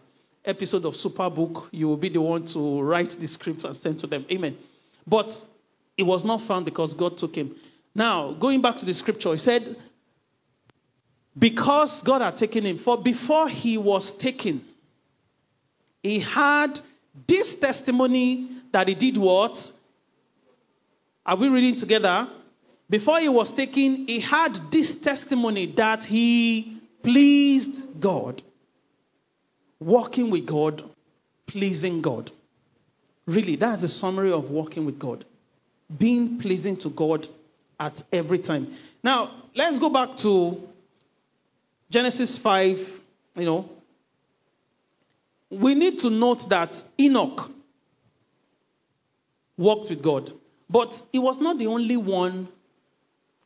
episode 0.45 0.85
of 0.85 0.93
Superbook, 0.95 1.67
you 1.71 1.87
will 1.87 1.97
be 1.97 2.09
the 2.09 2.21
one 2.21 2.45
to 2.53 2.81
write 2.81 3.11
the 3.19 3.27
script 3.27 3.63
and 3.63 3.75
send 3.75 3.99
to 3.99 4.07
them. 4.07 4.25
Amen. 4.31 4.57
But 5.07 5.29
it 5.97 6.03
was 6.03 6.25
not 6.25 6.47
found 6.47 6.65
because 6.65 6.93
God 6.93 7.17
took 7.17 7.35
him. 7.35 7.55
Now, 7.95 8.33
going 8.33 8.61
back 8.61 8.77
to 8.77 8.85
the 8.85 8.93
scripture, 8.93 9.31
he 9.33 9.37
said, 9.37 9.75
because 11.37 12.01
God 12.05 12.21
had 12.21 12.37
taken 12.37 12.65
him, 12.65 12.79
for 12.79 13.01
before 13.01 13.49
he 13.49 13.77
was 13.77 14.11
taken, 14.19 14.63
he 16.01 16.19
had 16.19 16.79
this 17.27 17.55
testimony 17.55 18.61
that 18.71 18.87
he 18.87 18.95
did 18.95 19.17
what? 19.17 19.57
Are 21.25 21.37
we 21.37 21.47
reading 21.47 21.77
together? 21.79 22.27
Before 22.89 23.19
he 23.19 23.29
was 23.29 23.51
taken, 23.51 24.07
he 24.07 24.19
had 24.19 24.57
this 24.71 24.95
testimony 25.01 25.73
that 25.77 26.03
he 26.03 26.81
pleased 27.01 27.99
God. 27.99 28.41
Walking 29.83 30.31
with 30.31 30.47
God, 30.47 30.81
pleasing 31.45 32.01
God. 32.01 32.31
Really, 33.25 33.57
that's 33.57 33.81
the 33.81 33.89
summary 33.89 34.31
of 34.31 34.49
walking 34.49 34.85
with 34.85 34.97
God. 34.97 35.25
Being 35.99 36.39
pleasing 36.39 36.77
to 36.77 36.89
God 36.89 37.27
at 37.79 38.01
every 38.11 38.39
time. 38.39 38.75
Now, 39.03 39.43
let's 39.55 39.79
go 39.79 39.89
back 39.89 40.17
to 40.19 40.61
Genesis 41.89 42.39
5, 42.41 42.77
you 43.35 43.45
know, 43.45 43.69
we 45.49 45.75
need 45.75 45.99
to 45.99 46.09
note 46.09 46.49
that 46.49 46.75
Enoch 46.99 47.51
walked 49.57 49.89
with 49.89 50.01
God. 50.01 50.31
But 50.69 50.93
he 51.11 51.19
was 51.19 51.37
not 51.39 51.57
the 51.57 51.67
only 51.67 51.97
one 51.97 52.47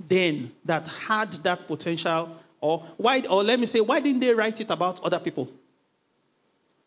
then 0.07 0.51
that 0.65 0.87
had 0.87 1.35
that 1.43 1.67
potential. 1.67 2.37
Or 2.61 2.87
why 2.97 3.21
or 3.29 3.43
let 3.43 3.59
me 3.59 3.65
say, 3.65 3.81
why 3.81 3.99
didn't 3.99 4.21
they 4.21 4.29
write 4.29 4.61
it 4.61 4.69
about 4.69 5.01
other 5.03 5.19
people? 5.19 5.49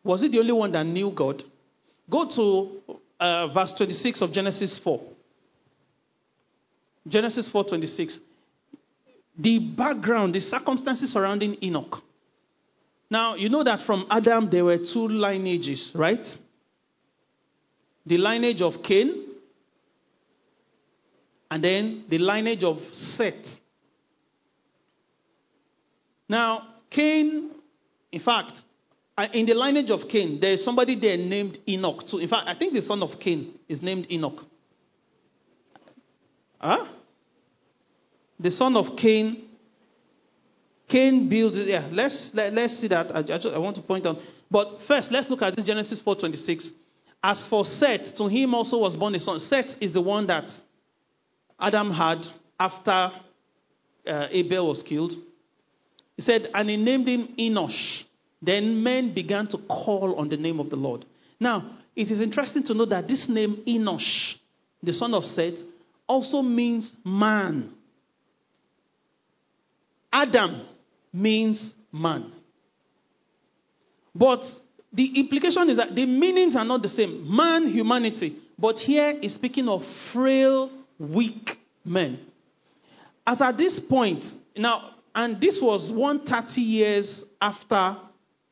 Was 0.03 0.23
it 0.23 0.33
the 0.33 0.39
only 0.39 0.53
one 0.53 0.73
that 0.73 0.85
knew 0.85 1.11
God? 1.11 1.43
Go 2.09 2.29
to 2.29 2.99
uh, 3.19 3.49
verse 3.49 3.73
26 3.77 4.23
of 4.23 4.33
Genesis 4.33 4.79
4. 4.83 5.01
Genesis 7.07 7.49
4:26. 7.51 8.19
The 9.39 9.59
background, 9.59 10.35
the 10.35 10.41
circumstances 10.41 11.13
surrounding 11.13 11.57
Enoch. 11.63 12.03
Now, 13.11 13.35
you 13.35 13.49
know 13.49 13.65
that 13.65 13.87
from 13.87 14.07
Adam 14.11 14.51
there 14.51 14.65
were 14.65 14.79
two 14.79 15.09
lineages, 15.09 15.93
right? 15.95 16.25
The 18.07 18.19
lineage 18.19 18.61
of 18.63 18.83
Cain 18.83 19.27
and 21.51 21.65
then 21.65 22.05
the 22.09 22.19
lineage 22.19 22.63
of 22.63 22.79
Seth. 22.93 23.59
Now, 26.29 26.75
Cain, 26.91 27.51
in 28.13 28.21
fact, 28.21 28.53
in 29.27 29.47
the 29.47 29.55
lineage 29.55 29.91
of 29.91 30.09
Cain, 30.09 30.39
there 30.41 30.53
is 30.53 30.65
somebody 30.65 30.99
there 30.99 31.17
named 31.17 31.59
Enoch 31.69 32.07
too. 32.07 32.19
In 32.19 32.29
fact, 32.29 32.49
I 32.49 32.55
think 32.55 32.73
the 32.73 32.83
son 32.83 33.03
of 33.03 33.19
Cain 33.19 33.59
is 33.69 33.83
named 33.83 34.07
Enoch. 34.11 34.45
Huh? 36.61 36.87
the 38.41 38.51
son 38.51 38.77
of 38.77 38.97
Cain. 38.97 39.45
Cain 40.89 41.29
builds. 41.29 41.57
Yeah, 41.59 41.89
let's 41.93 42.31
let, 42.35 42.53
let's 42.53 42.79
see 42.79 42.89
that. 42.89 43.15
I, 43.15 43.19
I, 43.19 43.23
just, 43.23 43.47
I 43.47 43.59
want 43.59 43.77
to 43.77 43.83
point 43.83 44.07
out. 44.07 44.17
But 44.51 44.81
first, 44.89 45.13
let's 45.13 45.29
look 45.31 45.43
at 45.43 45.55
this 45.55 45.65
Genesis 45.65 46.03
4:26. 46.03 46.71
As 47.23 47.47
for 47.49 47.65
Seth, 47.65 48.15
to 48.17 48.27
him 48.29 48.55
also 48.55 48.79
was 48.79 48.97
born 48.97 49.15
a 49.15 49.21
son. 49.21 49.39
Seth 49.41 49.77
is 49.81 49.93
the 49.93 50.01
one 50.01 50.27
that 50.29 50.51
Adam 51.61 51.93
had 51.93 52.27
after 52.59 53.13
uh, 54.07 54.27
Abel 54.31 54.69
was 54.69 54.83
killed. 54.83 55.13
He 56.17 56.23
said, 56.23 56.49
and 56.55 56.71
he 56.71 56.77
named 56.79 57.07
him 57.07 57.35
Enosh. 57.39 58.05
Then 58.43 58.83
men 58.83 59.15
began 59.15 59.47
to 59.49 59.59
call 59.59 60.15
on 60.17 60.29
the 60.29 60.37
name 60.37 60.61
of 60.61 60.71
the 60.71 60.77
Lord. 60.77 61.05
Now, 61.39 61.79
it 61.95 62.11
is 62.11 62.21
interesting 62.21 62.63
to 62.65 62.75
know 62.75 62.87
that 62.87 63.09
this 63.09 63.29
name 63.29 63.63
Enosh, 63.67 64.35
the 64.83 64.93
son 64.93 65.15
of 65.15 65.25
Seth, 65.25 65.59
also 66.07 66.43
means 66.43 66.95
man. 67.05 67.73
Adam 70.13 70.67
means 71.13 71.75
man. 71.93 72.33
But 74.15 74.45
the 74.93 75.21
implication 75.21 75.71
is 75.71 75.77
that 75.77 75.95
the 75.95 76.07
meanings 76.07 76.57
are 76.57 76.65
not 76.65 76.83
the 76.83 76.89
same. 76.89 77.35
Man, 77.35 77.69
humanity. 77.69 78.37
But 78.59 78.79
here 78.79 79.19
is 79.23 79.35
speaking 79.35 79.69
of 79.69 79.83
frail, 80.13 80.71
weak 80.99 81.59
men. 81.85 82.21
As 83.27 83.41
at 83.41 83.57
this 83.57 83.79
point, 83.79 84.25
now, 84.57 84.91
and 85.15 85.41
this 85.41 85.61
was 85.61 85.93
130 85.93 86.61
years 86.61 87.25
after 87.41 87.97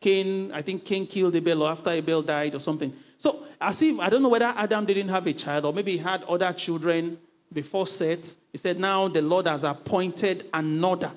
Cain, 0.00 0.52
I 0.52 0.62
think 0.62 0.84
Cain 0.84 1.06
killed 1.06 1.34
Abel 1.34 1.62
or 1.62 1.70
after 1.70 1.90
Abel 1.90 2.22
died 2.22 2.54
or 2.54 2.60
something. 2.60 2.92
So, 3.18 3.44
as 3.60 3.82
if, 3.82 3.98
I 3.98 4.10
don't 4.10 4.22
know 4.22 4.28
whether 4.28 4.44
Adam 4.44 4.86
didn't 4.86 5.08
have 5.08 5.26
a 5.26 5.34
child 5.34 5.64
or 5.64 5.72
maybe 5.72 5.92
he 5.92 5.98
had 5.98 6.22
other 6.22 6.54
children 6.56 7.18
before 7.52 7.86
Seth. 7.86 8.24
He 8.52 8.58
said, 8.58 8.78
Now 8.78 9.08
the 9.08 9.22
Lord 9.22 9.46
has 9.46 9.64
appointed 9.64 10.44
another. 10.52 11.12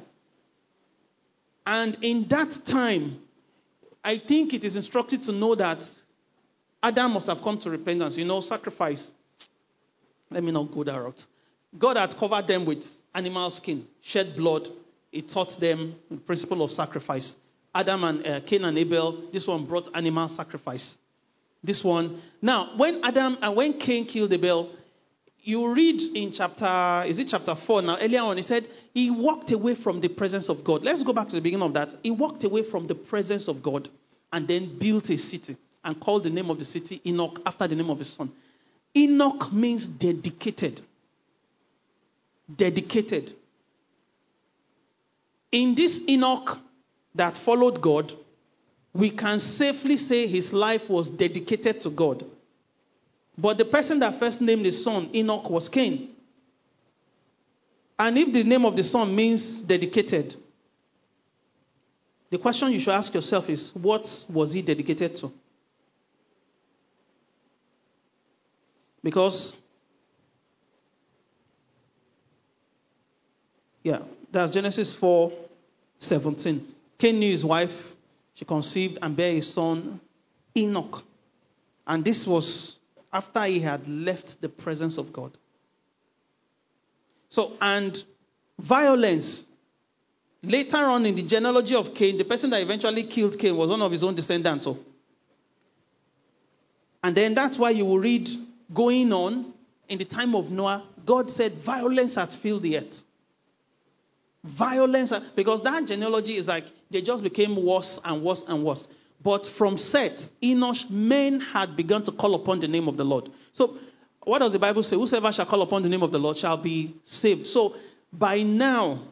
And 1.66 1.98
in 2.02 2.28
that 2.30 2.66
time, 2.66 3.22
I 4.04 4.20
think 4.28 4.54
it 4.54 4.64
is 4.64 4.76
instructed 4.76 5.24
to 5.24 5.32
know 5.32 5.54
that 5.56 5.84
Adam 6.82 7.12
must 7.12 7.28
have 7.28 7.42
come 7.44 7.60
to 7.60 7.70
repentance. 7.70 8.18
You 8.18 8.26
know, 8.26 8.42
sacrifice. 8.42 9.12
Let 10.32 10.44
me 10.44 10.52
not 10.52 10.72
go 10.74 10.84
that 10.84 10.98
route. 10.98 11.24
God 11.78 11.98
had 11.98 12.18
covered 12.18 12.48
them 12.48 12.66
with 12.66 12.84
animal 13.14 13.52
skin, 13.52 13.86
shed 14.02 14.36
blood. 14.36 14.68
He 15.12 15.22
taught 15.22 15.60
them 15.60 15.96
the 16.10 16.18
principle 16.18 16.64
of 16.64 16.72
sacrifice. 16.72 17.36
Adam 17.74 18.04
and 18.04 18.28
uh, 18.28 18.40
Cain 18.42 18.66
and 18.66 18.78
Abel, 18.78 19.30
this 19.32 19.48
one 19.48 19.66
brought 19.66 19.88
animal 19.96 20.28
sacrifice. 20.28 20.98
This 21.64 21.84
one. 21.84 22.22
Now, 22.42 22.74
when 22.78 23.02
Adam 23.04 23.38
and 23.42 23.56
when 23.56 23.80
Cain 23.80 24.08
killed 24.08 24.34
Abel, 24.34 24.76
you 25.44 25.74
read 25.74 26.16
in 26.16 26.34
chapter, 26.34 27.08
is 27.08 27.20
it 27.20 27.28
chapter 27.30 27.56
4 27.56 27.82
now? 27.82 27.98
Earlier 28.00 28.22
on, 28.22 28.38
he 28.38 28.44
said 28.44 28.68
he 28.94 29.10
walked 29.10 29.52
away 29.52 29.76
from 29.76 30.02
the 30.02 30.10
presence 30.10 30.50
of 30.50 30.64
God. 30.64 30.84
Let's 30.84 31.04
go 31.04 31.14
back 31.14 31.30
to 31.30 31.36
the 31.36 31.42
beginning 31.42 31.66
of 31.66 31.74
that. 31.74 31.90
He 32.04 32.12
walked 32.12 32.44
away 32.44 32.70
from 32.70 32.88
the 32.88 32.96
presence 32.96 33.48
of 33.48 33.64
God 33.64 33.90
and 34.32 34.48
then 34.48 34.78
built 34.80 35.10
a 35.10 35.18
city 35.18 35.58
and 35.84 36.00
called 36.00 36.24
the 36.26 36.30
name 36.30 36.50
of 36.50 36.60
the 36.60 36.66
city 36.66 37.02
Enoch 37.06 37.40
after 37.46 37.68
the 37.68 37.76
name 37.76 37.90
of 37.90 38.00
his 38.00 38.14
son. 38.16 38.32
Enoch 38.96 39.52
means 39.52 39.88
dedicated. 39.88 40.82
Dedicated. 42.56 43.32
In 45.52 45.74
this 45.76 46.00
Enoch 46.08 46.58
that 47.16 47.38
followed 47.46 47.82
God, 47.82 48.14
we 48.94 49.12
can 49.12 49.40
safely 49.40 49.98
say 49.98 50.28
his 50.28 50.52
life 50.52 50.90
was 50.90 51.10
dedicated 51.10 51.82
to 51.82 51.90
God. 51.90 52.26
But 53.38 53.58
the 53.58 53.66
person 53.66 54.00
that 54.00 54.20
first 54.20 54.42
named 54.42 54.66
his 54.66 54.84
son 54.84 55.10
Enoch 55.14 55.50
was 55.50 55.70
Cain. 55.70 56.10
And 57.98 58.18
if 58.18 58.34
the 58.34 58.44
name 58.44 58.66
of 58.66 58.76
the 58.76 58.84
son 58.84 59.16
means 59.16 59.62
dedicated, 59.62 60.36
the 62.30 62.38
question 62.38 62.72
you 62.72 62.80
should 62.80 62.94
ask 62.94 63.14
yourself 63.14 63.50
is 63.50 63.72
what 63.74 64.08
was 64.30 64.54
he 64.54 64.62
dedicated 64.62 65.18
to? 65.18 65.32
Because, 69.04 69.56
yeah, 73.84 74.00
that's 74.32 74.54
Genesis 74.54 74.96
4 75.00 75.32
17. 76.00 76.68
Cain 77.02 77.20
knew 77.20 77.32
his 77.32 77.44
wife, 77.44 77.72
she 78.36 78.46
conceived 78.46 79.00
and 79.02 79.18
bare 79.18 79.38
a 79.38 79.42
son, 79.42 80.00
Enoch. 80.56 81.02
And 81.88 82.06
this 82.06 82.26
was 82.28 82.76
after 83.12 83.44
he 83.46 83.60
had 83.60 83.88
left 83.88 84.40
the 84.40 84.50
presence 84.50 85.00
of 85.00 85.12
God. 85.12 85.36
So, 87.30 87.54
and 87.60 87.98
violence. 88.60 89.46
Later 90.44 90.78
on 90.78 91.06
in 91.06 91.16
the 91.16 91.24
genealogy 91.24 91.76
of 91.76 91.94
Cain, 91.96 92.18
the 92.18 92.24
person 92.24 92.50
that 92.52 92.62
eventually 92.62 93.08
killed 93.08 93.38
Cain 93.40 93.58
was 93.58 93.70
one 93.70 93.82
of 93.82 93.92
his 93.92 94.04
own 94.04 94.16
descendants. 94.16 94.66
So. 94.66 94.78
And 97.04 97.18
then 97.18 97.34
that's 97.34 97.58
why 97.58 97.72
you 97.72 97.86
will 97.86 98.00
read 98.00 98.28
going 98.74 99.12
on 99.12 99.54
in 99.90 99.98
the 99.98 100.06
time 100.06 100.36
of 100.36 100.46
Noah, 100.46 100.88
God 101.06 101.32
said, 101.32 101.64
violence 101.66 102.16
has 102.16 102.36
filled 102.42 102.64
the 102.64 102.78
earth. 102.78 103.04
Violence, 104.44 105.14
because 105.36 105.62
that 105.64 105.86
genealogy 105.86 106.38
is 106.38 106.48
like 106.48 106.66
they 106.90 107.02
just 107.02 107.22
became 107.22 107.64
worse 107.64 108.00
and 108.04 108.24
worse 108.24 108.44
and 108.48 108.64
worse. 108.64 108.88
But 109.24 109.46
from 109.58 109.78
Seth, 109.78 110.30
Enosh, 110.42 110.90
men 110.90 111.40
had 111.40 111.76
begun 111.76 112.04
to 112.06 112.12
call 112.12 112.34
upon 112.36 112.60
the 112.60 112.68
name 112.68 112.88
of 112.88 112.98
the 112.98 113.04
Lord. 113.04 113.30
So, 113.54 113.78
what 114.24 114.40
does 114.40 114.52
the 114.52 114.60
Bible 114.60 114.82
say? 114.82 114.96
Whosoever 114.96 115.32
shall 115.32 115.46
call 115.46 115.62
upon 115.62 115.84
the 115.84 115.90
name 115.90 116.02
of 116.02 116.12
the 116.12 116.18
Lord 116.18 116.38
shall 116.38 116.58
be 116.58 116.96
saved. 117.06 117.48
So, 117.48 117.76
by 118.12 118.42
now, 118.42 119.10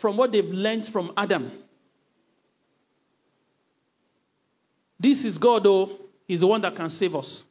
from 0.00 0.18
what 0.18 0.32
they've 0.32 0.44
learned 0.44 0.86
from 0.92 1.12
Adam, 1.16 1.52
this 5.00 5.24
is 5.24 5.38
God, 5.38 5.64
though, 5.64 5.98
He's 6.26 6.40
the 6.40 6.46
one 6.46 6.60
that 6.60 6.76
can 6.76 6.90
save 6.90 7.14
us. 7.14 7.44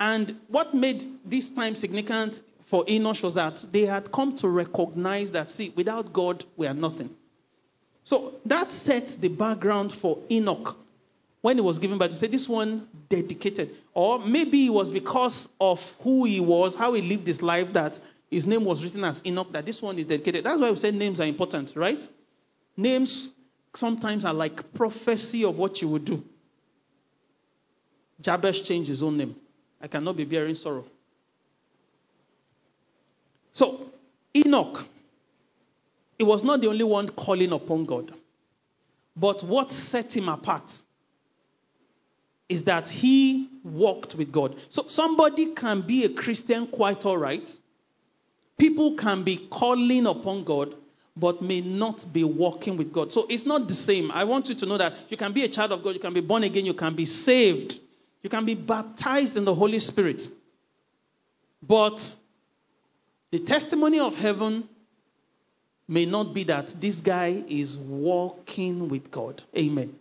And 0.00 0.36
what 0.48 0.74
made 0.74 1.02
this 1.24 1.50
time 1.50 1.74
significant 1.74 2.40
for 2.72 2.86
Enosh 2.86 3.22
was 3.22 3.34
that 3.34 3.62
they 3.70 3.82
had 3.82 4.10
come 4.10 4.34
to 4.38 4.48
recognize 4.48 5.30
that, 5.32 5.50
see, 5.50 5.74
without 5.76 6.10
God, 6.10 6.42
we 6.56 6.66
are 6.66 6.72
nothing. 6.72 7.10
So 8.04 8.36
that 8.46 8.72
set 8.72 9.14
the 9.20 9.28
background 9.28 9.92
for 10.00 10.16
Enoch 10.30 10.78
when 11.42 11.58
he 11.58 11.60
was 11.60 11.78
given 11.78 11.98
birth 11.98 12.12
to 12.12 12.16
say 12.16 12.28
this 12.28 12.48
one 12.48 12.88
dedicated. 13.10 13.72
Or 13.92 14.18
maybe 14.20 14.68
it 14.68 14.70
was 14.70 14.90
because 14.90 15.50
of 15.60 15.80
who 16.02 16.24
he 16.24 16.40
was, 16.40 16.74
how 16.74 16.94
he 16.94 17.02
lived 17.02 17.26
his 17.26 17.42
life, 17.42 17.74
that 17.74 17.98
his 18.30 18.46
name 18.46 18.64
was 18.64 18.82
written 18.82 19.04
as 19.04 19.20
Enoch, 19.26 19.52
that 19.52 19.66
this 19.66 19.82
one 19.82 19.98
is 19.98 20.06
dedicated. 20.06 20.46
That's 20.46 20.58
why 20.58 20.70
we 20.70 20.78
say 20.78 20.92
names 20.92 21.20
are 21.20 21.26
important, 21.26 21.72
right? 21.76 22.02
Names 22.74 23.34
sometimes 23.76 24.24
are 24.24 24.32
like 24.32 24.72
prophecy 24.72 25.44
of 25.44 25.56
what 25.56 25.82
you 25.82 25.88
would 25.88 26.06
do. 26.06 26.22
Jabez 28.22 28.62
changed 28.62 28.88
his 28.88 29.02
own 29.02 29.18
name. 29.18 29.36
I 29.78 29.88
cannot 29.88 30.16
be 30.16 30.24
bearing 30.24 30.54
sorrow. 30.54 30.86
So, 33.52 33.90
Enoch, 34.34 34.86
he 36.18 36.24
was 36.24 36.42
not 36.42 36.60
the 36.60 36.68
only 36.68 36.84
one 36.84 37.08
calling 37.08 37.52
upon 37.52 37.84
God. 37.84 38.12
But 39.16 39.44
what 39.44 39.70
set 39.70 40.16
him 40.16 40.28
apart 40.28 40.70
is 42.48 42.64
that 42.64 42.88
he 42.88 43.48
walked 43.64 44.14
with 44.14 44.32
God. 44.32 44.56
So 44.70 44.84
somebody 44.88 45.54
can 45.54 45.86
be 45.86 46.04
a 46.04 46.14
Christian 46.14 46.66
quite 46.66 47.04
all 47.04 47.16
right. 47.18 47.48
People 48.58 48.96
can 48.96 49.24
be 49.24 49.48
calling 49.50 50.06
upon 50.06 50.44
God, 50.44 50.74
but 51.16 51.42
may 51.42 51.60
not 51.60 52.04
be 52.12 52.24
walking 52.24 52.76
with 52.76 52.92
God. 52.92 53.12
So 53.12 53.26
it's 53.28 53.44
not 53.44 53.68
the 53.68 53.74
same. 53.74 54.10
I 54.10 54.24
want 54.24 54.46
you 54.46 54.54
to 54.54 54.66
know 54.66 54.78
that 54.78 54.92
you 55.08 55.16
can 55.16 55.32
be 55.32 55.44
a 55.44 55.48
child 55.48 55.72
of 55.72 55.82
God, 55.82 55.90
you 55.90 56.00
can 56.00 56.14
be 56.14 56.20
born 56.20 56.42
again, 56.44 56.64
you 56.64 56.74
can 56.74 56.94
be 56.94 57.06
saved, 57.06 57.74
you 58.22 58.30
can 58.30 58.44
be 58.44 58.54
baptized 58.54 59.36
in 59.36 59.44
the 59.44 59.54
Holy 59.54 59.78
Spirit. 59.78 60.22
But 61.62 61.98
the 63.32 63.40
testimony 63.40 63.98
of 63.98 64.12
heaven 64.12 64.68
may 65.88 66.04
not 66.04 66.34
be 66.34 66.44
that 66.44 66.74
this 66.80 67.00
guy 67.00 67.42
is 67.48 67.76
walking 67.78 68.90
with 68.90 69.10
God. 69.10 69.42
Amen. 69.56 69.94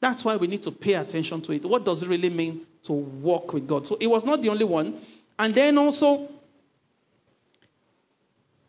That's 0.00 0.24
why 0.24 0.36
we 0.36 0.46
need 0.46 0.62
to 0.62 0.72
pay 0.72 0.94
attention 0.94 1.42
to 1.42 1.52
it. 1.52 1.64
What 1.64 1.84
does 1.84 2.02
it 2.02 2.08
really 2.08 2.30
mean 2.30 2.66
to 2.84 2.92
walk 2.92 3.52
with 3.52 3.68
God? 3.68 3.86
So 3.86 3.96
it 4.00 4.06
was 4.06 4.24
not 4.24 4.40
the 4.40 4.48
only 4.48 4.64
one. 4.64 5.04
And 5.38 5.54
then 5.54 5.76
also, 5.76 6.28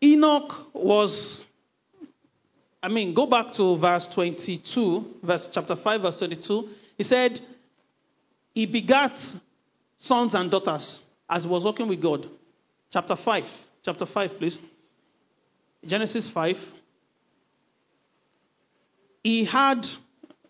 Enoch 0.02 0.52
was, 0.74 1.42
I 2.82 2.88
mean, 2.88 3.14
go 3.14 3.26
back 3.26 3.54
to 3.54 3.78
verse 3.78 4.08
22, 4.14 5.14
verse 5.22 5.48
chapter 5.52 5.76
5, 5.76 6.02
verse 6.02 6.18
22. 6.18 6.68
He 6.98 7.04
said, 7.04 7.40
He 8.52 8.66
begat 8.66 9.18
sons 9.98 10.34
and 10.34 10.50
daughters 10.50 11.00
as 11.28 11.44
he 11.44 11.48
was 11.48 11.64
walking 11.64 11.88
with 11.88 12.02
God. 12.02 12.28
Chapter 12.92 13.16
5. 13.16 13.44
Chapter 13.84 14.06
5, 14.06 14.30
please. 14.38 14.58
Genesis 15.84 16.30
5. 16.30 16.56
He 19.22 19.44
had 19.44 19.84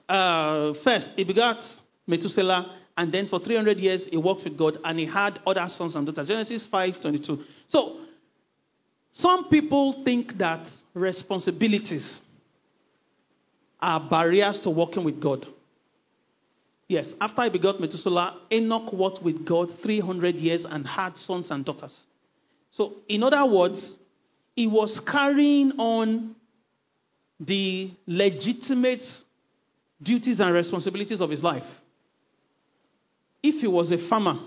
uh, 0.09 0.75
first, 0.85 1.11
he 1.17 1.25
begat 1.25 1.63
Methuselah, 2.07 2.77
and 2.97 3.13
then 3.13 3.29
for 3.29 3.41
300 3.41 3.79
years 3.79 4.07
he 4.07 4.17
walked 4.17 4.45
with 4.45 4.57
God, 4.59 4.79
and 4.85 4.99
he 4.99 5.07
had 5.07 5.41
other 5.47 5.67
sons 5.69 5.95
and 5.97 6.07
daughters. 6.07 6.29
Genesis 6.29 6.67
5:22. 6.73 7.45
So, 7.69 8.01
Some 9.13 9.49
people 9.49 10.03
think 10.05 10.39
that 10.39 10.69
responsibilities 10.95 12.23
are 13.81 14.01
barriers 14.09 14.61
to 14.61 14.71
working 14.71 15.05
with 15.05 15.21
God. 15.21 15.47
Yes, 16.87 17.15
after 17.21 17.45
he 17.45 17.51
begot 17.51 17.81
Methuselah, 17.81 18.41
Enoch 18.53 18.93
walked 18.93 19.23
with 19.23 19.45
God 19.45 19.71
300 19.83 20.37
years 20.37 20.65
and 20.65 20.87
had 20.87 21.17
sons 21.17 21.51
and 21.51 21.65
daughters. 21.65 22.05
So, 22.73 22.95
in 23.09 23.23
other 23.23 23.45
words, 23.45 23.99
he 24.55 24.67
was 24.67 25.01
carrying 25.01 25.73
on 25.73 26.37
the 27.39 27.91
legitimate 28.07 29.03
duties 30.03 30.41
and 30.41 30.55
responsibilities 30.55 31.21
of 31.21 31.31
his 31.31 31.43
life. 31.43 31.65
If 33.43 33.57
he 33.61 33.67
was 33.67 33.91
a 33.91 34.09
farmer, 34.09 34.39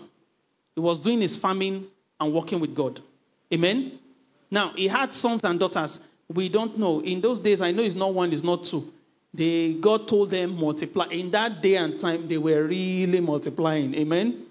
he 0.75 0.81
was 0.81 0.99
doing 0.99 1.21
his 1.21 1.35
farming 1.37 1.87
and 2.19 2.33
working 2.33 2.59
with 2.59 2.75
God. 2.75 2.99
Amen? 3.51 3.99
Now, 4.49 4.73
he 4.75 4.87
had 4.87 5.11
sons 5.13 5.41
and 5.43 5.59
daughters. 5.59 5.99
We 6.29 6.49
don't 6.49 6.77
know. 6.77 7.01
In 7.01 7.21
those 7.21 7.39
days, 7.39 7.61
I 7.61 7.71
know 7.71 7.83
it's 7.83 7.95
not 7.95 8.13
one, 8.13 8.31
it's 8.31 8.43
not 8.43 8.65
two. 8.69 8.91
They, 9.33 9.73
God 9.81 10.07
told 10.07 10.29
them 10.29 10.55
multiply. 10.55 11.07
In 11.11 11.31
that 11.31 11.61
day 11.61 11.75
and 11.75 11.99
time, 11.99 12.29
they 12.29 12.37
were 12.37 12.63
really 12.63 13.19
multiplying. 13.19 13.95
Amen? 13.95 14.45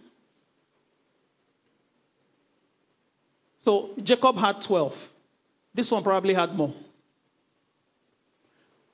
So 3.62 3.90
Jacob 4.02 4.36
had 4.36 4.60
12. 4.66 4.92
This 5.74 5.90
one 5.90 6.02
probably 6.02 6.34
had 6.34 6.54
more. 6.54 6.74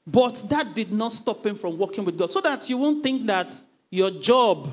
But 0.07 0.42
that 0.48 0.74
did 0.74 0.90
not 0.90 1.12
stop 1.12 1.44
him 1.44 1.59
from 1.59 1.78
working 1.78 2.04
with 2.04 2.18
God. 2.18 2.31
So 2.31 2.40
that 2.40 2.68
you 2.68 2.78
won't 2.78 3.02
think 3.02 3.26
that 3.26 3.48
your 3.90 4.11
job, 4.22 4.68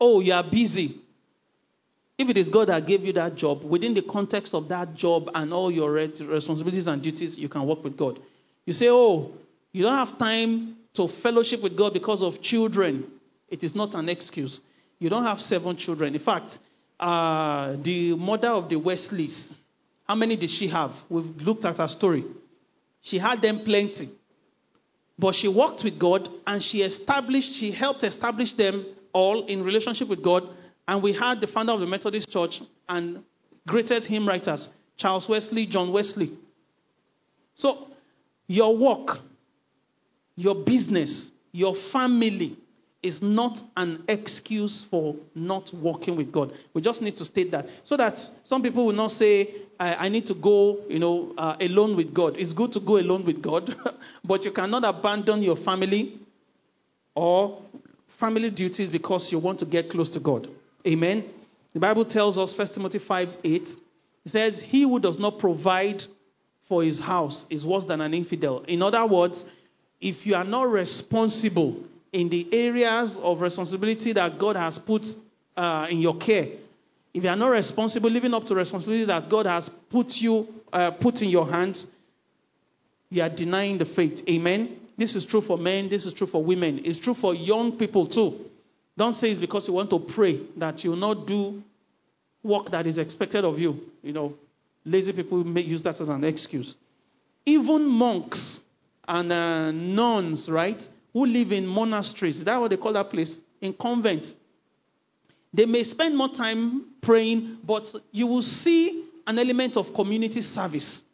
oh, 0.00 0.20
you 0.20 0.32
are 0.32 0.44
busy. 0.48 1.00
If 2.18 2.28
it 2.28 2.36
is 2.36 2.48
God 2.48 2.68
that 2.68 2.86
gave 2.86 3.02
you 3.02 3.12
that 3.14 3.36
job, 3.36 3.62
within 3.64 3.94
the 3.94 4.02
context 4.02 4.54
of 4.54 4.68
that 4.68 4.94
job 4.94 5.30
and 5.34 5.52
all 5.52 5.70
your 5.70 5.92
responsibilities 5.92 6.86
and 6.86 7.02
duties, 7.02 7.36
you 7.36 7.48
can 7.48 7.66
work 7.66 7.82
with 7.82 7.96
God. 7.96 8.18
You 8.64 8.72
say, 8.72 8.88
oh, 8.88 9.32
you 9.72 9.82
don't 9.84 10.06
have 10.06 10.18
time 10.18 10.76
to 10.94 11.08
fellowship 11.22 11.62
with 11.62 11.76
God 11.76 11.92
because 11.92 12.22
of 12.22 12.42
children. 12.42 13.06
It 13.48 13.64
is 13.64 13.74
not 13.74 13.94
an 13.94 14.08
excuse. 14.08 14.60
You 14.98 15.10
don't 15.10 15.24
have 15.24 15.38
seven 15.40 15.76
children. 15.76 16.14
In 16.14 16.20
fact, 16.20 16.58
uh, 17.02 17.76
the 17.82 18.14
mother 18.14 18.50
of 18.50 18.68
the 18.68 18.76
Wesleys, 18.76 19.52
how 20.06 20.14
many 20.14 20.36
did 20.36 20.50
she 20.50 20.68
have? 20.68 20.92
We've 21.08 21.36
looked 21.36 21.64
at 21.64 21.78
her 21.78 21.88
story. 21.88 22.24
She 23.02 23.18
had 23.18 23.42
them 23.42 23.62
plenty. 23.64 24.08
But 25.18 25.34
she 25.34 25.48
worked 25.48 25.82
with 25.82 25.98
God 25.98 26.28
and 26.46 26.62
she 26.62 26.82
established, 26.82 27.54
she 27.54 27.72
helped 27.72 28.04
establish 28.04 28.52
them 28.54 28.86
all 29.12 29.46
in 29.46 29.64
relationship 29.64 30.08
with 30.08 30.22
God. 30.22 30.44
And 30.86 31.02
we 31.02 31.12
had 31.12 31.40
the 31.40 31.48
founder 31.48 31.72
of 31.72 31.80
the 31.80 31.86
Methodist 31.86 32.30
Church 32.30 32.60
and 32.88 33.24
greatest 33.66 34.06
hymn 34.06 34.26
writers, 34.26 34.68
Charles 34.96 35.28
Wesley, 35.28 35.66
John 35.66 35.92
Wesley. 35.92 36.32
So, 37.56 37.88
your 38.46 38.76
work, 38.76 39.18
your 40.36 40.54
business, 40.54 41.32
your 41.50 41.74
family 41.92 42.56
is 43.02 43.20
not 43.20 43.58
an 43.76 44.04
excuse 44.08 44.84
for 44.90 45.16
not 45.34 45.70
working 45.74 46.16
with 46.16 46.30
God. 46.30 46.52
We 46.72 46.82
just 46.82 47.02
need 47.02 47.16
to 47.16 47.24
state 47.24 47.50
that 47.50 47.66
so 47.82 47.96
that 47.96 48.16
some 48.44 48.62
people 48.62 48.86
will 48.86 48.92
not 48.92 49.10
say, 49.10 49.54
I, 49.78 50.06
I 50.06 50.08
need 50.08 50.26
to 50.26 50.34
go, 50.34 50.84
you 50.88 51.00
know, 51.00 51.34
uh, 51.36 51.56
alone 51.60 51.96
with 51.96 52.14
God. 52.14 52.36
It's 52.36 52.52
good 52.52 52.72
to 52.72 52.80
go 52.80 52.98
alone 52.98 53.26
with 53.26 53.42
God, 53.42 53.74
but 54.24 54.44
you 54.44 54.52
cannot 54.52 54.84
abandon 54.84 55.42
your 55.42 55.56
family 55.56 56.20
or 57.14 57.62
family 58.20 58.50
duties 58.50 58.90
because 58.90 59.30
you 59.32 59.38
want 59.38 59.58
to 59.58 59.66
get 59.66 59.90
close 59.90 60.10
to 60.10 60.20
God. 60.20 60.48
Amen. 60.86 61.24
The 61.74 61.80
Bible 61.80 62.04
tells 62.04 62.38
us, 62.38 62.56
1 62.56 62.68
Timothy 62.74 63.00
5 63.00 63.28
8, 63.42 63.62
it 64.24 64.30
says, 64.30 64.62
He 64.64 64.82
who 64.82 65.00
does 65.00 65.18
not 65.18 65.38
provide 65.38 66.02
for 66.68 66.84
his 66.84 67.00
house 67.00 67.44
is 67.50 67.66
worse 67.66 67.84
than 67.86 68.00
an 68.00 68.14
infidel. 68.14 68.62
In 68.68 68.82
other 68.82 69.04
words, 69.06 69.44
if 70.00 70.24
you 70.24 70.34
are 70.34 70.44
not 70.44 70.70
responsible 70.70 71.82
in 72.12 72.28
the 72.28 72.46
areas 72.52 73.16
of 73.20 73.40
responsibility 73.40 74.12
that 74.12 74.38
God 74.38 74.56
has 74.56 74.78
put 74.78 75.04
uh, 75.56 75.86
in 75.90 75.98
your 76.00 76.18
care, 76.18 76.46
if 77.14 77.22
you 77.22 77.28
are 77.28 77.36
not 77.36 77.48
responsible, 77.48 78.10
living 78.10 78.32
up 78.34 78.44
to 78.44 78.54
responsibilities 78.54 79.08
that 79.08 79.28
God 79.28 79.46
has 79.46 79.70
put 79.90 80.08
you 80.16 80.46
uh, 80.72 80.92
put 80.92 81.20
in 81.20 81.28
your 81.28 81.48
hands, 81.50 81.86
you 83.10 83.22
are 83.22 83.28
denying 83.28 83.78
the 83.78 83.84
faith. 83.84 84.20
Amen. 84.28 84.78
This 84.96 85.14
is 85.14 85.26
true 85.26 85.42
for 85.42 85.58
men. 85.58 85.88
This 85.88 86.06
is 86.06 86.14
true 86.14 86.26
for 86.26 86.42
women. 86.42 86.80
It's 86.84 86.98
true 86.98 87.14
for 87.14 87.34
young 87.34 87.76
people 87.76 88.06
too. 88.08 88.46
Don't 88.96 89.14
say 89.14 89.28
it's 89.28 89.40
because 89.40 89.66
you 89.68 89.74
want 89.74 89.90
to 89.90 89.98
pray 89.98 90.40
that 90.56 90.84
you 90.84 90.90
will 90.90 90.96
not 90.96 91.26
do 91.26 91.62
work 92.42 92.70
that 92.70 92.86
is 92.86 92.98
expected 92.98 93.44
of 93.44 93.58
you. 93.58 93.80
You 94.02 94.12
know, 94.12 94.34
lazy 94.84 95.12
people 95.12 95.44
may 95.44 95.62
use 95.62 95.82
that 95.82 96.00
as 96.00 96.08
an 96.08 96.24
excuse. 96.24 96.74
Even 97.44 97.86
monks 97.86 98.60
and 99.06 99.32
uh, 99.32 99.70
nuns, 99.70 100.48
right, 100.48 100.80
who 101.12 101.26
live 101.26 101.52
in 101.52 101.66
monasteries. 101.66 102.38
Is 102.38 102.44
that 102.44 102.60
what 102.60 102.70
they 102.70 102.76
call 102.76 102.92
that 102.94 103.10
place? 103.10 103.36
In 103.60 103.74
convents. 103.74 104.34
They 105.52 105.66
may 105.66 105.84
spend 105.84 106.16
more 106.16 106.30
time 106.30 106.86
praying, 107.02 107.58
but 107.64 107.86
you 108.10 108.26
will 108.26 108.42
see 108.42 109.06
an 109.26 109.38
element 109.38 109.76
of 109.76 109.92
community 109.94 110.40
service. 110.40 111.04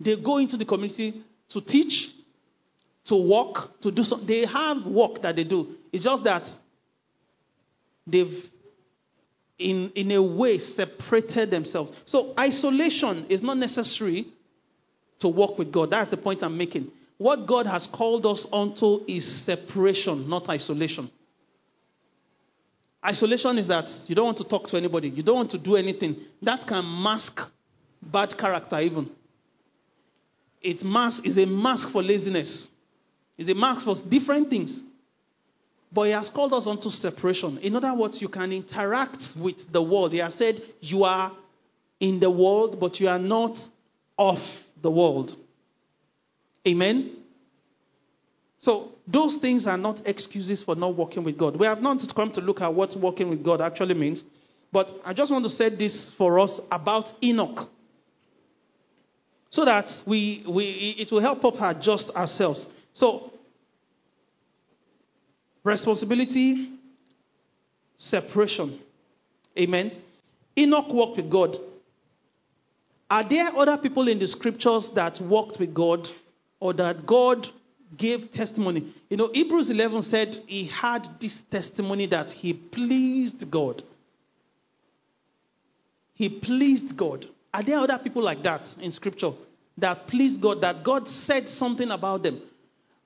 They 0.00 0.16
go 0.16 0.38
into 0.38 0.56
the 0.56 0.64
community 0.64 1.22
to 1.50 1.60
teach, 1.60 2.08
to 3.06 3.16
work, 3.16 3.80
to 3.82 3.90
do 3.90 4.02
something. 4.02 4.26
They 4.26 4.46
have 4.46 4.86
work 4.86 5.20
that 5.22 5.36
they 5.36 5.44
do. 5.44 5.74
It's 5.92 6.04
just 6.04 6.24
that 6.24 6.48
they've, 8.06 8.50
in, 9.58 9.92
in 9.94 10.10
a 10.12 10.22
way, 10.22 10.58
separated 10.58 11.50
themselves. 11.50 11.92
So 12.06 12.32
isolation 12.38 13.26
is 13.28 13.42
not 13.42 13.58
necessary 13.58 14.28
to 15.20 15.28
walk 15.28 15.58
with 15.58 15.70
God. 15.70 15.90
That's 15.90 16.10
the 16.10 16.16
point 16.16 16.42
I'm 16.42 16.56
making. 16.56 16.90
What 17.20 17.46
God 17.46 17.66
has 17.66 17.86
called 17.86 18.24
us 18.24 18.46
onto 18.50 19.04
is 19.06 19.44
separation, 19.44 20.26
not 20.26 20.48
isolation. 20.48 21.10
Isolation 23.04 23.58
is 23.58 23.68
that 23.68 23.90
you 24.06 24.14
don't 24.14 24.24
want 24.24 24.38
to 24.38 24.44
talk 24.44 24.68
to 24.68 24.78
anybody, 24.78 25.10
you 25.10 25.22
don't 25.22 25.36
want 25.36 25.50
to 25.50 25.58
do 25.58 25.76
anything. 25.76 26.16
That 26.40 26.66
can 26.66 26.82
mask 26.82 27.40
bad 28.00 28.38
character, 28.38 28.80
even. 28.80 29.10
It 30.62 30.82
mask 30.82 31.26
is 31.26 31.36
a 31.36 31.44
mask 31.44 31.90
for 31.90 32.02
laziness. 32.02 32.68
It's 33.36 33.50
a 33.50 33.54
mask 33.54 33.84
for 33.84 33.96
different 34.08 34.48
things. 34.48 34.82
But 35.92 36.04
he 36.04 36.12
has 36.12 36.30
called 36.30 36.54
us 36.54 36.66
onto 36.66 36.88
separation. 36.88 37.58
In 37.58 37.76
other 37.76 37.92
words, 37.92 38.22
you 38.22 38.30
can 38.30 38.50
interact 38.50 39.36
with 39.38 39.70
the 39.70 39.82
world. 39.82 40.14
He 40.14 40.20
has 40.20 40.36
said 40.36 40.62
you 40.80 41.04
are 41.04 41.32
in 42.00 42.18
the 42.18 42.30
world, 42.30 42.80
but 42.80 42.98
you 42.98 43.08
are 43.08 43.18
not 43.18 43.58
of 44.18 44.38
the 44.80 44.90
world. 44.90 45.36
Amen? 46.66 47.16
So, 48.58 48.92
those 49.06 49.36
things 49.36 49.66
are 49.66 49.78
not 49.78 50.06
excuses 50.06 50.62
for 50.62 50.74
not 50.74 50.94
working 50.94 51.24
with 51.24 51.38
God. 51.38 51.58
We 51.58 51.66
have 51.66 51.80
not 51.80 52.02
come 52.14 52.30
to 52.32 52.40
look 52.40 52.60
at 52.60 52.72
what 52.72 52.94
working 52.96 53.30
with 53.30 53.42
God 53.42 53.60
actually 53.60 53.94
means, 53.94 54.24
but 54.70 54.90
I 55.04 55.14
just 55.14 55.32
want 55.32 55.44
to 55.44 55.50
say 55.50 55.70
this 55.70 56.12
for 56.18 56.38
us 56.38 56.60
about 56.70 57.06
Enoch. 57.22 57.68
So 59.50 59.64
that 59.64 59.90
we, 60.06 60.44
we, 60.48 60.94
it 60.98 61.10
will 61.10 61.20
help 61.20 61.44
us 61.44 61.56
adjust 61.58 62.10
ourselves. 62.10 62.66
So, 62.92 63.32
responsibility, 65.64 66.70
separation. 67.96 68.78
Amen. 69.58 69.92
Enoch 70.56 70.86
walked 70.90 71.16
with 71.16 71.30
God. 71.30 71.56
Are 73.08 73.28
there 73.28 73.48
other 73.56 73.78
people 73.78 74.06
in 74.06 74.18
the 74.18 74.28
scriptures 74.28 74.90
that 74.94 75.20
walked 75.20 75.58
with 75.58 75.74
God 75.74 76.06
or 76.60 76.74
that 76.74 77.06
God 77.06 77.46
gave 77.96 78.30
testimony? 78.30 78.94
You 79.08 79.16
know, 79.16 79.30
Hebrews 79.32 79.70
11 79.70 80.02
said 80.04 80.36
he 80.46 80.66
had 80.66 81.08
this 81.20 81.42
testimony 81.50 82.06
that 82.08 82.30
he 82.30 82.52
pleased 82.52 83.50
God. 83.50 83.82
He 86.14 86.28
pleased 86.28 86.96
God. 86.96 87.26
Are 87.52 87.64
there 87.64 87.78
other 87.78 87.98
people 87.98 88.22
like 88.22 88.42
that 88.44 88.68
in 88.78 88.92
scripture 88.92 89.32
that 89.78 90.06
pleased 90.06 90.40
God, 90.40 90.60
that 90.60 90.84
God 90.84 91.08
said 91.08 91.48
something 91.48 91.90
about 91.90 92.22
them? 92.22 92.42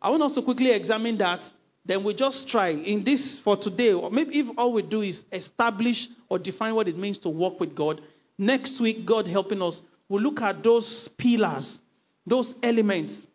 I 0.02 0.10
want 0.10 0.22
us 0.24 0.34
to 0.34 0.42
quickly 0.42 0.72
examine 0.72 1.16
that. 1.18 1.44
Then 1.86 2.02
we 2.02 2.14
just 2.14 2.48
try 2.48 2.70
in 2.70 3.04
this 3.04 3.40
for 3.44 3.56
today, 3.56 3.92
or 3.92 4.10
maybe 4.10 4.40
if 4.40 4.46
all 4.56 4.72
we 4.72 4.82
do 4.82 5.02
is 5.02 5.22
establish 5.30 6.08
or 6.28 6.38
define 6.38 6.74
what 6.74 6.88
it 6.88 6.98
means 6.98 7.18
to 7.18 7.28
walk 7.28 7.60
with 7.60 7.76
God. 7.76 8.00
Next 8.36 8.80
week, 8.80 9.06
God 9.06 9.26
helping 9.28 9.62
us, 9.62 9.80
we'll 10.08 10.22
look 10.22 10.40
at 10.40 10.62
those 10.62 11.08
pillars, 11.18 11.78
those 12.26 12.54
elements 12.62 13.26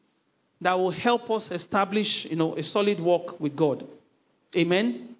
that 0.61 0.73
will 0.73 0.91
help 0.91 1.29
us 1.31 1.49
establish, 1.51 2.25
you 2.29 2.35
know, 2.35 2.55
a 2.55 2.63
solid 2.63 2.99
walk 2.99 3.39
with 3.39 3.55
God. 3.55 3.87
Amen. 4.55 5.15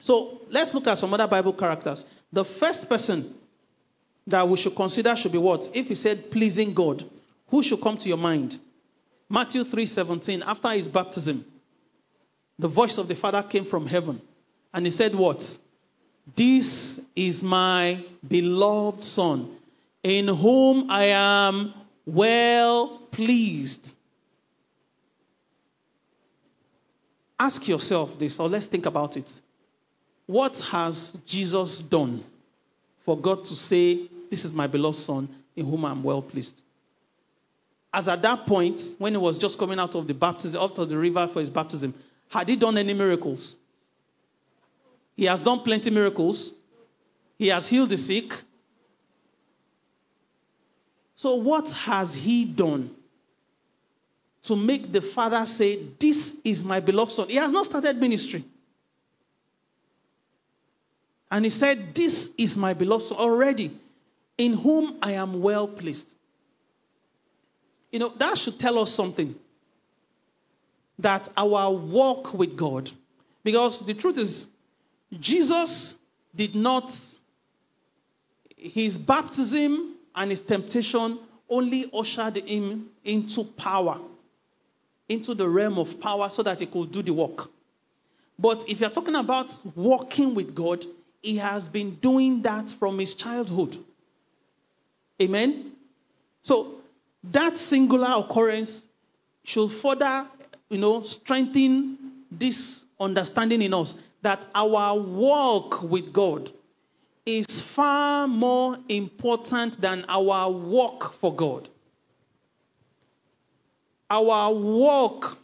So 0.00 0.40
let's 0.50 0.72
look 0.74 0.86
at 0.86 0.98
some 0.98 1.12
other 1.14 1.28
Bible 1.28 1.52
characters. 1.52 2.04
The 2.32 2.44
first 2.58 2.88
person 2.88 3.34
that 4.26 4.48
we 4.48 4.56
should 4.56 4.74
consider 4.74 5.14
should 5.16 5.32
be 5.32 5.38
what? 5.38 5.62
If 5.74 5.86
he 5.86 5.94
said 5.94 6.30
pleasing 6.30 6.74
God, 6.74 7.04
who 7.48 7.62
should 7.62 7.82
come 7.82 7.98
to 7.98 8.08
your 8.08 8.18
mind? 8.18 8.58
Matthew 9.28 9.64
3:17. 9.64 10.42
After 10.44 10.70
his 10.70 10.88
baptism, 10.88 11.44
the 12.58 12.68
voice 12.68 12.98
of 12.98 13.08
the 13.08 13.16
Father 13.16 13.42
came 13.42 13.64
from 13.64 13.86
heaven, 13.86 14.20
and 14.72 14.86
he 14.86 14.92
said, 14.92 15.14
"What? 15.14 15.42
This 16.36 17.00
is 17.16 17.42
my 17.42 18.04
beloved 18.26 19.02
Son, 19.02 19.56
in 20.02 20.28
whom 20.28 20.90
I 20.90 21.06
am 21.06 21.74
well 22.06 23.00
pleased. 23.10 23.92
Ask 27.42 27.66
yourself 27.66 28.10
this, 28.20 28.38
or 28.38 28.48
let's 28.48 28.66
think 28.66 28.86
about 28.86 29.16
it. 29.16 29.28
What 30.26 30.54
has 30.70 31.16
Jesus 31.26 31.82
done 31.90 32.24
for 33.04 33.20
God 33.20 33.44
to 33.46 33.56
say, 33.56 34.08
This 34.30 34.44
is 34.44 34.52
my 34.52 34.68
beloved 34.68 34.98
Son, 34.98 35.28
in 35.56 35.68
whom 35.68 35.84
I'm 35.84 36.04
well 36.04 36.22
pleased? 36.22 36.62
As 37.92 38.06
at 38.06 38.22
that 38.22 38.46
point, 38.46 38.80
when 38.98 39.14
he 39.14 39.18
was 39.18 39.38
just 39.40 39.58
coming 39.58 39.80
out 39.80 39.96
of 39.96 40.06
the 40.06 40.14
baptism, 40.14 40.60
out 40.60 40.78
of 40.78 40.88
the 40.88 40.96
river 40.96 41.28
for 41.32 41.40
his 41.40 41.50
baptism, 41.50 41.92
had 42.28 42.48
he 42.48 42.54
done 42.54 42.78
any 42.78 42.94
miracles? 42.94 43.56
He 45.16 45.24
has 45.24 45.40
done 45.40 45.62
plenty 45.64 45.90
miracles. 45.90 46.48
He 47.38 47.48
has 47.48 47.68
healed 47.68 47.90
the 47.90 47.98
sick. 47.98 48.30
So, 51.16 51.34
what 51.34 51.68
has 51.72 52.14
he 52.14 52.44
done 52.44 52.94
to 54.44 54.56
make 54.56 54.92
the 54.92 55.02
Father 55.14 55.44
say, 55.46 55.86
This 56.00 56.34
is 56.44 56.64
my 56.64 56.80
beloved 56.80 57.12
Son? 57.12 57.28
He 57.28 57.36
has 57.36 57.52
not 57.52 57.66
started 57.66 57.96
ministry. 57.96 58.44
And 61.30 61.44
he 61.44 61.50
said, 61.50 61.92
This 61.94 62.28
is 62.36 62.56
my 62.56 62.74
beloved 62.74 63.06
Son 63.06 63.18
already, 63.18 63.80
in 64.36 64.54
whom 64.54 64.98
I 65.00 65.12
am 65.12 65.42
well 65.42 65.68
pleased. 65.68 66.12
You 67.90 68.00
know, 68.00 68.12
that 68.18 68.38
should 68.38 68.58
tell 68.58 68.78
us 68.78 68.94
something. 68.94 69.34
That 70.98 71.28
our 71.36 71.72
walk 71.72 72.34
with 72.34 72.56
God, 72.58 72.90
because 73.42 73.82
the 73.86 73.94
truth 73.94 74.18
is, 74.18 74.46
Jesus 75.20 75.94
did 76.34 76.54
not, 76.54 76.90
his 78.56 78.96
baptism 78.98 79.96
and 80.14 80.30
his 80.30 80.40
temptation 80.42 81.18
only 81.48 81.90
ushered 81.92 82.36
him 82.36 82.88
into 83.04 83.44
power, 83.56 84.00
into 85.08 85.34
the 85.34 85.48
realm 85.48 85.78
of 85.78 86.00
power 86.00 86.28
so 86.30 86.42
that 86.42 86.60
he 86.60 86.66
could 86.66 86.92
do 86.92 87.02
the 87.02 87.12
work. 87.12 87.48
But 88.38 88.64
if 88.68 88.80
you're 88.80 88.90
talking 88.90 89.14
about 89.14 89.50
walking 89.76 90.34
with 90.34 90.54
God, 90.54 90.84
he 91.20 91.36
has 91.38 91.68
been 91.68 91.96
doing 91.96 92.42
that 92.42 92.70
from 92.78 92.98
his 92.98 93.14
childhood. 93.14 93.76
Amen? 95.20 95.72
So 96.42 96.80
that 97.32 97.56
singular 97.56 98.24
occurrence 98.24 98.86
should 99.44 99.70
further, 99.80 100.28
you 100.68 100.78
know, 100.78 101.04
strengthen 101.04 102.24
this 102.30 102.82
understanding 102.98 103.62
in 103.62 103.74
us 103.74 103.94
that 104.22 104.46
our 104.54 104.98
walk 104.98 105.82
with 105.82 106.12
God 106.12 106.50
is 107.24 107.46
far 107.76 108.26
more 108.26 108.76
important 108.88 109.80
than 109.80 110.04
our 110.08 110.50
work 110.50 111.14
for 111.20 111.34
God. 111.34 111.68
Our 114.12 114.52
walk, 114.52 115.38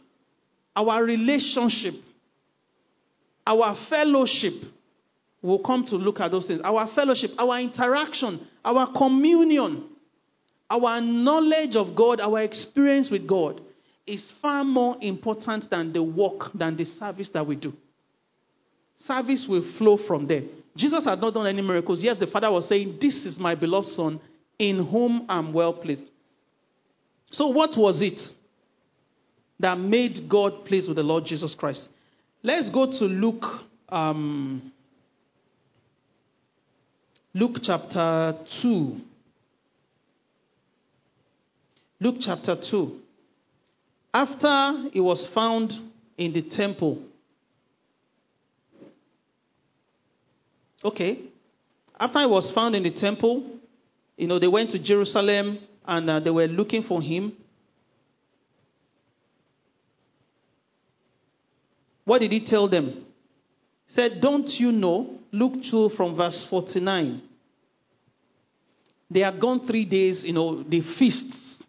our 0.75 1.03
relationship, 1.03 1.95
our 3.47 3.75
fellowship, 3.89 4.53
we'll 5.41 5.63
come 5.63 5.85
to 5.87 5.95
look 5.95 6.19
at 6.19 6.29
those 6.29 6.45
things. 6.45 6.61
Our 6.63 6.87
fellowship, 6.93 7.31
our 7.39 7.59
interaction, 7.59 8.47
our 8.63 8.93
communion, 8.93 9.85
our 10.69 11.01
knowledge 11.01 11.75
of 11.75 11.95
God, 11.95 12.21
our 12.21 12.43
experience 12.43 13.09
with 13.09 13.25
God 13.25 13.59
is 14.05 14.31
far 14.39 14.63
more 14.63 14.97
important 15.01 15.67
than 15.71 15.91
the 15.91 16.03
work, 16.03 16.51
than 16.53 16.77
the 16.77 16.85
service 16.85 17.29
that 17.29 17.47
we 17.47 17.55
do. 17.55 17.73
Service 18.97 19.47
will 19.49 19.67
flow 19.79 19.97
from 19.97 20.27
there. 20.27 20.43
Jesus 20.75 21.05
had 21.05 21.19
not 21.19 21.33
done 21.33 21.47
any 21.47 21.63
miracles, 21.63 22.03
yet 22.03 22.19
the 22.19 22.27
Father 22.27 22.51
was 22.51 22.67
saying, 22.67 22.99
This 23.01 23.25
is 23.25 23.39
my 23.39 23.55
beloved 23.55 23.87
Son, 23.87 24.21
in 24.59 24.85
whom 24.85 25.25
I'm 25.27 25.53
well 25.53 25.73
pleased. 25.73 26.07
So, 27.31 27.47
what 27.47 27.75
was 27.75 28.03
it 28.03 28.21
that 29.59 29.77
made 29.77 30.29
God 30.29 30.65
pleased 30.65 30.87
with 30.87 30.97
the 30.97 31.03
Lord 31.03 31.25
Jesus 31.25 31.55
Christ? 31.55 31.89
Let's 32.43 32.69
go 32.69 32.91
to 32.91 33.05
Luke, 33.05 33.45
um, 33.89 34.71
Luke 37.33 37.57
chapter 37.61 38.37
2. 38.61 38.97
Luke 41.99 42.15
chapter 42.19 42.55
2. 42.55 42.99
After 44.13 44.89
he 44.91 44.99
was 44.99 45.27
found 45.33 45.73
in 46.17 46.33
the 46.33 46.41
temple, 46.41 47.03
Okay. 50.83 51.19
After 51.99 52.19
he 52.19 52.25
was 52.25 52.51
found 52.51 52.75
in 52.75 52.83
the 52.83 52.91
temple, 52.91 53.43
you 54.17 54.27
know, 54.27 54.39
they 54.39 54.47
went 54.47 54.71
to 54.71 54.79
Jerusalem 54.79 55.59
and 55.85 56.09
uh, 56.09 56.19
they 56.19 56.29
were 56.29 56.47
looking 56.47 56.83
for 56.83 57.01
him. 57.01 57.33
What 62.09 62.21
did 62.21 62.31
he 62.31 62.43
tell 62.43 62.67
them? 62.67 63.05
He 63.85 63.93
said, 63.93 64.19
Don't 64.19 64.49
you 64.59 64.71
know? 64.71 65.19
Luke 65.31 65.61
2 65.69 65.89
from 65.89 66.15
verse 66.15 66.43
49. 66.49 67.21
They 69.11 69.19
had 69.19 69.39
gone 69.39 69.67
three 69.67 69.85
days, 69.85 70.23
you 70.25 70.33
know, 70.33 70.63
the 70.63 70.81
feasts. 70.81 71.61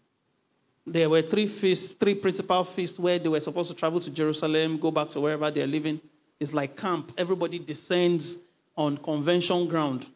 There 0.87 1.11
were 1.11 1.21
three 1.29 1.61
feasts, 1.61 1.93
three 2.01 2.15
principal 2.15 2.67
feasts 2.75 2.99
where 2.99 3.19
they 3.19 3.29
were 3.29 3.41
supposed 3.41 3.69
to 3.69 3.77
travel 3.77 4.01
to 4.01 4.11
Jerusalem, 4.11 4.81
go 4.81 4.91
back 4.91 5.11
to 5.11 5.21
wherever 5.21 5.51
they're 5.51 5.67
living. 5.67 6.01
It's 6.41 6.55
like 6.55 6.75
camp. 6.75 7.13
Everybody 7.19 7.59
descends 7.59 8.39
on 8.79 8.97
convention 8.97 9.69
ground. 9.69 10.07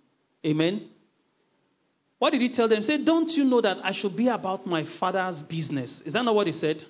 Amen. 0.46 0.88
What 2.18 2.30
did 2.30 2.40
he 2.40 2.48
tell 2.48 2.66
them? 2.66 2.78
He 2.78 2.84
said, 2.84 3.04
Don't 3.04 3.28
you 3.28 3.44
know 3.44 3.60
that 3.60 3.84
I 3.84 3.92
should 3.92 4.16
be 4.16 4.28
about 4.28 4.66
my 4.66 4.86
father's 4.98 5.42
business? 5.42 6.02
Is 6.06 6.14
that 6.14 6.22
not 6.22 6.34
what 6.34 6.46
he 6.46 6.54
said? 6.54 6.82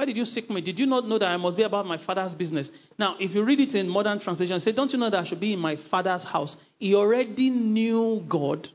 Why 0.00 0.06
did 0.06 0.16
you 0.16 0.24
seek 0.24 0.48
me? 0.48 0.62
Did 0.62 0.78
you 0.78 0.86
not 0.86 1.06
know 1.06 1.18
that 1.18 1.26
I 1.26 1.36
must 1.36 1.58
be 1.58 1.62
about 1.62 1.84
my 1.84 1.98
father's 1.98 2.34
business? 2.34 2.72
Now, 2.98 3.16
if 3.20 3.32
you 3.34 3.44
read 3.44 3.60
it 3.60 3.74
in 3.74 3.86
modern 3.86 4.18
translation, 4.18 4.58
say, 4.58 4.72
Don't 4.72 4.90
you 4.90 4.98
know 4.98 5.10
that 5.10 5.20
I 5.20 5.24
should 5.24 5.40
be 5.40 5.52
in 5.52 5.58
my 5.58 5.76
father's 5.90 6.24
house? 6.24 6.56
He 6.78 6.94
already 6.94 7.50
knew 7.50 8.24
God, 8.26 8.66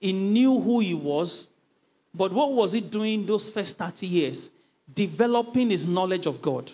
he 0.00 0.14
knew 0.14 0.58
who 0.58 0.80
he 0.80 0.94
was. 0.94 1.46
But 2.14 2.32
what 2.32 2.54
was 2.54 2.72
he 2.72 2.80
doing 2.80 3.26
those 3.26 3.50
first 3.52 3.76
30 3.76 4.06
years? 4.06 4.48
Developing 4.94 5.68
his 5.68 5.86
knowledge 5.86 6.24
of 6.24 6.40
God. 6.40 6.70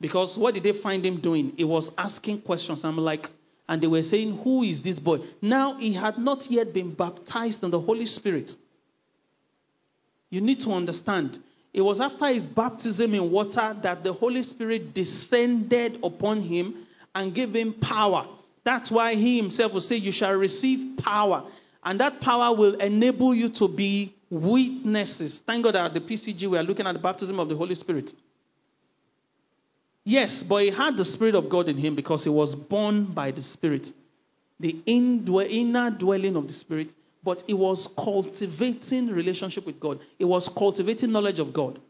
Because 0.00 0.36
what 0.36 0.54
did 0.54 0.64
they 0.64 0.72
find 0.82 1.06
him 1.06 1.20
doing? 1.20 1.52
He 1.56 1.62
was 1.62 1.92
asking 1.96 2.42
questions. 2.42 2.80
I'm 2.82 2.98
like, 2.98 3.28
and 3.68 3.80
they 3.80 3.86
were 3.86 4.02
saying, 4.02 4.40
Who 4.42 4.64
is 4.64 4.82
this 4.82 4.98
boy? 4.98 5.18
Now 5.40 5.78
he 5.78 5.94
had 5.94 6.18
not 6.18 6.50
yet 6.50 6.74
been 6.74 6.92
baptized 6.92 7.62
in 7.62 7.70
the 7.70 7.80
Holy 7.80 8.06
Spirit. 8.06 8.50
You 10.30 10.40
need 10.40 10.58
to 10.62 10.72
understand. 10.72 11.38
It 11.74 11.82
was 11.82 12.00
after 12.00 12.28
his 12.28 12.46
baptism 12.46 13.14
in 13.14 13.32
water 13.32 13.76
that 13.82 14.04
the 14.04 14.12
Holy 14.12 14.44
Spirit 14.44 14.94
descended 14.94 15.98
upon 16.04 16.40
him 16.40 16.86
and 17.12 17.34
gave 17.34 17.52
him 17.52 17.74
power. 17.82 18.28
That's 18.64 18.92
why 18.92 19.16
he 19.16 19.36
himself 19.36 19.72
will 19.72 19.80
say, 19.80 19.96
You 19.96 20.12
shall 20.12 20.34
receive 20.34 20.98
power. 20.98 21.50
And 21.82 21.98
that 21.98 22.20
power 22.20 22.56
will 22.56 22.80
enable 22.80 23.34
you 23.34 23.50
to 23.54 23.66
be 23.66 24.14
witnesses. 24.30 25.42
Thank 25.44 25.64
God 25.64 25.74
that 25.74 25.86
at 25.86 25.94
the 25.94 26.00
PCG 26.00 26.48
we 26.48 26.56
are 26.56 26.62
looking 26.62 26.86
at 26.86 26.92
the 26.92 27.00
baptism 27.00 27.40
of 27.40 27.48
the 27.48 27.56
Holy 27.56 27.74
Spirit. 27.74 28.12
Yes, 30.04 30.44
but 30.48 30.62
he 30.62 30.70
had 30.70 30.96
the 30.96 31.04
Spirit 31.04 31.34
of 31.34 31.50
God 31.50 31.68
in 31.68 31.76
him 31.76 31.96
because 31.96 32.22
he 32.22 32.30
was 32.30 32.54
born 32.54 33.12
by 33.12 33.32
the 33.32 33.42
Spirit, 33.42 33.88
the 34.60 34.76
inner 34.86 35.90
dwelling 35.90 36.36
of 36.36 36.46
the 36.46 36.54
Spirit. 36.54 36.94
But 37.24 37.42
he 37.46 37.54
was 37.54 37.88
cultivating 37.96 39.08
relationship 39.08 39.64
with 39.64 39.80
God. 39.80 40.00
He 40.18 40.24
was 40.24 40.48
cultivating 40.56 41.12
knowledge 41.12 41.38
of 41.38 41.52
God. 41.52 41.80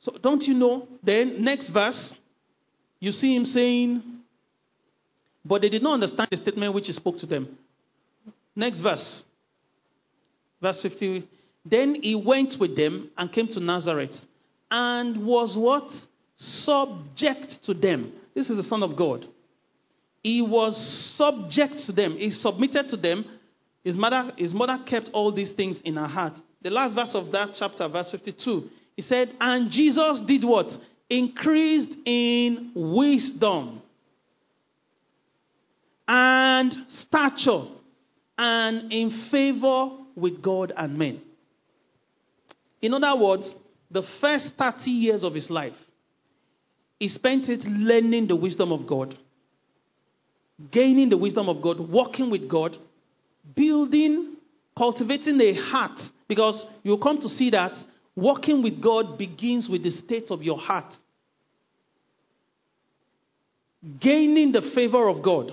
So 0.00 0.16
don't 0.20 0.42
you 0.42 0.54
know? 0.54 0.88
Then 1.02 1.44
next 1.44 1.68
verse, 1.68 2.14
you 2.98 3.12
see 3.12 3.36
him 3.36 3.44
saying, 3.44 4.02
but 5.44 5.60
they 5.60 5.68
did 5.68 5.82
not 5.82 5.94
understand 5.94 6.28
the 6.30 6.36
statement 6.36 6.72
which 6.74 6.86
he 6.86 6.92
spoke 6.92 7.18
to 7.18 7.26
them. 7.26 7.58
Next 8.56 8.80
verse, 8.80 9.22
verse 10.60 10.80
50. 10.80 11.28
Then 11.64 11.96
he 12.02 12.14
went 12.14 12.56
with 12.58 12.76
them 12.76 13.10
and 13.16 13.30
came 13.30 13.48
to 13.48 13.60
Nazareth 13.60 14.24
and 14.70 15.26
was 15.26 15.56
what? 15.56 15.92
subject 16.42 17.62
to 17.64 17.74
them. 17.74 18.12
This 18.34 18.50
is 18.50 18.56
the 18.56 18.62
Son 18.62 18.82
of 18.82 18.96
God. 18.96 19.26
He 20.22 20.42
was 20.42 20.76
subject 21.16 21.86
to 21.86 21.92
them. 21.92 22.16
He 22.16 22.30
submitted 22.30 22.88
to 22.90 22.96
them. 22.96 23.24
His 23.84 23.96
mother, 23.96 24.32
his 24.36 24.54
mother 24.54 24.82
kept 24.86 25.10
all 25.12 25.32
these 25.32 25.50
things 25.50 25.80
in 25.80 25.96
her 25.96 26.06
heart. 26.06 26.34
The 26.62 26.70
last 26.70 26.94
verse 26.94 27.14
of 27.14 27.32
that 27.32 27.50
chapter, 27.54 27.88
verse 27.88 28.10
52, 28.10 28.70
he 28.96 29.02
said, 29.02 29.34
And 29.40 29.70
Jesus 29.70 30.22
did 30.22 30.44
what? 30.44 30.76
Increased 31.10 31.96
in 32.04 32.72
wisdom 32.74 33.82
and 36.06 36.74
stature 36.88 37.64
and 38.38 38.92
in 38.92 39.10
favor 39.30 39.90
with 40.14 40.42
God 40.42 40.72
and 40.76 40.96
men. 40.96 41.20
In 42.80 42.94
other 42.94 43.20
words, 43.20 43.54
the 43.90 44.02
first 44.20 44.54
30 44.56 44.90
years 44.90 45.24
of 45.24 45.34
his 45.34 45.50
life, 45.50 45.76
he 46.98 47.08
spent 47.08 47.48
it 47.48 47.64
learning 47.64 48.28
the 48.28 48.36
wisdom 48.36 48.72
of 48.72 48.86
God, 48.86 49.16
gaining 50.70 51.08
the 51.08 51.16
wisdom 51.16 51.48
of 51.48 51.60
God, 51.60 51.80
walking 51.80 52.30
with 52.30 52.48
God, 52.48 52.76
building 53.54 54.36
cultivating 54.76 55.40
a 55.40 55.54
heart, 55.54 56.00
because 56.28 56.64
you'll 56.82 56.98
come 56.98 57.20
to 57.20 57.28
see 57.28 57.50
that 57.50 57.76
walking 58.16 58.62
with 58.62 58.80
God 58.80 59.18
begins 59.18 59.68
with 59.68 59.82
the 59.82 59.90
state 59.90 60.30
of 60.30 60.42
your 60.42 60.58
heart. 60.58 60.94
Gaining 64.00 64.52
the 64.52 64.62
favor 64.74 65.08
of 65.08 65.22
God. 65.22 65.52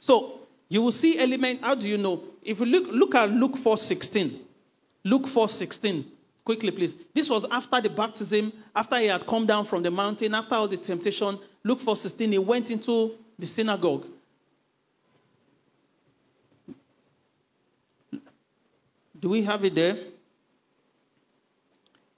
So 0.00 0.40
you 0.68 0.80
will 0.82 0.92
see 0.92 1.18
element. 1.18 1.60
How 1.62 1.74
do 1.74 1.88
you 1.88 1.98
know? 1.98 2.22
If 2.42 2.60
you 2.60 2.66
look, 2.66 2.88
look 2.90 3.14
at 3.14 3.30
Luke 3.30 3.56
4:16. 3.64 4.40
Luke 5.04 5.26
4:16. 5.34 6.04
Quickly, 6.44 6.70
please. 6.70 6.96
This 7.12 7.28
was 7.28 7.44
after 7.50 7.80
the 7.80 7.90
baptism, 7.90 8.52
after 8.74 8.98
he 8.98 9.06
had 9.06 9.26
come 9.26 9.46
down 9.46 9.66
from 9.66 9.82
the 9.82 9.90
mountain, 9.90 10.34
after 10.34 10.54
all 10.54 10.68
the 10.68 10.76
temptation. 10.76 11.40
Luke 11.64 11.80
4:16. 11.80 12.30
He 12.32 12.38
went 12.38 12.70
into 12.70 13.16
the 13.38 13.46
synagogue. 13.46 14.04
Do 19.20 19.28
we 19.28 19.44
have 19.44 19.64
it 19.64 19.74
there? 19.74 19.96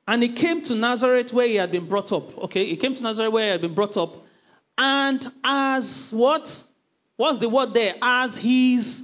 And 0.07 0.23
he 0.23 0.33
came 0.33 0.63
to 0.65 0.75
Nazareth 0.75 1.33
where 1.33 1.47
he 1.47 1.57
had 1.57 1.71
been 1.71 1.89
brought 1.89 2.13
up. 2.13 2.37
Okay, 2.45 2.67
he 2.67 2.77
came 2.77 2.95
to 2.95 3.03
Nazareth 3.03 3.33
where 3.33 3.45
he 3.45 3.51
had 3.51 3.61
been 3.61 3.75
brought 3.75 3.97
up. 3.97 4.15
And 4.77 5.27
as 5.45 6.11
what? 6.13 6.49
What's 7.17 7.41
the 7.41 7.49
word 7.49 7.75
there? 7.75 7.95
As 8.01 8.39
his. 8.39 9.03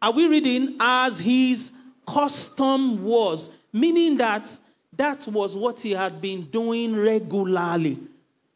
Are 0.00 0.14
we 0.14 0.26
reading? 0.26 0.76
As 0.78 1.18
his 1.18 1.72
custom 2.08 3.02
was. 3.04 3.48
Meaning 3.72 4.18
that 4.18 4.48
that 4.96 5.26
was 5.26 5.56
what 5.56 5.80
he 5.80 5.90
had 5.90 6.20
been 6.20 6.50
doing 6.50 6.94
regularly. 6.94 7.98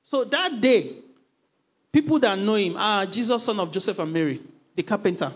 So 0.05 0.24
that 0.24 0.61
day, 0.61 0.99
people 1.93 2.20
that 2.20 2.38
know 2.38 2.55
him 2.55 2.76
are 2.76 3.07
Jesus, 3.07 3.45
son 3.45 3.59
of 3.61 3.72
Joseph 3.72 3.99
and 3.99 4.12
Mary, 4.12 4.41
the 4.76 4.82
carpenter. 4.82 5.32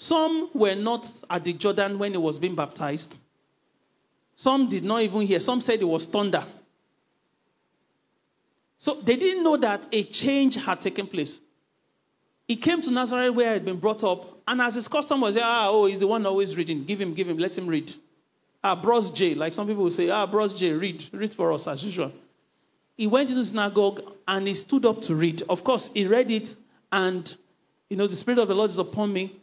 Some 0.00 0.48
were 0.54 0.74
not 0.74 1.06
at 1.28 1.44
the 1.44 1.52
Jordan 1.52 1.98
when 1.98 2.12
he 2.12 2.16
was 2.16 2.38
being 2.38 2.56
baptized. 2.56 3.14
Some 4.34 4.70
did 4.70 4.82
not 4.82 5.02
even 5.02 5.20
hear. 5.20 5.40
Some 5.40 5.60
said 5.60 5.80
it 5.80 5.84
was 5.84 6.06
thunder. 6.06 6.46
So 8.78 9.02
they 9.04 9.16
didn't 9.16 9.44
know 9.44 9.58
that 9.58 9.88
a 9.92 10.04
change 10.04 10.56
had 10.56 10.80
taken 10.80 11.06
place. 11.06 11.38
He 12.48 12.56
came 12.56 12.80
to 12.80 12.90
Nazareth 12.90 13.34
where 13.34 13.48
he 13.48 13.52
had 13.52 13.64
been 13.66 13.78
brought 13.78 14.02
up, 14.02 14.40
and 14.48 14.62
as 14.62 14.74
his 14.74 14.88
custom 14.88 15.20
was, 15.20 15.36
ah, 15.38 15.68
oh, 15.68 15.84
he's 15.84 16.00
the 16.00 16.06
one 16.06 16.24
always 16.24 16.56
reading. 16.56 16.86
Give 16.86 16.98
him, 16.98 17.12
give 17.12 17.28
him, 17.28 17.36
let 17.36 17.52
him 17.52 17.68
read. 17.68 17.92
Ah, 18.64 18.80
Bros 18.80 19.10
J, 19.10 19.34
like 19.34 19.52
some 19.52 19.66
people 19.66 19.84
will 19.84 19.90
say, 19.90 20.08
ah, 20.08 20.26
Bros 20.26 20.58
J, 20.58 20.70
read, 20.70 21.02
read 21.12 21.34
for 21.34 21.52
us 21.52 21.66
as 21.66 21.84
usual. 21.84 22.10
He 22.96 23.06
went 23.06 23.28
into 23.28 23.42
the 23.42 23.48
synagogue 23.48 24.00
and 24.26 24.48
he 24.48 24.54
stood 24.54 24.86
up 24.86 25.02
to 25.02 25.14
read. 25.14 25.42
Of 25.46 25.62
course, 25.62 25.90
he 25.92 26.06
read 26.06 26.30
it, 26.30 26.48
and 26.90 27.30
you 27.90 27.98
know, 27.98 28.06
the 28.06 28.16
Spirit 28.16 28.38
of 28.38 28.48
the 28.48 28.54
Lord 28.54 28.70
is 28.70 28.78
upon 28.78 29.12
me. 29.12 29.36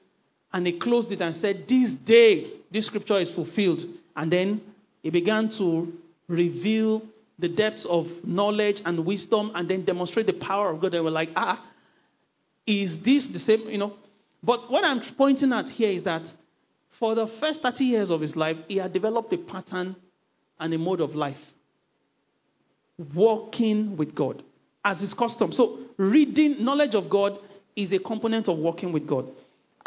And 0.53 0.65
he 0.65 0.79
closed 0.79 1.11
it 1.11 1.21
and 1.21 1.35
said, 1.35 1.65
This 1.67 1.93
day, 1.93 2.51
this 2.71 2.87
scripture 2.87 3.19
is 3.19 3.33
fulfilled. 3.33 3.81
And 4.15 4.31
then 4.31 4.61
he 5.03 5.09
began 5.09 5.49
to 5.57 5.93
reveal 6.27 7.01
the 7.39 7.49
depths 7.49 7.85
of 7.85 8.07
knowledge 8.23 8.81
and 8.85 9.05
wisdom 9.05 9.51
and 9.53 9.69
then 9.69 9.85
demonstrate 9.85 10.25
the 10.25 10.33
power 10.33 10.71
of 10.71 10.81
God. 10.81 10.91
They 10.91 10.99
were 10.99 11.11
like, 11.11 11.29
ah, 11.35 11.63
is 12.65 12.99
this 13.01 13.27
the 13.27 13.39
same? 13.39 13.69
You 13.69 13.77
know. 13.77 13.93
But 14.43 14.69
what 14.71 14.83
I'm 14.83 15.01
pointing 15.17 15.53
at 15.53 15.69
here 15.69 15.91
is 15.91 16.03
that 16.03 16.23
for 16.99 17.15
the 17.15 17.27
first 17.39 17.61
30 17.61 17.83
years 17.83 18.11
of 18.11 18.21
his 18.21 18.35
life, 18.35 18.57
he 18.67 18.77
had 18.77 18.91
developed 18.91 19.31
a 19.33 19.37
pattern 19.37 19.95
and 20.59 20.73
a 20.73 20.77
mode 20.77 21.01
of 21.01 21.15
life. 21.15 21.37
Walking 23.13 23.97
with 23.97 24.15
God 24.15 24.43
as 24.83 24.99
his 24.99 25.13
custom. 25.13 25.51
So, 25.51 25.79
reading 25.97 26.63
knowledge 26.63 26.95
of 26.95 27.09
God 27.09 27.39
is 27.75 27.93
a 27.93 27.99
component 27.99 28.47
of 28.47 28.57
walking 28.57 28.91
with 28.91 29.07
God. 29.07 29.27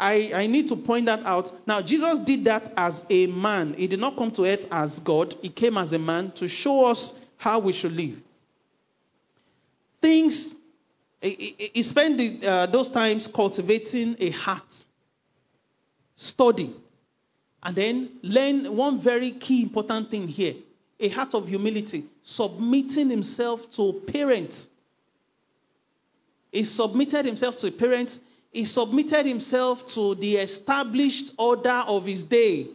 I, 0.01 0.31
I 0.33 0.47
need 0.47 0.67
to 0.69 0.75
point 0.75 1.05
that 1.05 1.23
out. 1.25 1.51
Now, 1.67 1.83
Jesus 1.83 2.17
did 2.25 2.45
that 2.45 2.73
as 2.75 3.03
a 3.07 3.27
man. 3.27 3.75
He 3.75 3.85
did 3.87 3.99
not 3.99 4.17
come 4.17 4.31
to 4.31 4.45
earth 4.45 4.65
as 4.71 4.99
God, 4.99 5.35
he 5.41 5.49
came 5.49 5.77
as 5.77 5.93
a 5.93 5.99
man 5.99 6.31
to 6.37 6.47
show 6.47 6.85
us 6.85 7.11
how 7.37 7.59
we 7.59 7.71
should 7.71 7.91
live. 7.91 8.17
Things, 10.01 10.55
he, 11.21 11.71
he 11.75 11.83
spent 11.83 12.17
the, 12.17 12.47
uh, 12.47 12.71
those 12.71 12.89
times 12.89 13.29
cultivating 13.33 14.15
a 14.17 14.31
heart, 14.31 14.73
study, 16.15 16.75
and 17.61 17.75
then 17.75 18.09
learn 18.23 18.75
one 18.75 19.03
very 19.03 19.33
key 19.33 19.61
important 19.61 20.09
thing 20.09 20.27
here 20.27 20.55
a 20.99 21.09
heart 21.09 21.33
of 21.33 21.47
humility, 21.47 22.05
submitting 22.23 23.09
himself 23.09 23.59
to 23.75 24.01
parents. 24.07 24.67
He 26.51 26.63
submitted 26.63 27.25
himself 27.25 27.57
to 27.57 27.71
parents 27.71 28.19
he 28.51 28.65
submitted 28.65 29.25
himself 29.25 29.85
to 29.93 30.15
the 30.15 30.35
established 30.35 31.31
order 31.39 31.83
of 31.87 32.05
his 32.05 32.23
day. 32.23 32.67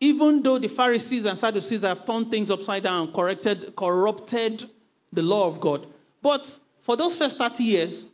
Even 0.00 0.42
though 0.42 0.58
the 0.58 0.68
Pharisees 0.68 1.26
and 1.26 1.38
Sadducees 1.38 1.82
have 1.82 2.06
turned 2.06 2.30
things 2.30 2.50
upside 2.50 2.82
down, 2.82 3.12
corrected, 3.12 3.76
corrupted 3.76 4.64
the 5.12 5.22
law 5.22 5.54
of 5.54 5.60
God. 5.60 5.86
But 6.22 6.42
for 6.84 6.96
those 6.96 7.16
first 7.16 7.36
30 7.36 7.62
years, 7.62 8.06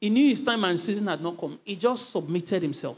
he 0.00 0.10
knew 0.10 0.30
his 0.30 0.44
time 0.44 0.64
and 0.64 0.80
season 0.80 1.06
had 1.06 1.20
not 1.20 1.38
come. 1.38 1.60
He 1.64 1.76
just 1.76 2.10
submitted 2.10 2.62
himself. 2.62 2.96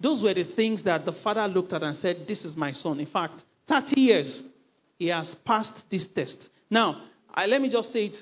Those 0.00 0.22
were 0.22 0.34
the 0.34 0.44
things 0.44 0.82
that 0.84 1.04
the 1.04 1.12
father 1.12 1.46
looked 1.46 1.72
at 1.72 1.82
and 1.82 1.96
said, 1.96 2.26
This 2.26 2.44
is 2.44 2.56
my 2.56 2.72
son. 2.72 2.98
In 2.98 3.06
fact, 3.06 3.44
30 3.68 4.00
years, 4.00 4.42
he 4.98 5.08
has 5.08 5.34
passed 5.34 5.88
this 5.90 6.06
test. 6.06 6.50
Now, 6.68 7.02
I, 7.32 7.46
let 7.46 7.60
me 7.60 7.70
just 7.70 7.92
say 7.92 8.06
it 8.06 8.16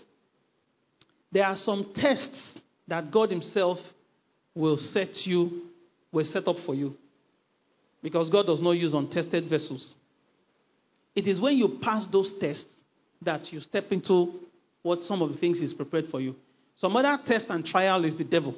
there 1.35 1.45
are 1.45 1.57
some 1.57 1.93
tests 1.97 2.61
that 2.87 3.11
God 3.11 3.31
Himself 3.31 3.79
will 4.55 4.77
set 4.77 5.27
you, 5.27 5.63
will 6.13 6.25
set 6.25 6.47
up 6.47 6.57
for 6.65 6.77
you. 6.77 6.95
Because 8.03 8.31
God 8.31 8.47
does 8.47 8.63
not 8.63 8.73
use 8.73 8.95
untested 8.95 9.51
vessels. 9.51 9.95
It 11.17 11.27
is 11.27 11.41
when 11.41 11.57
you 11.57 11.81
pass 11.83 12.07
those 12.07 12.33
tests 12.39 12.73
that 13.23 13.53
you 13.53 13.61
step 13.61 13.91
into 13.91 14.33
what 14.83 15.03
some 15.03 15.23
of 15.23 15.33
the 15.33 15.39
things 15.39 15.59
He's 15.59 15.75
prepared 15.75 16.07
for 16.09 16.21
you. 16.21 16.37
Some 16.77 16.97
other 16.97 17.21
test 17.27 17.51
and 17.51 17.67
trial 17.67 18.05
is 18.05 18.17
the 18.17 18.25
devil. 18.25 18.55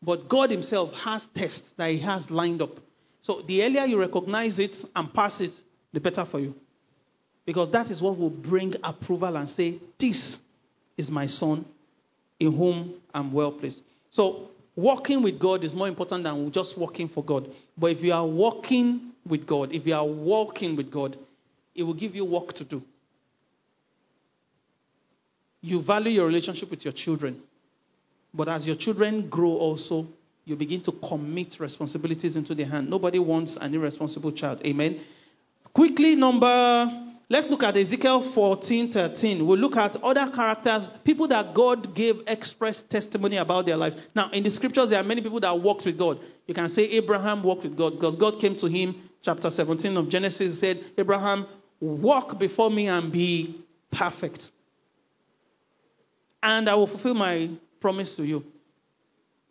But 0.00 0.28
God 0.28 0.50
Himself 0.50 0.92
has 0.92 1.26
tests 1.34 1.68
that 1.76 1.90
He 1.90 2.00
has 2.00 2.30
lined 2.30 2.62
up. 2.62 2.78
So 3.22 3.42
the 3.42 3.64
earlier 3.64 3.86
you 3.86 3.98
recognize 3.98 4.60
it 4.60 4.76
and 4.94 5.12
pass 5.12 5.40
it, 5.40 5.52
the 5.92 5.98
better 5.98 6.24
for 6.30 6.38
you. 6.38 6.54
Because 7.44 7.72
that 7.72 7.90
is 7.90 8.00
what 8.00 8.16
will 8.16 8.30
bring 8.30 8.74
approval 8.84 9.36
and 9.36 9.48
say, 9.48 9.80
This 9.98 10.38
is 10.96 11.10
my 11.10 11.26
son 11.26 11.64
in 12.38 12.56
whom 12.56 12.94
I'm 13.14 13.32
well 13.32 13.52
pleased. 13.52 13.80
So, 14.10 14.48
walking 14.76 15.22
with 15.22 15.38
God 15.38 15.64
is 15.64 15.74
more 15.74 15.88
important 15.88 16.24
than 16.24 16.50
just 16.52 16.76
walking 16.76 17.08
for 17.08 17.24
God. 17.24 17.48
But 17.76 17.92
if 17.92 18.02
you 18.02 18.12
are 18.12 18.26
walking 18.26 19.12
with 19.26 19.46
God, 19.46 19.72
if 19.72 19.86
you 19.86 19.94
are 19.94 20.06
walking 20.06 20.76
with 20.76 20.90
God, 20.90 21.16
it 21.74 21.82
will 21.82 21.94
give 21.94 22.14
you 22.14 22.24
work 22.24 22.52
to 22.54 22.64
do. 22.64 22.82
You 25.60 25.80
value 25.82 26.10
your 26.10 26.26
relationship 26.26 26.70
with 26.70 26.84
your 26.84 26.92
children. 26.92 27.40
But 28.34 28.48
as 28.48 28.66
your 28.66 28.76
children 28.76 29.28
grow, 29.28 29.50
also, 29.50 30.08
you 30.44 30.56
begin 30.56 30.82
to 30.82 30.92
commit 30.92 31.60
responsibilities 31.60 32.34
into 32.34 32.54
their 32.54 32.66
hand. 32.66 32.90
Nobody 32.90 33.18
wants 33.18 33.56
an 33.60 33.74
irresponsible 33.74 34.32
child. 34.32 34.60
Amen. 34.64 35.00
Quickly, 35.72 36.16
number 36.16 37.11
Let's 37.32 37.48
look 37.48 37.62
at 37.62 37.74
Ezekiel 37.78 38.30
14 38.34 38.92
13. 38.92 39.46
We'll 39.46 39.58
look 39.58 39.74
at 39.74 39.96
other 40.02 40.30
characters, 40.34 40.90
people 41.02 41.26
that 41.28 41.54
God 41.54 41.94
gave 41.94 42.16
express 42.26 42.82
testimony 42.90 43.38
about 43.38 43.64
their 43.64 43.78
lives. 43.78 43.96
Now, 44.14 44.30
in 44.32 44.42
the 44.42 44.50
scriptures, 44.50 44.90
there 44.90 45.00
are 45.00 45.02
many 45.02 45.22
people 45.22 45.40
that 45.40 45.58
walked 45.58 45.86
with 45.86 45.96
God. 45.96 46.18
You 46.46 46.52
can 46.52 46.68
say 46.68 46.82
Abraham 46.82 47.42
walked 47.42 47.62
with 47.62 47.74
God 47.74 47.94
because 47.94 48.16
God 48.16 48.38
came 48.38 48.56
to 48.56 48.66
him, 48.66 49.08
chapter 49.22 49.48
17 49.48 49.96
of 49.96 50.10
Genesis, 50.10 50.60
said, 50.60 50.84
Abraham, 50.98 51.46
walk 51.80 52.38
before 52.38 52.70
me 52.70 52.88
and 52.88 53.10
be 53.10 53.64
perfect. 53.90 54.50
And 56.42 56.68
I 56.68 56.74
will 56.74 56.88
fulfill 56.88 57.14
my 57.14 57.48
promise 57.80 58.14
to 58.16 58.24
you. 58.24 58.44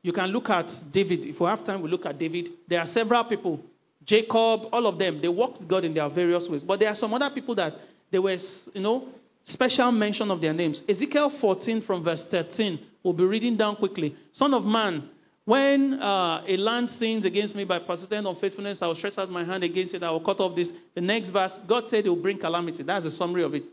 You 0.04 0.14
can 0.14 0.28
look 0.28 0.52
at 0.52 0.72
David. 0.92 1.26
If 1.26 1.40
we 1.40 1.48
have 1.48 1.66
time, 1.66 1.82
we 1.82 1.90
look 1.90 2.06
at 2.06 2.20
David. 2.20 2.50
There 2.70 2.80
are 2.80 2.86
several 2.86 3.24
people 3.24 3.60
Jacob, 4.06 4.68
all 4.72 4.88
of 4.88 4.98
them, 4.98 5.22
they 5.22 5.28
walked 5.28 5.60
with 5.60 5.68
God 5.68 5.86
in 5.86 5.94
their 5.94 6.10
various 6.10 6.48
ways. 6.50 6.62
But 6.62 6.80
there 6.80 6.90
are 6.90 6.96
some 6.96 7.14
other 7.14 7.30
people 7.34 7.56
that 7.56 7.74
there 8.12 8.22
was, 8.22 8.70
you 8.74 8.82
know, 8.82 9.10
special 9.46 9.92
mention 9.92 10.32
of 10.32 10.42
their 10.42 10.54
names. 10.54 10.82
Ezekiel 10.88 11.32
14 11.40 11.82
from 11.82 12.04
verse 12.04 12.26
13. 12.30 12.80
We'll 13.04 13.14
be 13.14 13.24
reading 13.24 13.58
down 13.58 13.76
quickly. 13.76 14.16
Son 14.34 14.54
of 14.54 14.64
man, 14.64 15.10
when 15.46 15.94
uh, 16.02 16.44
a 16.48 16.58
land 16.58 16.90
sins 16.90 17.26
against 17.26 17.56
me 17.56 17.64
by 17.64 17.80
persistent 17.80 18.28
unfaithfulness, 18.28 18.82
I 18.82 18.88
will 18.88 18.96
stretch 18.96 19.18
out 19.18 19.30
my 19.30 19.44
hand 19.44 19.64
against 19.64 19.94
it. 19.94 20.04
I 20.04 20.12
will 20.12 20.24
cut 20.24 20.40
off 20.40 20.56
this. 20.56 20.72
The 20.94 21.02
next 21.02 21.30
verse, 21.30 21.58
God 21.68 21.88
said 21.88 22.04
He 22.04 22.10
will 22.10 22.22
bring 22.22 22.38
calamity. 22.38 22.84
That's 22.84 23.06
the 23.06 23.12
summary 23.12 23.44
of 23.44 23.54
it. 23.56 23.64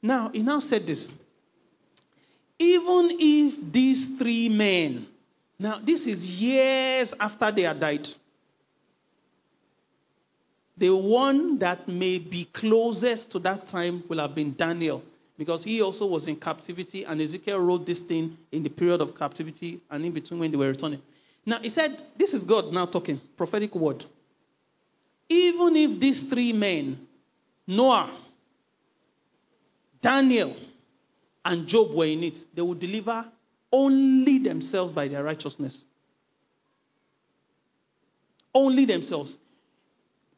Now, 0.00 0.30
He 0.32 0.42
now 0.42 0.60
said 0.60 0.86
this. 0.86 1.08
Even 2.58 3.16
if 3.18 3.72
these 3.72 4.06
three 4.18 4.48
men, 4.48 5.06
now 5.58 5.80
this 5.84 6.06
is 6.06 6.24
years 6.24 7.12
after 7.18 7.52
they 7.52 7.62
had 7.62 7.80
died. 7.80 8.06
The 10.82 10.90
one 10.90 11.60
that 11.60 11.86
may 11.86 12.18
be 12.18 12.46
closest 12.52 13.30
to 13.30 13.38
that 13.38 13.68
time 13.68 14.02
will 14.08 14.18
have 14.18 14.34
been 14.34 14.56
Daniel, 14.56 15.00
because 15.38 15.62
he 15.62 15.80
also 15.80 16.06
was 16.06 16.26
in 16.26 16.34
captivity, 16.34 17.04
and 17.04 17.20
Ezekiel 17.20 17.60
wrote 17.60 17.86
this 17.86 18.00
thing 18.00 18.36
in 18.50 18.64
the 18.64 18.68
period 18.68 19.00
of 19.00 19.16
captivity 19.16 19.80
and 19.88 20.04
in 20.04 20.12
between 20.12 20.40
when 20.40 20.50
they 20.50 20.56
were 20.56 20.66
returning. 20.66 21.00
Now, 21.46 21.60
he 21.62 21.68
said, 21.68 22.04
This 22.18 22.34
is 22.34 22.42
God 22.42 22.72
now 22.72 22.86
talking, 22.86 23.20
prophetic 23.36 23.76
word. 23.76 24.04
Even 25.28 25.76
if 25.76 26.00
these 26.00 26.20
three 26.22 26.52
men, 26.52 27.06
Noah, 27.64 28.18
Daniel, 30.02 30.56
and 31.44 31.68
Job 31.68 31.94
were 31.94 32.06
in 32.06 32.24
it, 32.24 32.38
they 32.56 32.62
would 32.62 32.80
deliver 32.80 33.24
only 33.70 34.40
themselves 34.40 34.92
by 34.92 35.06
their 35.06 35.22
righteousness. 35.22 35.84
Only 38.52 38.84
themselves. 38.84 39.38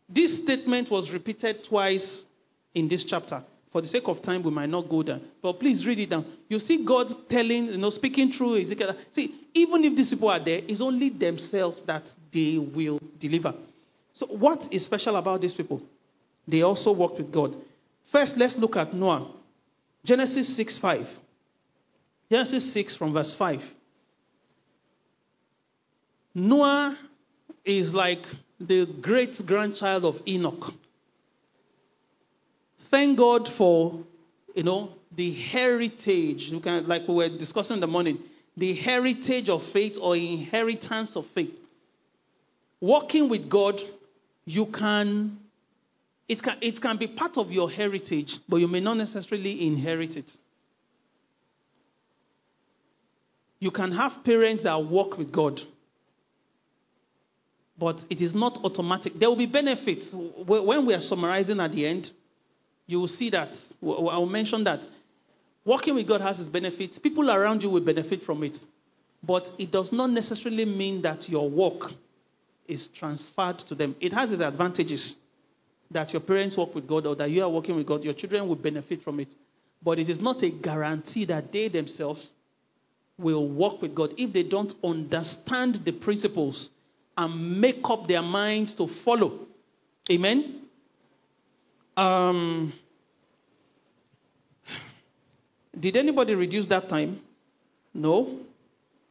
This 0.09 0.37
statement 0.43 0.91
was 0.91 1.11
repeated 1.11 1.65
twice 1.65 2.27
in 2.75 2.89
this 2.89 3.05
chapter. 3.05 3.43
For 3.73 3.81
the 3.81 3.89
sake 3.89 4.05
of 4.07 4.23
time, 4.23 4.45
we 4.45 4.53
might 4.53 4.69
not 4.69 4.89
go 4.89 5.03
there. 5.03 5.21
But 5.43 5.59
please 5.59 5.85
read 5.85 5.99
it 5.99 6.11
down. 6.11 6.25
You 6.49 6.61
see 6.61 6.85
God 6.85 7.13
telling, 7.29 7.67
you 7.67 7.79
know, 7.79 7.91
speaking 7.91 8.31
through 8.31 8.61
Ezekiel. 8.61 8.95
See, 9.11 9.35
even 9.53 9.83
if 9.85 9.97
these 9.97 10.11
people 10.11 10.29
are 10.29 10.45
there, 10.45 10.61
it's 10.69 10.81
only 10.81 11.11
themselves 11.11 11.83
that 11.87 12.05
they 12.33 12.59
will 12.59 13.01
deliver. 13.19 13.53
So, 14.13 14.27
what 14.27 14.73
is 14.73 14.85
special 14.85 15.17
about 15.17 15.41
these 15.41 15.55
people? 15.55 15.83
They 16.47 16.63
also 16.63 16.93
worked 16.93 17.19
with 17.19 17.33
God. 17.33 17.57
First, 18.13 18.37
let's 18.37 18.57
look 18.57 18.77
at 18.77 18.95
Noah. 18.95 19.33
Genesis 20.05 20.55
6 20.57 20.79
5. 20.79 21.07
Genesis 22.31 22.73
6 22.73 22.97
from 22.97 23.13
verse 23.13 23.35
5. 23.37 23.61
Noah 26.35 26.97
is 27.65 27.93
like 27.93 28.25
the 28.61 28.87
great 29.01 29.41
grandchild 29.47 30.05
of 30.05 30.17
Enoch. 30.27 30.73
Thank 32.91 33.19
God 33.19 33.49
for, 33.57 34.05
you 34.55 34.63
know, 34.63 34.93
the 35.17 35.33
heritage. 35.33 36.49
You 36.51 36.61
can, 36.61 36.87
like 36.87 37.09
we 37.09 37.15
were 37.15 37.29
discussing 37.29 37.75
in 37.75 37.81
the 37.81 37.87
morning, 37.87 38.19
the 38.57 38.75
heritage 38.75 39.49
of 39.49 39.63
faith 39.73 39.97
or 40.01 40.17
inheritance 40.17 41.17
of 41.17 41.27
faith. 41.35 41.51
Walking 42.81 43.29
with 43.29 43.49
God, 43.49 43.81
you 44.45 44.67
can 44.67 45.39
it 46.29 46.43
can, 46.43 46.57
it 46.61 46.81
can 46.81 46.97
be 46.97 47.07
part 47.07 47.37
of 47.37 47.51
your 47.51 47.71
heritage, 47.71 48.39
but 48.49 48.57
you 48.57 48.69
may 48.69 48.81
not 48.81 48.95
necessarily 48.95 49.67
inherit 49.67 50.17
it. 50.17 50.31
You 53.59 53.71
can 53.71 53.93
have 53.93 54.25
parents 54.25 54.63
that 54.63 54.77
walk 54.77 55.19
with 55.19 55.33
God, 55.33 55.61
but 57.79 58.05
it 58.09 58.21
is 58.21 58.35
not 58.35 58.59
automatic. 58.65 59.15
There 59.19 59.29
will 59.29 59.37
be 59.37 59.47
benefits. 59.47 60.13
When 60.15 60.87
we 60.87 60.95
are 60.95 61.01
summarizing 61.01 61.61
at 61.61 61.73
the 61.73 61.87
end, 61.87 62.11
you 62.87 63.01
will 63.01 63.09
see 63.09 63.31
that. 63.31 63.57
I'll 63.83 64.27
mention 64.27 64.65
that. 64.65 64.87
Working 65.65 65.95
with 65.95 66.07
God 66.07 66.21
has 66.21 66.39
its 66.39 66.49
benefits. 66.49 66.99
People 66.99 67.31
around 67.31 67.63
you 67.63 67.71
will 67.71 67.85
benefit 67.85 68.23
from 68.23 68.43
it. 68.45 68.59
But 69.23 69.51
it 69.59 69.71
does 69.71 69.93
not 69.93 70.11
necessarily 70.11 70.67
mean 70.67 71.03
that 71.03 71.29
your 71.29 71.49
work 71.49 71.93
is 72.69 72.89
transferred 72.95 73.59
to 73.61 73.75
them. 73.75 73.97
It 74.01 74.13
has 74.13 74.31
its 74.31 74.43
advantages 74.43 75.17
that 75.91 76.13
your 76.13 76.21
parents 76.21 76.57
work 76.57 76.75
with 76.75 76.87
God 76.87 77.07
or 77.07 77.17
that 77.17 77.31
you 77.31 77.43
are 77.43 77.49
working 77.49 77.77
with 77.77 77.87
God, 77.87 78.05
your 78.05 78.15
children 78.15 78.49
will 78.49 78.57
benefit 78.57 79.03
from 79.03 79.21
it. 79.21 79.29
But 79.83 79.99
it 79.99 80.09
is 80.09 80.21
not 80.21 80.43
a 80.43 80.51
guarantee 80.51 81.25
that 81.27 81.53
they 81.53 81.69
themselves 81.69 82.31
will 83.19 83.49
work 83.49 83.81
with 83.81 83.95
God 83.95 84.15
if 84.19 84.33
they 84.33 84.43
don't 84.43 84.73
understand 84.83 85.81
the 85.85 85.93
principles 85.93 86.69
and 87.17 87.61
make 87.61 87.81
up 87.85 88.07
their 88.09 88.23
minds 88.23 88.75
to 88.75 88.89
follow. 89.05 89.41
Amen? 90.11 90.63
Um, 91.97 92.73
did 95.79 95.97
anybody 95.97 96.35
reduce 96.35 96.67
that 96.67 96.89
time? 96.89 97.21
No? 97.93 98.41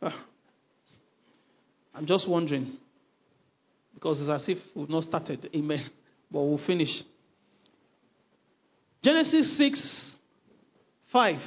Ah. 0.01 0.25
I'm 1.95 2.05
just 2.05 2.27
wondering. 2.27 2.77
Because 3.93 4.19
it's 4.19 4.29
as 4.29 4.49
if 4.49 4.57
we've 4.75 4.89
not 4.89 5.03
started. 5.03 5.49
Amen. 5.55 5.89
But 6.31 6.41
we'll 6.41 6.57
finish. 6.57 7.03
Genesis 9.01 9.57
6 9.57 10.15
5. 11.11 11.39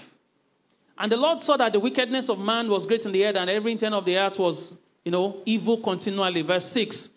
And 0.99 1.13
the 1.13 1.17
Lord 1.17 1.43
saw 1.43 1.57
that 1.57 1.73
the 1.73 1.81
wickedness 1.81 2.29
of 2.31 2.39
man 2.39 2.71
was 2.71 2.87
great 2.87 3.05
in 3.05 3.13
the 3.13 3.25
earth, 3.27 3.37
and 3.37 3.51
every 3.51 3.73
intent 3.73 3.95
of 3.95 4.05
the 4.05 4.17
earth 4.17 4.39
was, 4.39 4.73
you 5.07 5.13
know, 5.13 5.41
evil 5.47 5.81
continually. 5.81 6.43
Verse 6.43 6.69
6. 6.73 7.11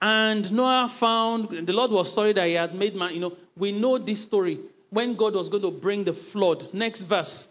And 0.00 0.50
Noah 0.50 0.96
found, 0.98 1.66
the 1.66 1.72
Lord 1.74 1.90
was 1.90 2.14
sorry 2.14 2.32
that 2.32 2.46
he 2.46 2.54
had 2.54 2.74
made 2.74 2.94
man, 2.94 3.12
you 3.12 3.20
know, 3.20 3.36
we 3.54 3.70
know 3.70 3.98
this 3.98 4.22
story 4.22 4.58
when 4.88 5.14
God 5.14 5.34
was 5.34 5.50
going 5.50 5.62
to 5.62 5.70
bring 5.70 6.04
the 6.04 6.14
flood. 6.32 6.70
Next 6.72 7.02
verse. 7.02 7.46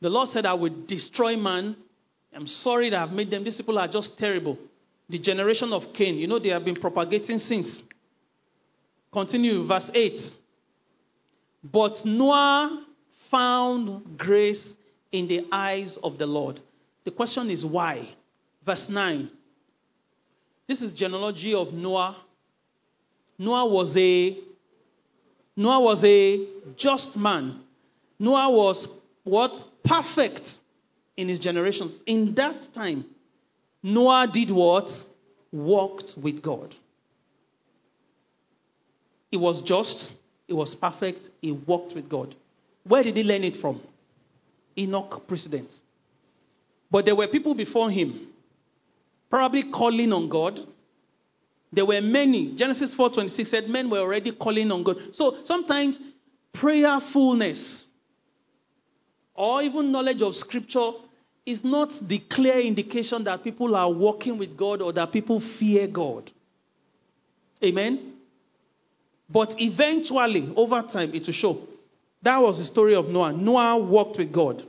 The 0.00 0.08
Lord 0.08 0.30
said, 0.30 0.46
I 0.46 0.54
will 0.54 0.84
destroy 0.84 1.36
man. 1.36 1.76
I'm 2.34 2.48
sorry 2.48 2.90
that 2.90 2.98
I've 2.98 3.12
made 3.12 3.30
them. 3.30 3.44
These 3.44 3.58
people 3.58 3.78
are 3.78 3.86
just 3.86 4.18
terrible 4.18 4.58
the 5.08 5.20
generation 5.20 5.72
of 5.72 5.92
Cain. 5.94 6.16
You 6.16 6.26
know, 6.26 6.40
they 6.40 6.48
have 6.48 6.64
been 6.64 6.76
propagating 6.76 7.38
since. 7.38 7.84
Continue, 9.12 9.66
verse 9.66 9.90
8. 9.94 10.20
But 11.62 12.04
Noah 12.04 12.84
found 13.30 14.18
grace 14.18 14.74
in 15.12 15.28
the 15.28 15.46
eyes 15.52 15.96
of 16.02 16.18
the 16.18 16.26
Lord. 16.26 16.60
The 17.04 17.10
question 17.10 17.50
is 17.50 17.64
why? 17.64 18.08
Verse 18.64 18.88
9. 18.88 19.30
This 20.68 20.82
is 20.82 20.92
genealogy 20.92 21.54
of 21.54 21.72
Noah. 21.72 22.16
Noah 23.38 23.66
was 23.66 23.96
a 23.96 24.38
Noah 25.56 25.80
was 25.80 26.04
a 26.04 26.46
just 26.76 27.16
man. 27.16 27.60
Noah 28.18 28.50
was 28.50 28.86
what? 29.24 29.62
Perfect 29.84 30.48
in 31.16 31.28
his 31.28 31.38
generations. 31.38 31.92
In 32.06 32.34
that 32.36 32.72
time, 32.74 33.04
Noah 33.82 34.28
did 34.32 34.50
what? 34.50 34.90
Walked 35.52 36.14
with 36.22 36.42
God. 36.42 36.74
He 39.30 39.36
was 39.36 39.62
just, 39.62 40.12
he 40.46 40.52
was 40.52 40.74
perfect, 40.74 41.28
he 41.40 41.52
walked 41.52 41.94
with 41.94 42.08
God. 42.08 42.34
Where 42.84 43.02
did 43.02 43.16
he 43.16 43.22
learn 43.22 43.44
it 43.44 43.56
from? 43.56 43.80
Enoch 44.76 45.26
precedent. 45.26 45.72
But 46.90 47.04
there 47.04 47.14
were 47.14 47.28
people 47.28 47.54
before 47.54 47.90
him, 47.90 48.28
probably 49.28 49.70
calling 49.70 50.12
on 50.12 50.28
God. 50.28 50.60
There 51.72 51.86
were 51.86 52.00
many. 52.00 52.54
Genesis 52.56 52.94
4:26 52.94 53.46
said 53.46 53.68
men 53.68 53.88
were 53.88 54.00
already 54.00 54.32
calling 54.32 54.70
on 54.72 54.82
God. 54.82 54.96
So 55.12 55.38
sometimes 55.44 56.00
prayerfulness 56.52 57.86
or 59.34 59.62
even 59.62 59.92
knowledge 59.92 60.20
of 60.20 60.34
scripture 60.34 60.90
is 61.46 61.64
not 61.64 61.92
the 62.06 62.18
clear 62.18 62.60
indication 62.60 63.24
that 63.24 63.42
people 63.42 63.74
are 63.74 63.90
walking 63.90 64.36
with 64.36 64.56
God 64.56 64.82
or 64.82 64.92
that 64.92 65.12
people 65.12 65.40
fear 65.58 65.86
God. 65.86 66.30
Amen? 67.62 68.14
But 69.28 69.60
eventually, 69.60 70.52
over 70.56 70.82
time, 70.82 71.14
it 71.14 71.26
will 71.26 71.32
show. 71.32 71.62
That 72.22 72.38
was 72.42 72.58
the 72.58 72.64
story 72.64 72.94
of 72.94 73.08
Noah. 73.08 73.32
Noah 73.32 73.78
walked 73.78 74.18
with 74.18 74.32
God. 74.32 74.64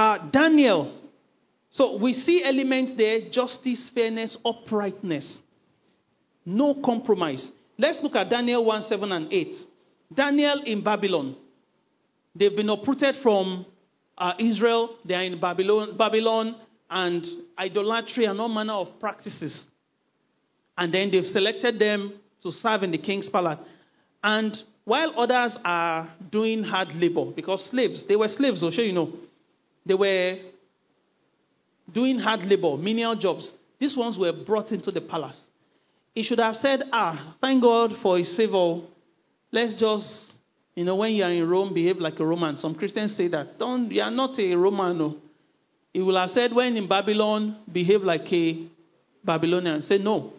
Uh, 0.00 0.30
Daniel. 0.30 0.98
So 1.68 1.98
we 1.98 2.14
see 2.14 2.42
elements 2.42 2.94
there 2.94 3.28
justice, 3.28 3.90
fairness, 3.94 4.34
uprightness. 4.46 5.42
No 6.46 6.74
compromise. 6.82 7.52
Let's 7.76 8.02
look 8.02 8.16
at 8.16 8.30
Daniel 8.30 8.64
1 8.64 8.84
7 8.84 9.12
and 9.12 9.30
8. 9.30 9.56
Daniel 10.14 10.62
in 10.62 10.82
Babylon. 10.82 11.36
They've 12.34 12.56
been 12.56 12.70
uprooted 12.70 13.16
from 13.22 13.66
uh, 14.16 14.32
Israel, 14.38 14.96
they 15.04 15.14
are 15.16 15.22
in 15.22 15.38
Babylon, 15.38 15.98
Babylon 15.98 16.56
and 16.88 17.26
idolatry 17.58 18.24
and 18.24 18.40
all 18.40 18.48
manner 18.48 18.72
of 18.72 18.98
practices. 19.00 19.68
And 20.78 20.94
then 20.94 21.10
they've 21.10 21.26
selected 21.26 21.78
them 21.78 22.14
to 22.42 22.52
serve 22.52 22.84
in 22.84 22.90
the 22.90 22.98
king's 22.98 23.28
palace. 23.28 23.58
And 24.24 24.56
while 24.84 25.12
others 25.18 25.58
are 25.62 26.10
doing 26.32 26.62
hard 26.62 26.94
labor, 26.94 27.26
because 27.26 27.66
slaves, 27.66 28.06
they 28.06 28.16
were 28.16 28.28
slaves, 28.28 28.64
I'll 28.64 28.70
show 28.70 28.80
you 28.80 28.94
know, 28.94 29.12
they 29.86 29.94
were 29.94 30.38
doing 31.92 32.18
hard 32.18 32.44
labor, 32.44 32.76
menial 32.76 33.16
jobs. 33.16 33.52
These 33.78 33.96
ones 33.96 34.18
were 34.18 34.32
brought 34.32 34.72
into 34.72 34.90
the 34.90 35.00
palace. 35.00 35.48
He 36.14 36.22
should 36.22 36.38
have 36.38 36.56
said, 36.56 36.84
Ah, 36.92 37.36
thank 37.40 37.62
God 37.62 37.94
for 38.02 38.18
his 38.18 38.34
favor. 38.34 38.82
Let's 39.52 39.74
just 39.74 40.32
you 40.74 40.84
know, 40.84 40.96
when 40.96 41.12
you 41.12 41.24
are 41.24 41.30
in 41.30 41.48
Rome, 41.48 41.74
behave 41.74 41.98
like 41.98 42.18
a 42.20 42.26
Roman. 42.26 42.56
Some 42.56 42.74
Christians 42.74 43.16
say 43.16 43.28
that. 43.28 43.58
Don't, 43.58 43.90
you 43.90 44.02
are 44.02 44.10
not 44.10 44.38
a 44.38 44.54
Roman. 44.54 44.96
No. 44.96 45.16
He 45.92 46.00
will 46.00 46.16
have 46.16 46.30
said, 46.30 46.54
when 46.54 46.76
in 46.76 46.88
Babylon, 46.88 47.56
behave 47.70 48.02
like 48.02 48.32
a 48.32 48.66
Babylonian. 49.24 49.82
Say, 49.82 49.98
no. 49.98 50.32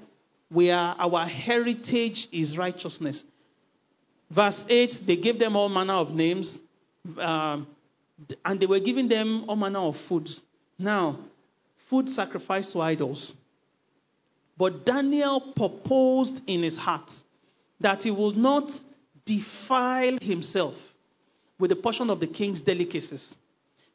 We 0.49 0.71
are, 0.71 0.95
our 0.97 1.27
heritage 1.27 2.27
is 2.31 2.57
righteousness. 2.57 3.23
Verse 4.29 4.65
8, 4.67 5.01
they 5.05 5.17
gave 5.17 5.37
them 5.39 5.55
all 5.55 5.69
manner 5.69 5.93
of 5.93 6.09
names, 6.11 6.57
um, 7.19 7.67
and 8.45 8.59
they 8.59 8.65
were 8.65 8.79
giving 8.79 9.07
them 9.07 9.45
all 9.47 9.55
manner 9.55 9.79
of 9.79 9.95
food. 10.07 10.29
Now, 10.77 11.19
food 11.89 12.09
sacrificed 12.09 12.71
to 12.73 12.81
idols. 12.81 13.31
But 14.57 14.85
Daniel 14.85 15.53
proposed 15.55 16.41
in 16.47 16.63
his 16.63 16.77
heart 16.77 17.11
that 17.79 18.03
he 18.03 18.11
would 18.11 18.37
not 18.37 18.71
defile 19.25 20.17
himself 20.21 20.75
with 21.59 21.71
a 21.71 21.75
portion 21.75 22.09
of 22.09 22.19
the 22.19 22.27
king's 22.27 22.61
delicacies, 22.61 23.35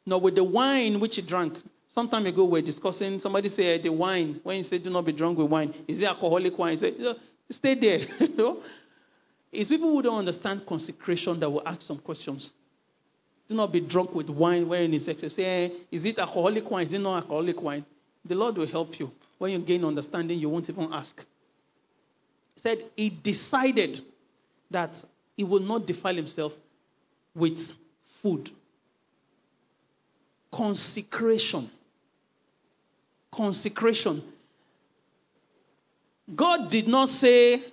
nor 0.05 0.19
with 0.21 0.35
the 0.35 0.43
wine 0.43 0.99
which 0.99 1.15
he 1.15 1.21
drank. 1.21 1.57
Some 1.89 2.09
time 2.09 2.25
ago, 2.25 2.43
we 2.45 2.51
were 2.51 2.61
discussing, 2.61 3.19
somebody 3.19 3.49
said 3.49 3.83
the 3.83 3.89
wine, 3.89 4.39
when 4.43 4.57
you 4.57 4.63
say 4.63 4.77
do 4.77 4.89
not 4.89 5.05
be 5.05 5.11
drunk 5.11 5.37
with 5.37 5.49
wine, 5.49 5.73
is 5.87 6.01
it 6.01 6.05
alcoholic 6.05 6.57
wine? 6.57 6.73
You 6.73 6.77
say, 6.77 6.93
stay 7.49 7.75
there. 7.75 8.07
It's 9.51 9.69
people 9.69 9.91
who 9.91 10.01
don't 10.01 10.19
understand 10.19 10.65
consecration 10.67 11.39
that 11.39 11.49
will 11.49 11.63
ask 11.65 11.81
some 11.81 11.99
questions. 11.99 12.51
Do 13.47 13.55
not 13.55 13.71
be 13.71 13.79
drunk 13.79 14.13
with 14.13 14.29
wine 14.29 14.67
when 14.67 14.93
it's 14.93 15.07
excess. 15.07 15.35
Say, 15.35 15.71
is 15.91 16.05
it 16.05 16.19
alcoholic 16.19 16.69
wine? 16.69 16.85
Is 16.87 16.93
it 16.93 16.99
not 16.99 17.23
alcoholic 17.23 17.61
wine? 17.61 17.85
The 18.25 18.35
Lord 18.35 18.57
will 18.57 18.67
help 18.67 18.99
you. 18.99 19.11
When 19.37 19.51
you 19.51 19.59
gain 19.59 19.85
understanding, 19.85 20.39
you 20.39 20.49
won't 20.49 20.69
even 20.69 20.89
ask. 20.91 21.15
He 22.55 22.61
said 22.61 22.83
he 22.95 23.09
decided 23.09 24.01
that 24.69 24.91
he 25.37 25.43
will 25.43 25.61
not 25.61 25.85
defile 25.85 26.15
himself 26.15 26.51
with 27.33 27.59
food. 28.21 28.49
Consecration. 30.51 31.69
Consecration. 33.33 34.23
God 36.35 36.69
did 36.69 36.87
not 36.87 37.07
say, 37.07 37.63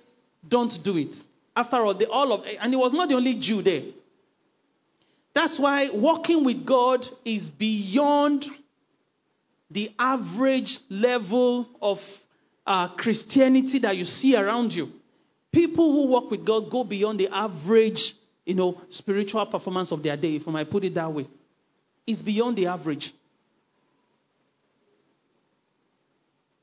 don't 0.47 0.71
do 0.83 0.97
it. 0.97 1.15
After 1.55 1.77
all, 1.77 1.97
the, 1.97 2.09
all 2.09 2.31
of, 2.31 2.45
and 2.45 2.71
he 2.71 2.77
was 2.77 2.93
not 2.93 3.09
the 3.09 3.15
only 3.15 3.35
Jew 3.35 3.61
there. 3.61 3.81
That's 5.35 5.59
why 5.59 5.89
walking 5.93 6.45
with 6.45 6.65
God 6.65 7.05
is 7.25 7.49
beyond 7.49 8.45
the 9.69 9.91
average 9.99 10.79
level 10.89 11.67
of 11.81 11.97
uh, 12.65 12.95
Christianity 12.95 13.79
that 13.79 13.97
you 13.97 14.05
see 14.05 14.37
around 14.37 14.71
you. 14.71 14.93
People 15.51 15.91
who 15.91 16.07
walk 16.07 16.31
with 16.31 16.45
God 16.45 16.71
go 16.71 16.85
beyond 16.85 17.19
the 17.19 17.27
average, 17.27 18.13
you 18.45 18.55
know, 18.55 18.79
spiritual 18.89 19.45
performance 19.47 19.91
of 19.91 20.01
their 20.01 20.15
day, 20.15 20.37
if 20.37 20.47
I 20.47 20.51
might 20.51 20.71
put 20.71 20.85
it 20.85 20.95
that 20.95 21.11
way. 21.11 21.27
It's 22.07 22.21
beyond 22.21 22.57
the 22.57 22.67
average. 22.67 23.13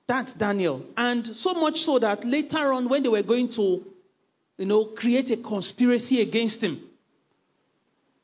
That's 0.08 0.32
Daniel. 0.32 0.86
And 0.96 1.36
so 1.36 1.52
much 1.52 1.76
so 1.80 1.98
that 1.98 2.24
later 2.24 2.72
on, 2.72 2.88
when 2.88 3.02
they 3.02 3.08
were 3.08 3.22
going 3.22 3.52
to, 3.52 3.84
you 4.56 4.66
know, 4.66 4.86
create 4.96 5.30
a 5.30 5.36
conspiracy 5.36 6.22
against 6.22 6.62
him, 6.62 6.88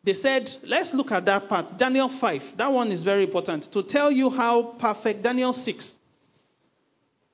they 0.09 0.15
said, 0.15 0.49
let's 0.65 0.95
look 0.95 1.13
at 1.13 1.27
that 1.27 1.51
part. 1.51 1.77
Daniel 1.77 2.09
5. 2.19 2.43
That 2.57 2.73
one 2.73 2.91
is 2.91 3.05
very 3.05 3.25
important. 3.25 3.71
To 3.73 3.83
tell 3.83 4.11
you 4.11 4.31
how 4.31 4.75
perfect, 4.81 5.23
Daniel 5.23 5.53
6, 5.53 5.95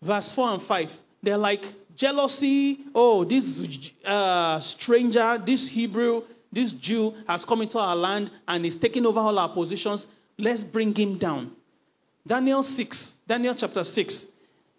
verse 0.02 0.32
4 0.34 0.54
and 0.54 0.62
5. 0.66 0.88
They're 1.22 1.38
like, 1.38 1.62
jealousy. 1.94 2.80
Oh, 2.92 3.24
this 3.24 3.60
uh, 4.04 4.60
stranger, 4.60 5.40
this 5.46 5.70
Hebrew, 5.72 6.22
this 6.52 6.72
Jew 6.72 7.12
has 7.28 7.44
come 7.44 7.62
into 7.62 7.78
our 7.78 7.94
land 7.94 8.32
and 8.48 8.66
is 8.66 8.76
taking 8.76 9.06
over 9.06 9.20
all 9.20 9.38
our 9.38 9.54
positions. 9.54 10.08
Let's 10.36 10.64
bring 10.64 10.96
him 10.96 11.18
down. 11.18 11.52
Daniel 12.26 12.64
6, 12.64 13.12
Daniel 13.28 13.54
chapter 13.56 13.84
6. 13.84 14.26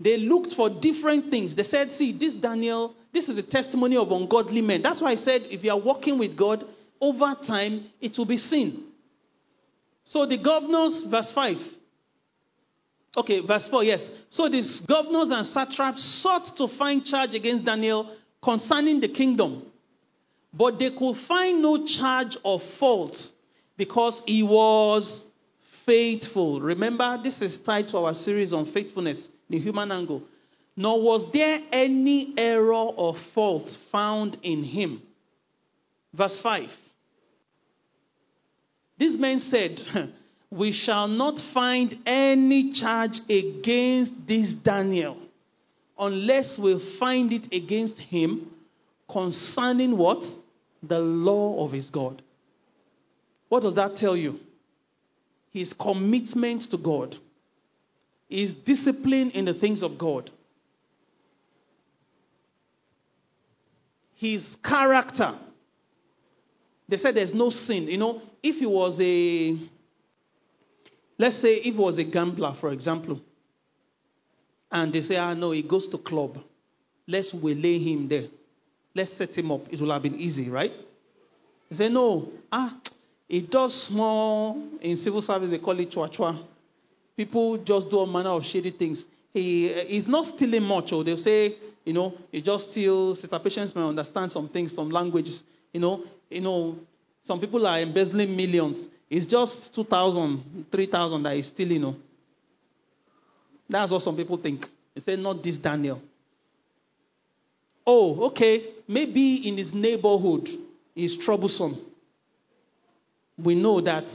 They 0.02 0.18
looked 0.18 0.54
for 0.54 0.70
different 0.70 1.32
things. 1.32 1.56
They 1.56 1.64
said, 1.64 1.92
see, 1.92 2.12
this 2.18 2.36
Daniel, 2.36 2.94
this 3.14 3.30
is 3.30 3.38
the 3.38 3.44
testimony 3.44 3.96
of 3.96 4.12
ungodly 4.12 4.62
men. 4.62 4.82
That's 4.82 5.02
why 5.02 5.12
I 5.12 5.16
said, 5.16 5.44
if 5.46 5.64
you 5.64 5.72
are 5.72 5.80
walking 5.80 6.20
with 6.20 6.36
God, 6.36 6.66
over 7.02 7.36
time 7.46 7.90
it 8.02 8.18
will 8.18 8.26
be 8.26 8.38
seen. 8.38 8.86
So 10.06 10.26
the 10.26 10.38
governors, 10.38 11.04
verse 11.10 11.32
5. 11.34 11.58
Okay, 13.18 13.40
verse 13.46 13.68
4, 13.70 13.84
yes. 13.84 14.08
So 14.30 14.50
these 14.50 14.82
governors 14.82 15.30
and 15.32 15.48
satraps 15.48 16.22
sought 16.22 16.56
to 16.58 16.68
find 16.68 17.04
charge 17.04 17.34
against 17.34 17.66
Daniel 17.66 18.16
concerning 18.44 19.00
the 19.00 19.10
kingdom. 19.10 19.64
But 20.54 20.80
they 20.80 20.92
could 20.92 21.16
find 21.28 21.62
no 21.62 21.86
charge 21.86 22.38
of 22.44 22.62
fault 22.80 23.16
because 23.78 24.22
he 24.26 24.44
was 24.44 25.24
faithful. 25.86 26.62
Remember, 26.62 27.20
this 27.22 27.42
is 27.42 27.60
tied 27.60 27.90
to 27.90 27.98
our 27.98 28.14
series 28.14 28.54
on 28.54 28.72
faithfulness, 28.72 29.28
the 29.50 29.60
human 29.60 29.92
angle. 29.92 30.24
Nor 30.76 31.02
was 31.02 31.26
there 31.32 31.60
any 31.72 32.34
error 32.38 32.74
or 32.74 33.16
fault 33.34 33.70
found 33.92 34.38
in 34.44 34.64
him. 34.64 35.02
Verse 36.14 36.40
5. 36.42 36.70
These 38.98 39.18
men 39.18 39.40
said, 39.40 39.82
We 40.50 40.72
shall 40.72 41.08
not 41.08 41.40
find 41.54 41.98
any 42.06 42.72
charge 42.72 43.20
against 43.30 44.12
this 44.28 44.54
Daniel 44.54 45.18
unless 45.98 46.58
we 46.58 46.98
find 47.00 47.34
it 47.34 47.54
against 47.54 48.00
him 48.00 48.52
concerning 49.10 49.98
what? 49.98 50.24
The 50.84 51.00
law 51.00 51.66
of 51.66 51.72
his 51.72 51.90
God. 51.90 52.22
What 53.50 53.64
does 53.64 53.76
that 53.76 53.96
tell 53.96 54.16
you? 54.16 54.40
His 55.52 55.74
commitment 55.74 56.64
to 56.72 56.78
God, 56.78 57.18
his 58.30 58.54
discipline 58.54 59.32
in 59.32 59.46
the 59.46 59.54
things 59.54 59.82
of 59.82 59.98
God, 59.98 60.30
his 64.16 64.56
character 64.64 65.40
they 66.88 66.98
said 66.98 67.16
there's 67.16 67.34
no 67.34 67.50
sin. 67.50 67.88
You 67.88 67.98
know, 67.98 68.22
if 68.44 68.58
he 68.58 68.66
was 68.66 69.00
a, 69.02 69.58
let's 71.18 71.42
say, 71.42 71.56
if 71.56 71.74
he 71.74 71.80
was 71.80 71.98
a 71.98 72.04
gambler, 72.04 72.56
for 72.60 72.72
example, 72.72 73.20
and 74.72 74.94
they 74.94 75.02
say, 75.02 75.16
ah, 75.16 75.34
no, 75.34 75.52
he 75.52 75.64
goes 75.64 75.88
to 75.90 75.98
club, 75.98 76.38
let's 77.08 77.34
waylay 77.34 77.80
him 77.80 78.08
there. 78.08 78.28
Let's 78.94 79.18
set 79.18 79.38
him 79.38 79.52
up. 79.52 79.62
It 79.72 79.80
will 79.82 79.92
have 79.92 80.04
been 80.04 80.20
easy, 80.20 80.50
right? 80.50 80.72
They 81.70 81.76
say, 81.76 81.90
no, 81.90 82.30
ah, 82.52 82.80
he 83.28 83.42
does 83.42 83.88
small, 83.88 84.62
in 84.82 84.98
civil 84.98 85.22
service, 85.22 85.52
they 85.52 85.58
call 85.58 85.80
it 85.80 85.92
chua 85.92 86.16
chua. 86.16 86.46
People 87.18 87.58
just 87.64 87.90
do 87.90 87.98
all 87.98 88.06
manner 88.06 88.30
of 88.30 88.44
shady 88.44 88.72
things. 88.72 89.06
He 89.34 89.68
is 89.68 90.08
not 90.08 90.26
stealing 90.26 90.64
much, 90.64 90.92
or 90.92 91.04
they'll 91.04 91.18
say, 91.18 91.56
you 91.84 91.94
know, 91.94 92.14
he 92.32 92.42
just 92.42 92.72
steals. 92.72 93.22
Sister 93.22 93.40
Patience 93.40 93.74
may 93.76 93.82
understand 93.82 94.32
some 94.32 94.50
things, 94.50 94.74
some 94.74 94.90
languages. 94.90 95.44
You 95.76 95.82
know, 95.82 96.04
you 96.30 96.40
know, 96.40 96.78
some 97.24 97.42
people 97.42 97.68
are 97.68 97.82
embezzling 97.82 98.34
millions. 98.34 98.88
It's 99.10 99.26
just 99.26 99.76
2,000, 99.76 100.68
3,000 100.72 101.24
that 101.24 101.36
is 101.36 101.48
still, 101.50 101.70
You 101.70 101.80
know. 101.80 101.96
That's 103.68 103.92
what 103.92 104.02
some 104.02 104.16
people 104.16 104.38
think. 104.38 104.66
They 104.94 105.02
say, 105.02 105.18
not 105.18 105.44
this 105.44 105.58
Daniel. 105.58 106.00
Oh, 107.86 108.28
okay. 108.28 108.70
Maybe 108.88 109.50
in 109.50 109.58
his 109.58 109.74
neighborhood 109.74 110.48
he's 110.94 111.18
troublesome. 111.18 111.82
We 113.38 113.56
know 113.56 113.82
that 113.82 114.10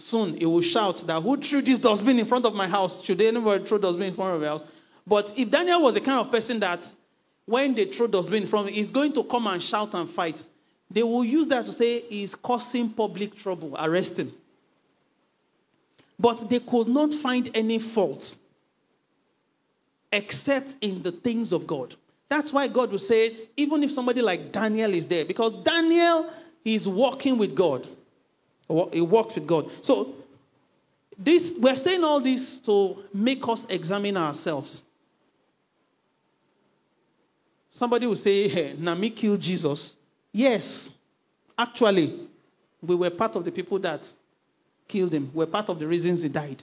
soon 0.00 0.36
he 0.36 0.46
will 0.46 0.62
shout 0.62 1.00
that 1.06 1.22
who 1.22 1.40
threw 1.40 1.62
this 1.62 1.78
dustbin 1.78 2.18
in 2.18 2.26
front 2.26 2.44
of 2.44 2.54
my 2.54 2.66
house? 2.66 3.04
Should 3.04 3.20
anybody 3.20 3.64
throw 3.66 3.78
dustbin 3.78 4.08
in 4.08 4.16
front 4.16 4.34
of 4.34 4.40
your 4.40 4.50
house? 4.50 4.64
But 5.06 5.34
if 5.36 5.48
Daniel 5.48 5.80
was 5.80 5.94
the 5.94 6.00
kind 6.00 6.26
of 6.26 6.32
person 6.32 6.58
that 6.58 6.84
when 7.46 7.76
they 7.76 7.84
throw 7.92 8.08
dustbin 8.08 8.42
in 8.42 8.48
front 8.48 8.66
of 8.66 8.74
him, 8.74 8.82
he's 8.82 8.90
going 8.90 9.12
to 9.12 9.22
come 9.22 9.46
and 9.46 9.62
shout 9.62 9.94
and 9.94 10.12
fight. 10.12 10.40
They 10.90 11.02
will 11.02 11.24
use 11.24 11.48
that 11.48 11.66
to 11.66 11.72
say 11.72 12.00
he's 12.00 12.34
causing 12.34 12.92
public 12.94 13.36
trouble, 13.36 13.76
arrest 13.78 14.18
him. 14.18 14.32
But 16.18 16.48
they 16.48 16.60
could 16.60 16.88
not 16.88 17.12
find 17.22 17.50
any 17.54 17.78
fault 17.94 18.24
except 20.10 20.74
in 20.80 21.02
the 21.02 21.12
things 21.12 21.52
of 21.52 21.66
God. 21.66 21.94
That's 22.30 22.52
why 22.52 22.68
God 22.68 22.90
will 22.90 22.98
say, 22.98 23.48
even 23.56 23.82
if 23.82 23.90
somebody 23.90 24.20
like 24.20 24.52
Daniel 24.52 24.94
is 24.94 25.06
there, 25.06 25.24
because 25.24 25.54
Daniel 25.64 26.30
is 26.64 26.86
walking 26.88 27.38
with 27.38 27.56
God. 27.56 27.86
He 28.92 29.00
walked 29.00 29.34
with 29.34 29.46
God. 29.46 29.66
So 29.82 30.14
this 31.16 31.52
we're 31.58 31.76
saying 31.76 32.04
all 32.04 32.22
this 32.22 32.60
to 32.66 33.02
make 33.14 33.40
us 33.48 33.66
examine 33.68 34.16
ourselves. 34.16 34.82
Somebody 37.72 38.06
will 38.06 38.16
say, 38.16 38.48
hey, 38.48 38.74
Nami 38.76 39.10
killed 39.10 39.40
Jesus. 39.40 39.94
Yes, 40.32 40.90
actually, 41.56 42.28
we 42.82 42.94
were 42.94 43.10
part 43.10 43.34
of 43.34 43.44
the 43.44 43.50
people 43.50 43.78
that 43.80 44.06
killed 44.86 45.12
him. 45.12 45.30
We're 45.34 45.46
part 45.46 45.68
of 45.68 45.78
the 45.78 45.86
reasons 45.86 46.22
he 46.22 46.28
died. 46.28 46.62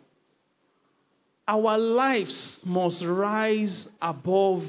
Our 1.48 1.78
lives 1.78 2.62
must 2.66 3.04
rise 3.04 3.88
above 4.02 4.64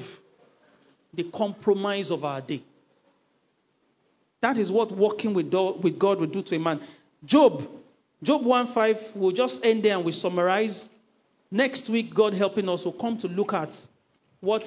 the 1.15 1.25
compromise 1.31 2.11
of 2.11 2.25
our 2.25 2.41
day. 2.41 2.63
That 4.43 4.59
is 4.59 4.71
what 4.71 4.93
walking 4.93 5.33
with 5.33 5.51
God 5.51 6.21
will 6.21 6.27
do 6.27 6.43
to 6.43 6.57
a 6.57 6.59
man. 6.59 6.81
Job, 7.25 7.63
Job 8.23 8.43
1:5, 8.43 9.17
we'll 9.17 9.33
just 9.33 9.65
end 9.65 9.85
there 9.85 9.97
and 9.97 10.05
we 10.05 10.13
summarize. 10.13 10.89
Next 11.51 11.89
week, 11.89 12.15
God 12.15 12.35
helping 12.35 12.69
us, 12.69 12.85
will 12.85 12.93
come 12.93 13.17
to 13.19 13.29
look 13.29 13.53
at 13.55 13.75
what 14.41 14.65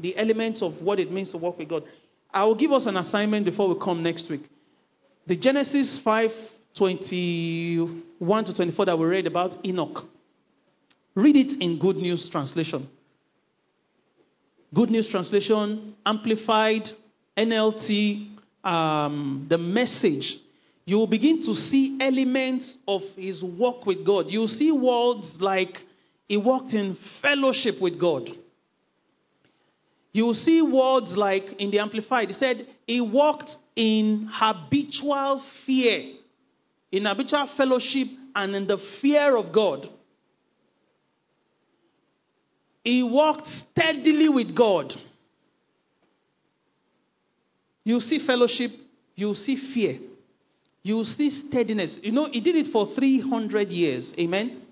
the 0.00 0.16
elements 0.16 0.62
of 0.62 0.82
what 0.82 0.98
it 0.98 1.12
means 1.12 1.30
to 1.30 1.38
walk 1.38 1.58
with 1.58 1.68
God. 1.68 1.84
I 2.34 2.44
will 2.44 2.56
give 2.56 2.72
us 2.72 2.86
an 2.86 2.96
assignment 2.96 3.44
before 3.44 3.72
we 3.72 3.80
come 3.80 4.02
next 4.02 4.28
week. 4.28 4.42
The 5.26 5.36
Genesis 5.36 6.00
5 6.04 6.30
21 6.76 8.44
to 8.46 8.54
24 8.54 8.86
that 8.86 8.98
we 8.98 9.06
read 9.06 9.28
about 9.28 9.64
Enoch. 9.64 10.04
Read 11.14 11.36
it 11.36 11.62
in 11.62 11.78
Good 11.78 11.96
News 11.96 12.28
Translation. 12.28 12.88
Good 14.74 14.90
News 14.90 15.08
Translation, 15.08 15.94
Amplified, 16.04 16.90
NLT, 17.38 18.36
um, 18.64 19.46
the 19.48 19.56
message, 19.56 20.36
you 20.84 20.96
will 20.96 21.06
begin 21.06 21.42
to 21.44 21.54
see 21.54 21.96
elements 22.00 22.76
of 22.88 23.02
his 23.16 23.42
walk 23.42 23.86
with 23.86 24.04
God. 24.04 24.26
You'll 24.30 24.48
see 24.48 24.72
words 24.72 25.40
like 25.40 25.78
he 26.26 26.36
walked 26.36 26.74
in 26.74 26.96
fellowship 27.22 27.80
with 27.80 28.00
God. 28.00 28.28
You 30.14 30.32
see 30.32 30.62
words 30.62 31.16
like 31.16 31.54
in 31.58 31.72
the 31.72 31.80
Amplified, 31.80 32.28
he 32.28 32.34
said 32.34 32.68
he 32.86 33.00
walked 33.00 33.50
in 33.74 34.30
habitual 34.32 35.42
fear, 35.66 36.12
in 36.92 37.04
habitual 37.04 37.48
fellowship, 37.56 38.06
and 38.32 38.54
in 38.54 38.68
the 38.68 38.78
fear 39.02 39.36
of 39.36 39.52
God. 39.52 39.88
He 42.84 43.02
walked 43.02 43.48
steadily 43.48 44.28
with 44.28 44.54
God. 44.54 44.94
You 47.82 47.98
see 47.98 48.24
fellowship, 48.24 48.70
you 49.16 49.34
see 49.34 49.56
fear, 49.74 49.98
you 50.84 51.02
see 51.02 51.30
steadiness. 51.30 51.98
You 52.00 52.12
know, 52.12 52.28
he 52.30 52.40
did 52.40 52.54
it 52.54 52.68
for 52.68 52.94
300 52.94 53.70
years. 53.70 54.14
Amen. 54.16 54.62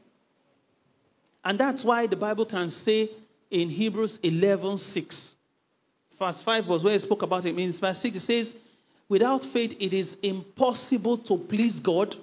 And 1.45 1.59
that's 1.59 1.85
why 1.85 2.07
the 2.07 2.15
Bible 2.17 2.47
can 2.47 2.71
say 2.71 3.11
in 3.53 3.69
Hebrews 3.69 4.19
11 4.23 4.79
6, 4.79 5.35
verse 6.19 6.43
5 6.43 6.67
was 6.67 6.83
where 6.83 6.95
he 6.95 6.99
spoke 6.99 7.23
about 7.23 7.45
it. 7.45 7.57
In 7.57 7.73
verse 7.79 8.01
6, 8.01 8.17
it 8.17 8.21
says, 8.21 8.55
Without 9.09 9.45
faith, 9.53 9.75
it 9.79 9.93
is 9.93 10.17
impossible 10.23 11.19
to 11.19 11.37
please 11.37 11.79
God. 11.79 12.17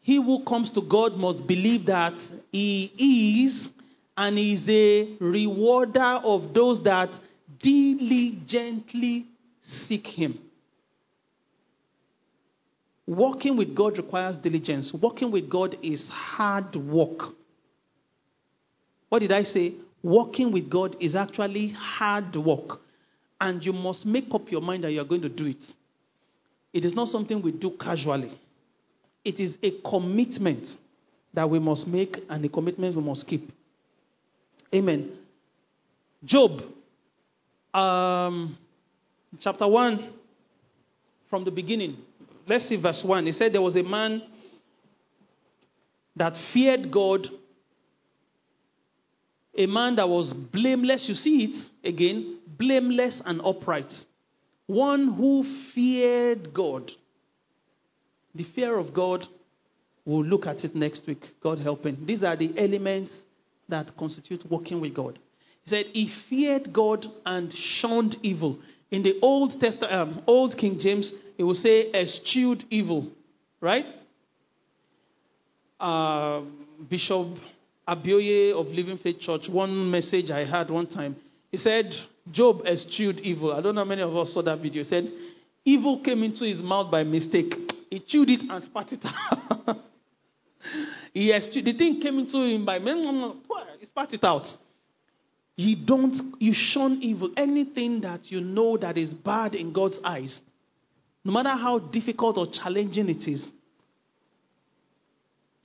He 0.00 0.16
who 0.16 0.44
comes 0.44 0.70
to 0.72 0.80
God 0.80 1.16
must 1.16 1.46
believe 1.46 1.86
that 1.86 2.14
He 2.52 3.44
is 3.44 3.68
and 4.16 4.38
is 4.38 4.68
a 4.68 5.16
rewarder 5.18 6.20
of 6.22 6.54
those 6.54 6.82
that 6.84 7.10
diligently 7.60 9.26
seek 9.60 10.06
Him. 10.06 10.38
Walking 13.04 13.56
with 13.56 13.74
God 13.74 13.98
requires 13.98 14.36
diligence. 14.36 14.92
Walking 14.92 15.32
with 15.32 15.50
God 15.50 15.76
is 15.82 16.08
hard 16.08 16.76
work. 16.76 17.34
What 19.08 19.18
did 19.18 19.32
I 19.32 19.42
say? 19.42 19.74
Walking 20.02 20.52
with 20.52 20.70
God 20.70 20.96
is 21.00 21.14
actually 21.14 21.68
hard 21.68 22.34
work. 22.36 22.80
And 23.40 23.64
you 23.64 23.72
must 23.72 24.04
make 24.04 24.26
up 24.32 24.50
your 24.50 24.60
mind 24.60 24.84
that 24.84 24.92
you 24.92 25.00
are 25.00 25.04
going 25.04 25.22
to 25.22 25.28
do 25.28 25.46
it. 25.46 25.64
It 26.72 26.84
is 26.84 26.94
not 26.94 27.08
something 27.08 27.40
we 27.42 27.52
do 27.52 27.70
casually, 27.80 28.38
it 29.24 29.40
is 29.40 29.58
a 29.62 29.72
commitment 29.88 30.66
that 31.32 31.48
we 31.48 31.58
must 31.58 31.86
make 31.86 32.18
and 32.28 32.44
a 32.44 32.48
commitment 32.48 32.96
we 32.96 33.02
must 33.02 33.26
keep. 33.26 33.52
Amen. 34.74 35.16
Job, 36.24 36.62
um, 37.72 38.56
chapter 39.38 39.66
1, 39.66 40.12
from 41.28 41.44
the 41.44 41.50
beginning. 41.50 41.96
Let's 42.46 42.68
see 42.68 42.76
verse 42.76 43.02
1. 43.04 43.26
He 43.26 43.32
said 43.32 43.52
there 43.52 43.62
was 43.62 43.76
a 43.76 43.82
man 43.82 44.22
that 46.16 46.36
feared 46.52 46.90
God, 46.90 47.28
a 49.60 49.66
man 49.66 49.96
that 49.96 50.08
was 50.08 50.32
blameless. 50.32 51.06
You 51.06 51.14
see 51.14 51.44
it 51.44 51.86
again 51.86 52.38
blameless 52.46 53.20
and 53.24 53.42
upright. 53.44 53.92
One 54.66 55.14
who 55.14 55.44
feared 55.74 56.54
God. 56.54 56.90
The 58.34 58.44
fear 58.44 58.78
of 58.78 58.94
God, 58.94 59.26
we'll 60.04 60.24
look 60.24 60.46
at 60.46 60.64
it 60.64 60.74
next 60.74 61.06
week, 61.06 61.24
God 61.42 61.58
helping. 61.58 62.06
These 62.06 62.24
are 62.24 62.36
the 62.36 62.52
elements 62.56 63.22
that 63.68 63.94
constitute 63.98 64.48
walking 64.48 64.80
with 64.80 64.94
God. 64.94 65.18
He 65.64 65.70
said 65.70 65.86
he 65.92 66.10
feared 66.30 66.72
God 66.72 67.06
and 67.26 67.52
shunned 67.52 68.16
evil. 68.22 68.60
In 68.90 69.02
the 69.02 69.18
Old 69.20 69.60
Testament, 69.60 69.92
um, 69.92 70.22
Old 70.26 70.56
King 70.56 70.78
James, 70.78 71.12
it 71.36 71.44
will 71.44 71.54
say 71.54 71.92
eschewed 71.92 72.64
evil, 72.70 73.08
right? 73.60 73.86
Uh, 75.78 76.42
Bishop 76.88 77.36
Abioye 77.90 78.52
of 78.52 78.68
Living 78.68 78.98
Faith 78.98 79.18
Church, 79.18 79.48
one 79.48 79.90
message 79.90 80.30
I 80.30 80.44
had 80.44 80.70
one 80.70 80.86
time, 80.86 81.16
he 81.50 81.56
said 81.56 81.92
Job 82.30 82.62
eschewed 82.64 83.18
evil. 83.18 83.52
I 83.52 83.60
don't 83.60 83.74
know 83.74 83.80
how 83.80 83.88
many 83.88 84.02
of 84.02 84.16
us 84.16 84.32
saw 84.32 84.42
that 84.42 84.60
video. 84.60 84.84
He 84.84 84.88
said 84.88 85.12
evil 85.64 86.00
came 86.00 86.22
into 86.22 86.44
his 86.44 86.62
mouth 86.62 86.88
by 86.88 87.02
mistake. 87.02 87.52
He 87.90 87.98
chewed 87.98 88.30
it 88.30 88.42
and 88.48 88.62
spat 88.62 88.92
it 88.92 89.04
out. 89.04 89.78
he 91.12 91.32
eschewed, 91.32 91.64
the 91.64 91.72
thing 91.72 92.00
came 92.00 92.20
into 92.20 92.38
him 92.38 92.64
by 92.64 92.78
he 92.78 93.86
spat 93.86 94.14
it 94.14 94.22
out. 94.22 94.46
You 95.56 95.76
don't, 95.84 96.36
you 96.38 96.52
shun 96.54 97.00
evil. 97.02 97.32
Anything 97.36 98.02
that 98.02 98.30
you 98.30 98.40
know 98.40 98.76
that 98.76 98.96
is 98.96 99.12
bad 99.12 99.56
in 99.56 99.72
God's 99.72 99.98
eyes, 100.04 100.40
no 101.24 101.32
matter 101.32 101.50
how 101.50 101.80
difficult 101.80 102.38
or 102.38 102.46
challenging 102.46 103.08
it 103.08 103.26
is, 103.26 103.50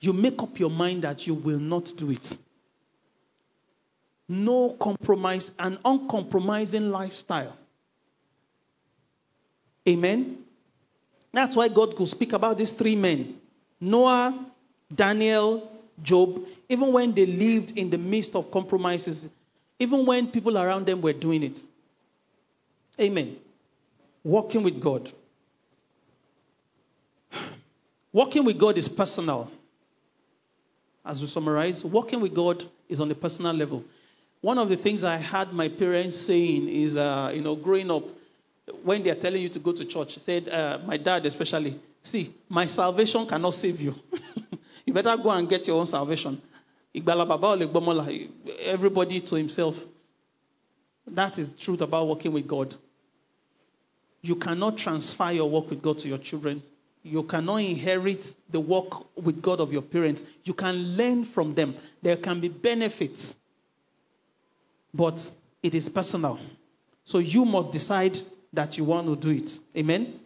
you 0.06 0.12
make 0.12 0.38
up 0.38 0.58
your 0.58 0.70
mind 0.70 1.02
that 1.04 1.26
you 1.26 1.34
will 1.34 1.58
not 1.58 1.90
do 1.96 2.10
it. 2.10 2.26
No 4.28 4.76
compromise, 4.80 5.50
an 5.58 5.78
uncompromising 5.84 6.90
lifestyle. 6.90 7.56
Amen. 9.88 10.38
That's 11.32 11.54
why 11.54 11.68
God 11.68 11.96
could 11.96 12.08
speak 12.08 12.32
about 12.32 12.58
these 12.58 12.72
three 12.72 12.96
men 12.96 13.40
Noah, 13.80 14.46
Daniel, 14.94 15.70
Job, 16.02 16.40
even 16.68 16.92
when 16.92 17.14
they 17.14 17.26
lived 17.26 17.72
in 17.76 17.90
the 17.90 17.98
midst 17.98 18.34
of 18.34 18.50
compromises, 18.50 19.26
even 19.78 20.06
when 20.06 20.30
people 20.30 20.56
around 20.56 20.86
them 20.86 21.02
were 21.02 21.12
doing 21.12 21.42
it. 21.42 21.58
Amen. 22.98 23.36
Walking 24.24 24.62
with 24.62 24.82
God. 24.82 25.12
Walking 28.12 28.44
with 28.44 28.58
God 28.58 28.78
is 28.78 28.88
personal. 28.88 29.50
As 31.06 31.20
we 31.20 31.28
summarize, 31.28 31.84
working 31.84 32.20
with 32.20 32.34
God 32.34 32.64
is 32.88 33.00
on 33.00 33.10
a 33.10 33.14
personal 33.14 33.54
level. 33.54 33.84
One 34.40 34.58
of 34.58 34.68
the 34.68 34.76
things 34.76 35.04
I 35.04 35.18
had 35.18 35.52
my 35.52 35.68
parents 35.68 36.26
saying 36.26 36.68
is, 36.68 36.96
uh, 36.96 37.30
you 37.32 37.42
know, 37.42 37.54
growing 37.54 37.90
up, 37.90 38.02
when 38.82 39.04
they're 39.04 39.14
telling 39.14 39.40
you 39.40 39.48
to 39.50 39.60
go 39.60 39.72
to 39.72 39.84
church, 39.84 40.18
said, 40.18 40.48
uh, 40.48 40.78
my 40.84 40.96
dad 40.96 41.24
especially, 41.26 41.80
see, 42.02 42.34
my 42.48 42.66
salvation 42.66 43.26
cannot 43.28 43.54
save 43.54 43.80
you. 43.80 43.94
you 44.84 44.92
better 44.92 45.16
go 45.22 45.30
and 45.30 45.48
get 45.48 45.66
your 45.66 45.78
own 45.78 45.86
salvation. 45.86 46.42
Everybody 48.64 49.20
to 49.20 49.36
himself. 49.36 49.74
That 51.06 51.38
is 51.38 51.50
the 51.50 51.56
truth 51.58 51.82
about 51.82 52.08
working 52.08 52.32
with 52.32 52.48
God. 52.48 52.74
You 54.22 54.34
cannot 54.36 54.78
transfer 54.78 55.30
your 55.30 55.48
work 55.48 55.70
with 55.70 55.80
God 55.80 55.98
to 55.98 56.08
your 56.08 56.18
children. 56.18 56.64
You 57.06 57.22
cannot 57.22 57.58
inherit 57.58 58.26
the 58.50 58.58
work 58.58 59.16
with 59.16 59.40
God 59.40 59.60
of 59.60 59.72
your 59.72 59.82
parents. 59.82 60.22
You 60.42 60.54
can 60.54 60.74
learn 60.96 61.26
from 61.26 61.54
them. 61.54 61.76
There 62.02 62.16
can 62.16 62.40
be 62.40 62.48
benefits, 62.48 63.32
but 64.92 65.16
it 65.62 65.76
is 65.76 65.88
personal. 65.88 66.40
So 67.04 67.18
you 67.18 67.44
must 67.44 67.70
decide 67.70 68.16
that 68.52 68.76
you 68.76 68.84
want 68.84 69.06
to 69.06 69.14
do 69.14 69.44
it. 69.44 69.52
Amen? 69.76 70.18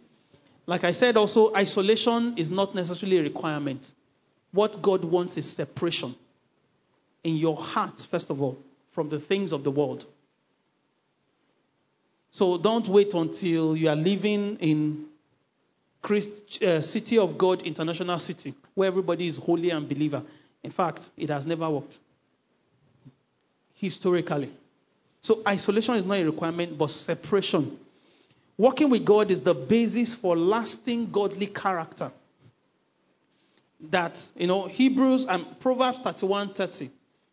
Like 0.65 0.83
I 0.83 0.91
said, 0.91 1.17
also, 1.17 1.53
isolation 1.53 2.33
is 2.37 2.49
not 2.49 2.73
necessarily 2.73 3.19
a 3.19 3.21
requirement. 3.23 3.85
What 4.51 4.81
God 4.81 5.05
wants 5.05 5.37
is 5.37 5.55
separation 5.55 6.15
in 7.23 7.35
your 7.35 7.57
heart, 7.57 8.07
first 8.09 8.31
of 8.31 8.41
all, 8.41 8.57
from 8.95 9.09
the 9.09 9.19
things 9.19 9.53
of 9.53 9.63
the 9.63 9.71
world. 9.71 10.03
So 12.31 12.57
don't 12.57 12.87
wait 12.87 13.13
until 13.13 13.77
you 13.77 13.87
are 13.87 13.95
living 13.95 14.57
in 14.59 15.10
Christ, 16.01 16.61
uh, 16.61 16.81
City 16.81 17.17
of 17.17 17.37
God 17.37 17.61
International 17.61 18.19
City, 18.19 18.55
where 18.73 18.87
everybody 18.87 19.27
is 19.27 19.37
holy 19.37 19.69
and 19.69 19.87
believer. 19.87 20.23
In 20.63 20.71
fact, 20.71 21.01
it 21.17 21.29
has 21.29 21.45
never 21.45 21.69
worked 21.69 21.97
historically. 23.75 24.51
So 25.21 25.41
isolation 25.47 25.95
is 25.95 26.05
not 26.05 26.19
a 26.19 26.25
requirement, 26.25 26.77
but 26.77 26.89
separation. 26.89 27.79
Working 28.57 28.89
with 28.89 29.05
God 29.05 29.31
is 29.31 29.41
the 29.41 29.53
basis 29.53 30.15
for 30.21 30.37
lasting 30.37 31.11
godly 31.11 31.47
character. 31.47 32.11
That, 33.91 34.15
you 34.35 34.47
know, 34.47 34.67
Hebrews 34.67 35.25
and 35.27 35.59
Proverbs 35.59 35.99
31 36.03 36.53
30 36.53 36.91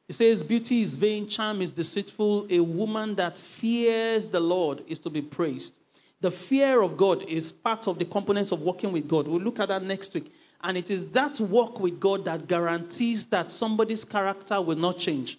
it 0.09 0.15
says, 0.15 0.43
Beauty 0.43 0.83
is 0.83 0.97
vain, 0.97 1.29
charm 1.29 1.61
is 1.61 1.73
deceitful. 1.73 2.47
A 2.51 2.61
woman 2.61 3.15
that 3.17 3.39
fears 3.61 4.27
the 4.27 4.41
Lord 4.41 4.83
is 4.89 4.99
to 5.01 5.11
be 5.11 5.21
praised. 5.21 5.75
The 6.21 6.33
fear 6.49 6.83
of 6.83 6.97
God 6.97 7.23
is 7.29 7.53
part 7.53 7.87
of 7.87 7.99
the 7.99 8.05
components 8.05 8.51
of 8.51 8.61
working 8.61 8.93
with 8.93 9.09
God. 9.09 9.29
We'll 9.29 9.41
look 9.41 9.61
at 9.61 9.69
that 9.69 9.83
next 9.83 10.13
week. 10.15 10.33
And 10.61 10.77
it 10.77 10.91
is 10.91 11.07
that 11.13 11.39
work 11.41 11.79
with 11.79 12.01
God 12.01 12.25
that 12.25 12.49
guarantees 12.49 13.27
that 13.31 13.53
somebody's 13.53 14.05
character 14.05 14.61
will 14.61 14.77
not 14.77 14.99
change. 14.99 15.39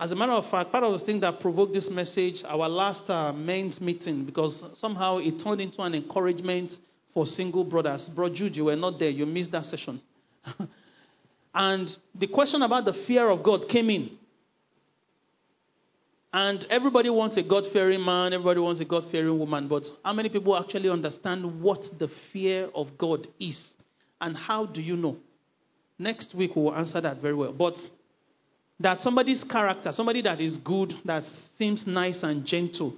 As 0.00 0.10
a 0.10 0.16
matter 0.16 0.32
of 0.32 0.50
fact, 0.50 0.72
part 0.72 0.82
of 0.84 0.98
the 0.98 1.04
thing 1.04 1.20
that 1.20 1.40
provoked 1.40 1.74
this 1.74 1.90
message, 1.90 2.42
our 2.44 2.68
last 2.68 3.08
uh, 3.10 3.32
men's 3.32 3.80
meeting, 3.80 4.24
because 4.24 4.64
somehow 4.74 5.18
it 5.18 5.38
turned 5.44 5.60
into 5.60 5.82
an 5.82 5.94
encouragement 5.94 6.72
for 7.12 7.26
single 7.26 7.64
brothers. 7.64 8.08
Bro 8.08 8.30
Jude, 8.30 8.56
you 8.56 8.64
were 8.64 8.76
not 8.76 8.98
there. 8.98 9.10
You 9.10 9.26
missed 9.26 9.52
that 9.52 9.66
session. 9.66 10.00
And 11.54 11.94
the 12.14 12.26
question 12.28 12.62
about 12.62 12.84
the 12.84 12.94
fear 13.06 13.28
of 13.28 13.42
God 13.42 13.68
came 13.68 13.90
in. 13.90 14.18
And 16.32 16.66
everybody 16.70 17.10
wants 17.10 17.36
a 17.36 17.42
God 17.42 17.64
fearing 17.72 18.02
man, 18.02 18.32
everybody 18.32 18.60
wants 18.60 18.80
a 18.80 18.86
God 18.86 19.04
fearing 19.10 19.38
woman, 19.38 19.68
but 19.68 19.84
how 20.02 20.14
many 20.14 20.30
people 20.30 20.56
actually 20.56 20.88
understand 20.88 21.60
what 21.60 21.82
the 21.98 22.08
fear 22.32 22.70
of 22.74 22.96
God 22.96 23.26
is? 23.38 23.74
And 24.20 24.36
how 24.36 24.64
do 24.64 24.80
you 24.80 24.96
know? 24.96 25.18
Next 25.98 26.34
week 26.34 26.56
we 26.56 26.62
will 26.62 26.74
answer 26.74 27.00
that 27.00 27.20
very 27.20 27.34
well. 27.34 27.52
But 27.52 27.76
that 28.80 29.02
somebody's 29.02 29.44
character, 29.44 29.92
somebody 29.92 30.22
that 30.22 30.40
is 30.40 30.56
good, 30.58 30.94
that 31.04 31.24
seems 31.58 31.86
nice 31.86 32.22
and 32.22 32.46
gentle, 32.46 32.94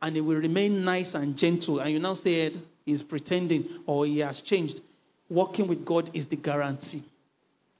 and 0.00 0.14
he 0.14 0.22
will 0.22 0.36
remain 0.36 0.84
nice 0.84 1.14
and 1.14 1.36
gentle, 1.36 1.80
and 1.80 1.90
you 1.90 1.98
now 1.98 2.14
say 2.14 2.52
he's 2.86 3.02
pretending 3.02 3.82
or 3.86 4.06
he 4.06 4.20
has 4.20 4.42
changed, 4.42 4.80
working 5.28 5.66
with 5.66 5.84
God 5.84 6.10
is 6.14 6.26
the 6.26 6.36
guarantee 6.36 7.04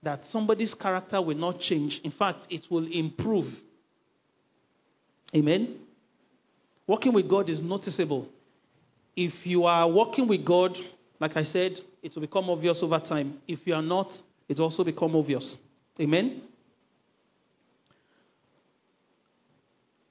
that 0.02 0.24
somebody's 0.24 0.74
character 0.74 1.20
will 1.20 1.36
not 1.36 1.60
change. 1.60 2.00
In 2.04 2.10
fact, 2.10 2.46
it 2.50 2.66
will 2.70 2.90
improve. 2.90 3.52
Amen. 5.34 5.78
Working 6.86 7.12
with 7.12 7.28
God 7.28 7.48
is 7.48 7.60
noticeable. 7.60 8.28
If 9.14 9.46
you 9.46 9.64
are 9.64 9.88
working 9.88 10.26
with 10.26 10.44
God, 10.44 10.76
like 11.20 11.36
I 11.36 11.44
said, 11.44 11.78
it 12.02 12.14
will 12.14 12.22
become 12.22 12.50
obvious 12.50 12.82
over 12.82 12.98
time. 12.98 13.40
If 13.46 13.60
you 13.66 13.74
are 13.74 13.82
not, 13.82 14.12
it 14.48 14.58
will 14.58 14.64
also 14.64 14.82
become 14.82 15.14
obvious. 15.14 15.56
Amen. 16.00 16.42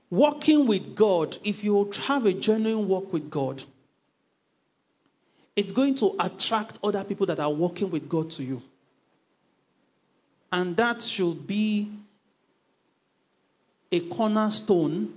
Walking 0.09 0.67
with 0.67 0.95
God, 0.95 1.35
if 1.43 1.63
you 1.63 1.91
have 2.07 2.25
a 2.25 2.33
genuine 2.33 2.87
walk 2.87 3.13
with 3.13 3.29
God, 3.29 3.61
it's 5.55 5.71
going 5.71 5.97
to 5.97 6.15
attract 6.19 6.79
other 6.83 7.03
people 7.03 7.25
that 7.27 7.39
are 7.39 7.51
working 7.51 7.91
with 7.91 8.07
God 8.07 8.31
to 8.31 8.43
you. 8.43 8.61
And 10.51 10.75
that 10.77 11.01
should 11.01 11.45
be 11.45 11.91
a 13.91 14.07
cornerstone 14.09 15.13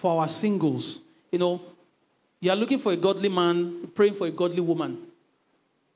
for 0.00 0.20
our 0.20 0.28
singles. 0.28 0.98
You 1.30 1.38
know, 1.38 1.60
you 2.40 2.50
are 2.50 2.56
looking 2.56 2.78
for 2.78 2.92
a 2.92 2.96
godly 2.96 3.28
man, 3.28 3.90
praying 3.94 4.14
for 4.14 4.26
a 4.26 4.32
godly 4.32 4.60
woman. 4.60 5.06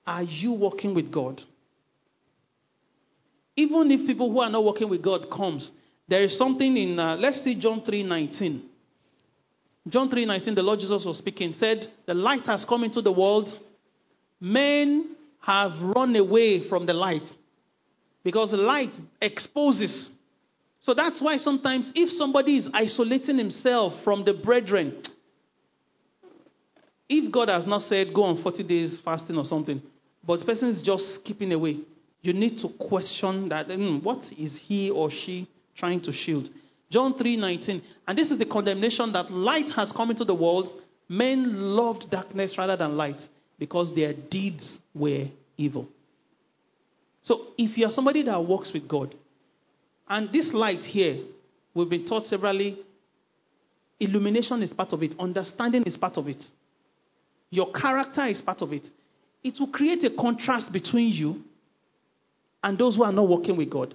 Are 0.07 0.23
you 0.23 0.53
working 0.53 0.95
with 0.95 1.13
God? 1.13 1.41
Even 3.57 3.91
if 3.91 4.07
people 4.07 4.33
who 4.33 4.41
are 4.41 4.51
not 4.51 4.65
working 4.65 4.89
with 4.89 5.03
God 5.03 5.31
comes, 5.31 5.71
there 6.09 6.25
is 6.25 6.37
something 6.37 6.77
in 6.77 6.99
uh, 6.99 7.17
let's 7.17 7.43
see 7.45 7.55
John 7.55 7.83
3:19. 7.83 8.63
John 9.89 10.11
3:19 10.11 10.55
the 10.55 10.63
Lord 10.63 10.81
Jesus 10.81 11.05
was 11.05 11.19
speaking 11.19 11.53
said, 11.53 11.87
"The 12.07 12.15
light 12.15 12.47
has 12.47 12.65
come 12.65 12.85
into 12.85 13.03
the 13.03 13.13
world. 13.13 13.57
Men 14.41 15.17
have 15.41 15.81
run 15.83 16.17
away 16.17 16.69
from 16.69 16.87
the 16.87 16.95
light 16.95 17.29
because 18.25 18.51
the 18.51 18.57
light 18.57 18.93
exposes 19.21 20.11
so 20.81 20.95
that's 20.95 21.21
why 21.21 21.37
sometimes 21.37 21.93
if 21.95 22.11
somebody 22.11 22.57
is 22.57 22.69
isolating 22.73 23.37
himself 23.37 24.03
from 24.03 24.25
the 24.25 24.33
brethren, 24.33 25.03
if 27.09 27.31
God 27.31 27.49
has 27.49 27.67
not 27.67 27.83
said 27.83 28.15
go 28.15 28.25
on 28.25 28.43
40 28.43 28.63
days 28.65 28.99
fasting 29.05 29.37
or 29.37 29.45
something, 29.45 29.83
but 30.27 30.41
the 30.41 30.47
person 30.47 30.69
is 30.69 30.81
just 30.83 31.23
keeping 31.25 31.53
away, 31.53 31.79
you 32.23 32.33
need 32.33 32.59
to 32.59 32.69
question 32.69 33.49
that 33.51 33.69
mm, 33.69 34.03
what 34.03 34.25
is 34.39 34.59
he 34.59 34.91
or 34.91 35.11
she 35.11 35.49
trying 35.77 36.01
to 36.03 36.13
shield? 36.13 36.49
John 36.91 37.15
3:19, 37.15 37.83
and 38.09 38.19
this 38.19 38.31
is 38.31 38.39
the 38.39 38.47
condemnation 38.47 39.13
that 39.13 39.31
light 39.31 39.71
has 39.71 39.93
come 39.93 40.11
into 40.11 40.25
the 40.25 40.35
world. 40.35 40.73
Men 41.09 41.61
loved 41.77 42.11
darkness 42.11 42.57
rather 42.57 42.77
than 42.77 42.97
light 42.97 43.21
because 43.59 43.95
their 43.95 44.13
deeds 44.13 44.79
were 44.95 45.27
evil. 45.57 45.89
So 47.23 47.49
if 47.59 47.77
you 47.77 47.87
are 47.87 47.91
somebody 47.91 48.23
that 48.23 48.45
works 48.45 48.73
with 48.73 48.89
God, 48.89 49.15
and 50.11 50.33
this 50.33 50.53
light 50.53 50.83
here, 50.83 51.25
we've 51.73 51.89
been 51.89 52.05
taught 52.05 52.27
severally, 52.27 52.79
illumination 54.01 54.63
is 54.63 54.75
part 54.75 54.93
of 54.93 55.03
it, 55.03 55.15
understanding 55.19 55.85
is 55.85 55.97
part 55.97 56.17
of 56.17 56.27
it, 56.29 56.45
your 57.51 57.73
character 57.73 58.27
is 58.27 58.43
part 58.43 58.61
of 58.61 58.73
it. 58.73 58.87
It 59.43 59.59
will 59.59 59.69
create 59.69 60.05
a 60.05 60.11
contrast 60.11 60.73
between 60.73 61.13
you 61.13 61.43
and 62.63 62.77
those 62.79 62.97
who 62.97 63.05
are 63.05 63.13
not 63.13 63.29
working 63.29 63.57
with 63.57 63.71
God. 63.71 63.95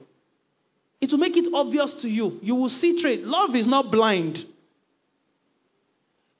It 0.99 1.11
will 1.11 1.19
make 1.19 1.37
it 1.37 1.47
obvious 1.53 1.93
to 2.01 2.09
you. 2.09 2.39
You 2.41 2.55
will 2.55 2.69
see 2.69 2.99
trade. 3.01 3.21
Love 3.21 3.55
is 3.55 3.67
not 3.67 3.91
blind. 3.91 4.39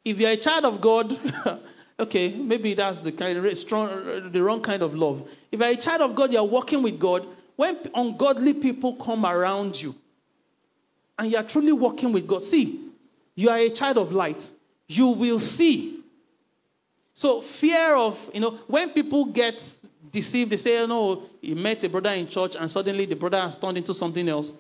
If 0.04 0.18
you're 0.18 0.32
a 0.32 0.40
child 0.40 0.66
of 0.66 0.82
God, 0.82 1.12
okay, 2.00 2.34
maybe 2.36 2.74
that's 2.74 3.00
the 3.02 3.12
kind 3.12 3.38
of 3.38 3.58
strong, 3.58 4.32
the 4.32 4.42
wrong 4.42 4.64
kind 4.64 4.82
of 4.82 4.94
love. 4.94 5.22
If 5.52 5.60
you're 5.60 5.70
a 5.70 5.78
child 5.78 6.02
of 6.02 6.16
God, 6.16 6.32
you're 6.32 6.44
working 6.44 6.84
with 6.84 7.00
God, 7.00 7.28
when 7.56 7.78
ungodly 7.94 8.54
people 8.54 8.98
come 9.04 9.26
around 9.26 9.76
you 9.76 9.96
and 11.18 11.32
you 11.32 11.38
are 11.38 11.48
truly 11.48 11.72
walking 11.72 12.12
with 12.12 12.28
God, 12.28 12.44
see, 12.44 12.90
you 13.36 13.50
are 13.50 13.58
a 13.58 13.74
child 13.74 13.98
of 13.98 14.12
light. 14.12 14.44
You 14.88 15.08
will 15.08 15.40
see. 15.40 16.04
So, 17.14 17.44
fear 17.62 17.96
of, 17.96 18.18
you 18.34 18.42
know, 18.42 18.60
when 18.68 18.92
people 18.92 19.32
get 19.32 19.56
deceived, 20.12 20.52
they 20.52 20.58
say, 20.58 20.78
oh, 20.80 20.86
no, 20.86 21.24
he 21.42 21.54
met 21.54 21.84
a 21.84 21.90
brother 21.90 22.14
in 22.14 22.28
church 22.28 22.52
and 22.60 22.70
suddenly 22.70 23.06
the 23.06 23.16
brother 23.16 23.40
has 23.40 23.56
turned 23.56 23.78
into 23.78 23.94
something 23.94 24.28
else. 24.28 24.52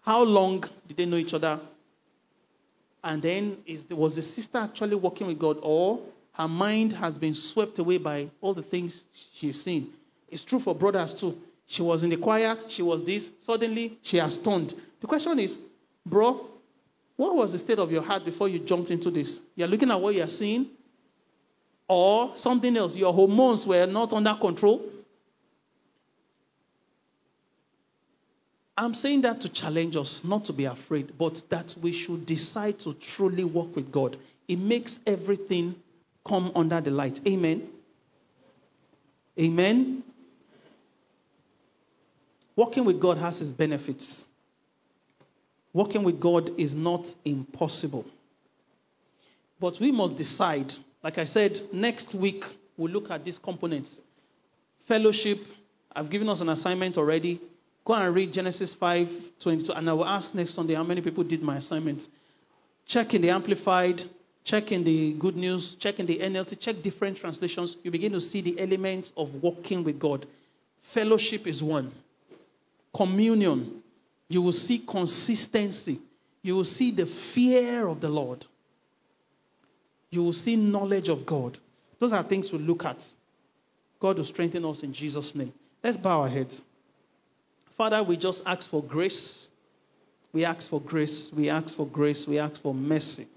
How 0.00 0.22
long 0.22 0.64
did 0.88 0.96
they 0.96 1.04
know 1.04 1.16
each 1.16 1.34
other? 1.34 1.60
And 3.04 3.22
then, 3.22 3.58
is, 3.66 3.84
was 3.90 4.16
the 4.16 4.22
sister 4.22 4.58
actually 4.58 4.96
walking 4.96 5.26
with 5.26 5.38
God, 5.38 5.58
or 5.62 6.00
her 6.32 6.48
mind 6.48 6.92
has 6.92 7.18
been 7.18 7.34
swept 7.34 7.78
away 7.78 7.98
by 7.98 8.30
all 8.40 8.54
the 8.54 8.62
things 8.62 9.04
she's 9.34 9.62
seen? 9.62 9.92
It's 10.28 10.44
true 10.44 10.60
for 10.60 10.74
brothers 10.74 11.14
too. 11.18 11.36
She 11.66 11.82
was 11.82 12.04
in 12.04 12.10
the 12.10 12.16
choir, 12.16 12.56
she 12.68 12.82
was 12.82 13.04
this, 13.04 13.28
suddenly 13.40 13.98
she 14.02 14.18
has 14.18 14.38
turned. 14.38 14.72
The 15.00 15.06
question 15.06 15.38
is, 15.38 15.54
bro, 16.04 16.46
what 17.16 17.34
was 17.34 17.52
the 17.52 17.58
state 17.58 17.78
of 17.78 17.90
your 17.90 18.02
heart 18.02 18.24
before 18.24 18.48
you 18.48 18.60
jumped 18.60 18.90
into 18.90 19.10
this? 19.10 19.40
You're 19.54 19.68
looking 19.68 19.90
at 19.90 20.00
what 20.00 20.14
you're 20.14 20.28
seeing, 20.28 20.68
or 21.88 22.32
something 22.36 22.76
else. 22.76 22.94
Your 22.94 23.12
hormones 23.12 23.66
were 23.66 23.86
not 23.86 24.12
under 24.12 24.34
control. 24.40 24.90
I'm 28.76 28.92
saying 28.92 29.22
that 29.22 29.40
to 29.40 29.48
challenge 29.48 29.96
us, 29.96 30.20
not 30.22 30.44
to 30.46 30.52
be 30.52 30.66
afraid, 30.66 31.14
but 31.18 31.42
that 31.50 31.74
we 31.82 31.92
should 31.92 32.26
decide 32.26 32.78
to 32.80 32.94
truly 32.94 33.44
walk 33.44 33.74
with 33.74 33.90
God. 33.90 34.18
It 34.46 34.58
makes 34.58 34.98
everything 35.06 35.76
come 36.26 36.52
under 36.54 36.80
the 36.80 36.90
light. 36.90 37.18
Amen. 37.26 37.70
Amen. 39.38 40.02
Walking 42.56 42.86
with 42.86 42.98
God 42.98 43.18
has 43.18 43.38
its 43.40 43.52
benefits. 43.52 44.24
Working 45.74 46.02
with 46.02 46.18
God 46.18 46.50
is 46.58 46.74
not 46.74 47.06
impossible. 47.22 48.06
But 49.60 49.74
we 49.78 49.92
must 49.92 50.16
decide. 50.16 50.72
Like 51.04 51.18
I 51.18 51.26
said, 51.26 51.60
next 51.70 52.14
week 52.14 52.44
we'll 52.78 52.90
look 52.90 53.10
at 53.10 53.24
these 53.24 53.38
components. 53.38 54.00
Fellowship, 54.88 55.38
I've 55.94 56.08
given 56.08 56.30
us 56.30 56.40
an 56.40 56.48
assignment 56.48 56.96
already. 56.96 57.42
Go 57.84 57.92
and 57.92 58.14
read 58.14 58.32
Genesis 58.32 58.74
5 58.80 59.08
22, 59.42 59.72
and 59.72 59.90
I 59.90 59.92
will 59.92 60.06
ask 60.06 60.34
next 60.34 60.54
Sunday 60.54 60.74
how 60.74 60.82
many 60.82 61.02
people 61.02 61.24
did 61.24 61.42
my 61.42 61.58
assignment. 61.58 62.02
Check 62.86 63.12
in 63.12 63.20
the 63.20 63.30
Amplified, 63.30 64.00
check 64.44 64.72
in 64.72 64.82
the 64.82 65.12
Good 65.12 65.36
News, 65.36 65.76
check 65.78 65.98
in 65.98 66.06
the 66.06 66.18
NLT, 66.18 66.58
check 66.58 66.76
different 66.82 67.18
translations. 67.18 67.76
You 67.82 67.90
begin 67.90 68.12
to 68.12 68.20
see 68.20 68.40
the 68.40 68.58
elements 68.58 69.12
of 69.16 69.28
walking 69.42 69.84
with 69.84 70.00
God. 70.00 70.26
Fellowship 70.94 71.46
is 71.46 71.62
one 71.62 71.92
communion, 72.96 73.82
you 74.28 74.42
will 74.42 74.52
see 74.52 74.84
consistency. 74.88 76.00
You 76.42 76.54
will 76.54 76.64
see 76.64 76.94
the 76.94 77.06
fear 77.34 77.86
of 77.86 78.00
the 78.00 78.08
Lord. 78.08 78.44
You 80.10 80.22
will 80.22 80.32
see 80.32 80.56
knowledge 80.56 81.08
of 81.08 81.26
God. 81.26 81.58
Those 82.00 82.12
are 82.12 82.22
things 82.22 82.50
we 82.52 82.58
look 82.58 82.84
at. 82.84 82.98
God 84.00 84.18
will 84.18 84.24
strengthen 84.24 84.64
us 84.64 84.82
in 84.82 84.92
Jesus' 84.92 85.32
name. 85.34 85.52
Let's 85.82 85.96
bow 85.96 86.22
our 86.22 86.28
heads. 86.28 86.62
Father, 87.76 88.02
we 88.02 88.16
just 88.16 88.42
ask 88.46 88.70
for 88.70 88.82
grace. 88.82 89.48
We 90.32 90.44
ask 90.44 90.68
for 90.68 90.80
grace. 90.80 91.30
We 91.36 91.48
ask 91.48 91.76
for 91.76 91.86
grace. 91.86 92.24
We 92.28 92.38
ask 92.38 92.60
for 92.62 92.74
mercy. 92.74 93.28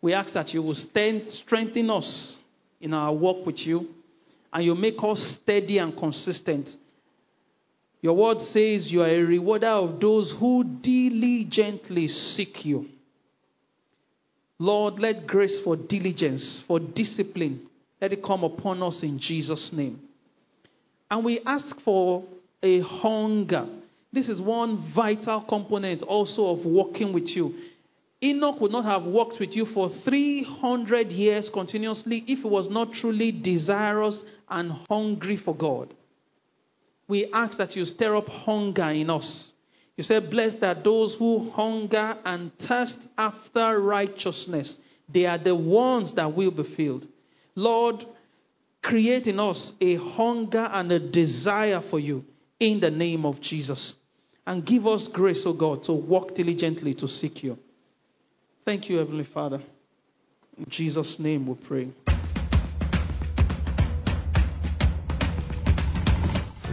We 0.00 0.14
ask 0.14 0.34
that 0.34 0.52
you 0.52 0.62
will 0.62 0.74
strengthen 0.74 1.90
us 1.90 2.36
in 2.80 2.92
our 2.92 3.14
walk 3.14 3.46
with 3.46 3.60
you 3.60 3.88
and 4.52 4.64
you 4.64 4.74
make 4.74 4.96
us 5.02 5.38
steady 5.40 5.78
and 5.78 5.96
consistent 5.96 6.70
your 8.02 8.14
word 8.14 8.40
says 8.40 8.90
you 8.90 9.02
are 9.02 9.08
a 9.08 9.22
rewarder 9.22 9.68
of 9.68 10.00
those 10.00 10.34
who 10.38 10.64
diligently 10.64 12.08
seek 12.08 12.64
you. 12.64 12.86
Lord, 14.58 14.98
let 14.98 15.28
grace 15.28 15.60
for 15.60 15.76
diligence, 15.76 16.64
for 16.66 16.80
discipline, 16.80 17.68
let 18.00 18.12
it 18.12 18.22
come 18.22 18.42
upon 18.42 18.82
us 18.82 19.04
in 19.04 19.20
Jesus' 19.20 19.72
name. 19.72 20.00
And 21.10 21.24
we 21.24 21.40
ask 21.46 21.80
for 21.82 22.24
a 22.60 22.80
hunger. 22.80 23.68
This 24.12 24.28
is 24.28 24.40
one 24.40 24.92
vital 24.94 25.42
component 25.42 26.02
also 26.02 26.46
of 26.46 26.66
walking 26.66 27.12
with 27.12 27.28
you. 27.28 27.54
Enoch 28.20 28.60
would 28.60 28.72
not 28.72 28.84
have 28.84 29.04
walked 29.04 29.38
with 29.38 29.54
you 29.54 29.64
for 29.64 29.90
300 30.04 31.12
years 31.12 31.48
continuously 31.50 32.24
if 32.26 32.40
he 32.40 32.48
was 32.48 32.68
not 32.68 32.92
truly 32.92 33.30
desirous 33.30 34.24
and 34.48 34.72
hungry 34.88 35.36
for 35.36 35.54
God 35.54 35.94
we 37.12 37.30
ask 37.30 37.58
that 37.58 37.76
you 37.76 37.84
stir 37.84 38.16
up 38.16 38.26
hunger 38.26 38.88
in 38.88 39.10
us. 39.10 39.52
You 39.98 40.02
said, 40.02 40.30
Blessed 40.30 40.62
are 40.62 40.82
those 40.82 41.14
who 41.18 41.50
hunger 41.50 42.16
and 42.24 42.50
thirst 42.58 42.96
after 43.18 43.78
righteousness. 43.78 44.78
They 45.12 45.26
are 45.26 45.36
the 45.36 45.54
ones 45.54 46.14
that 46.14 46.34
will 46.34 46.52
be 46.52 46.64
filled. 46.74 47.06
Lord, 47.54 48.06
create 48.82 49.26
in 49.26 49.38
us 49.38 49.74
a 49.78 49.96
hunger 49.96 50.66
and 50.72 50.90
a 50.90 50.98
desire 50.98 51.82
for 51.90 52.00
you 52.00 52.24
in 52.58 52.80
the 52.80 52.90
name 52.90 53.26
of 53.26 53.42
Jesus. 53.42 53.94
And 54.46 54.64
give 54.64 54.86
us 54.86 55.06
grace, 55.06 55.42
O 55.44 55.50
oh 55.50 55.52
God, 55.52 55.84
to 55.84 55.92
walk 55.92 56.34
diligently 56.34 56.94
to 56.94 57.08
seek 57.08 57.42
you. 57.42 57.58
Thank 58.64 58.88
you, 58.88 58.96
Heavenly 58.96 59.26
Father. 59.34 59.62
In 60.56 60.64
Jesus' 60.70 61.18
name 61.18 61.46
we 61.46 61.56
pray. 61.56 61.88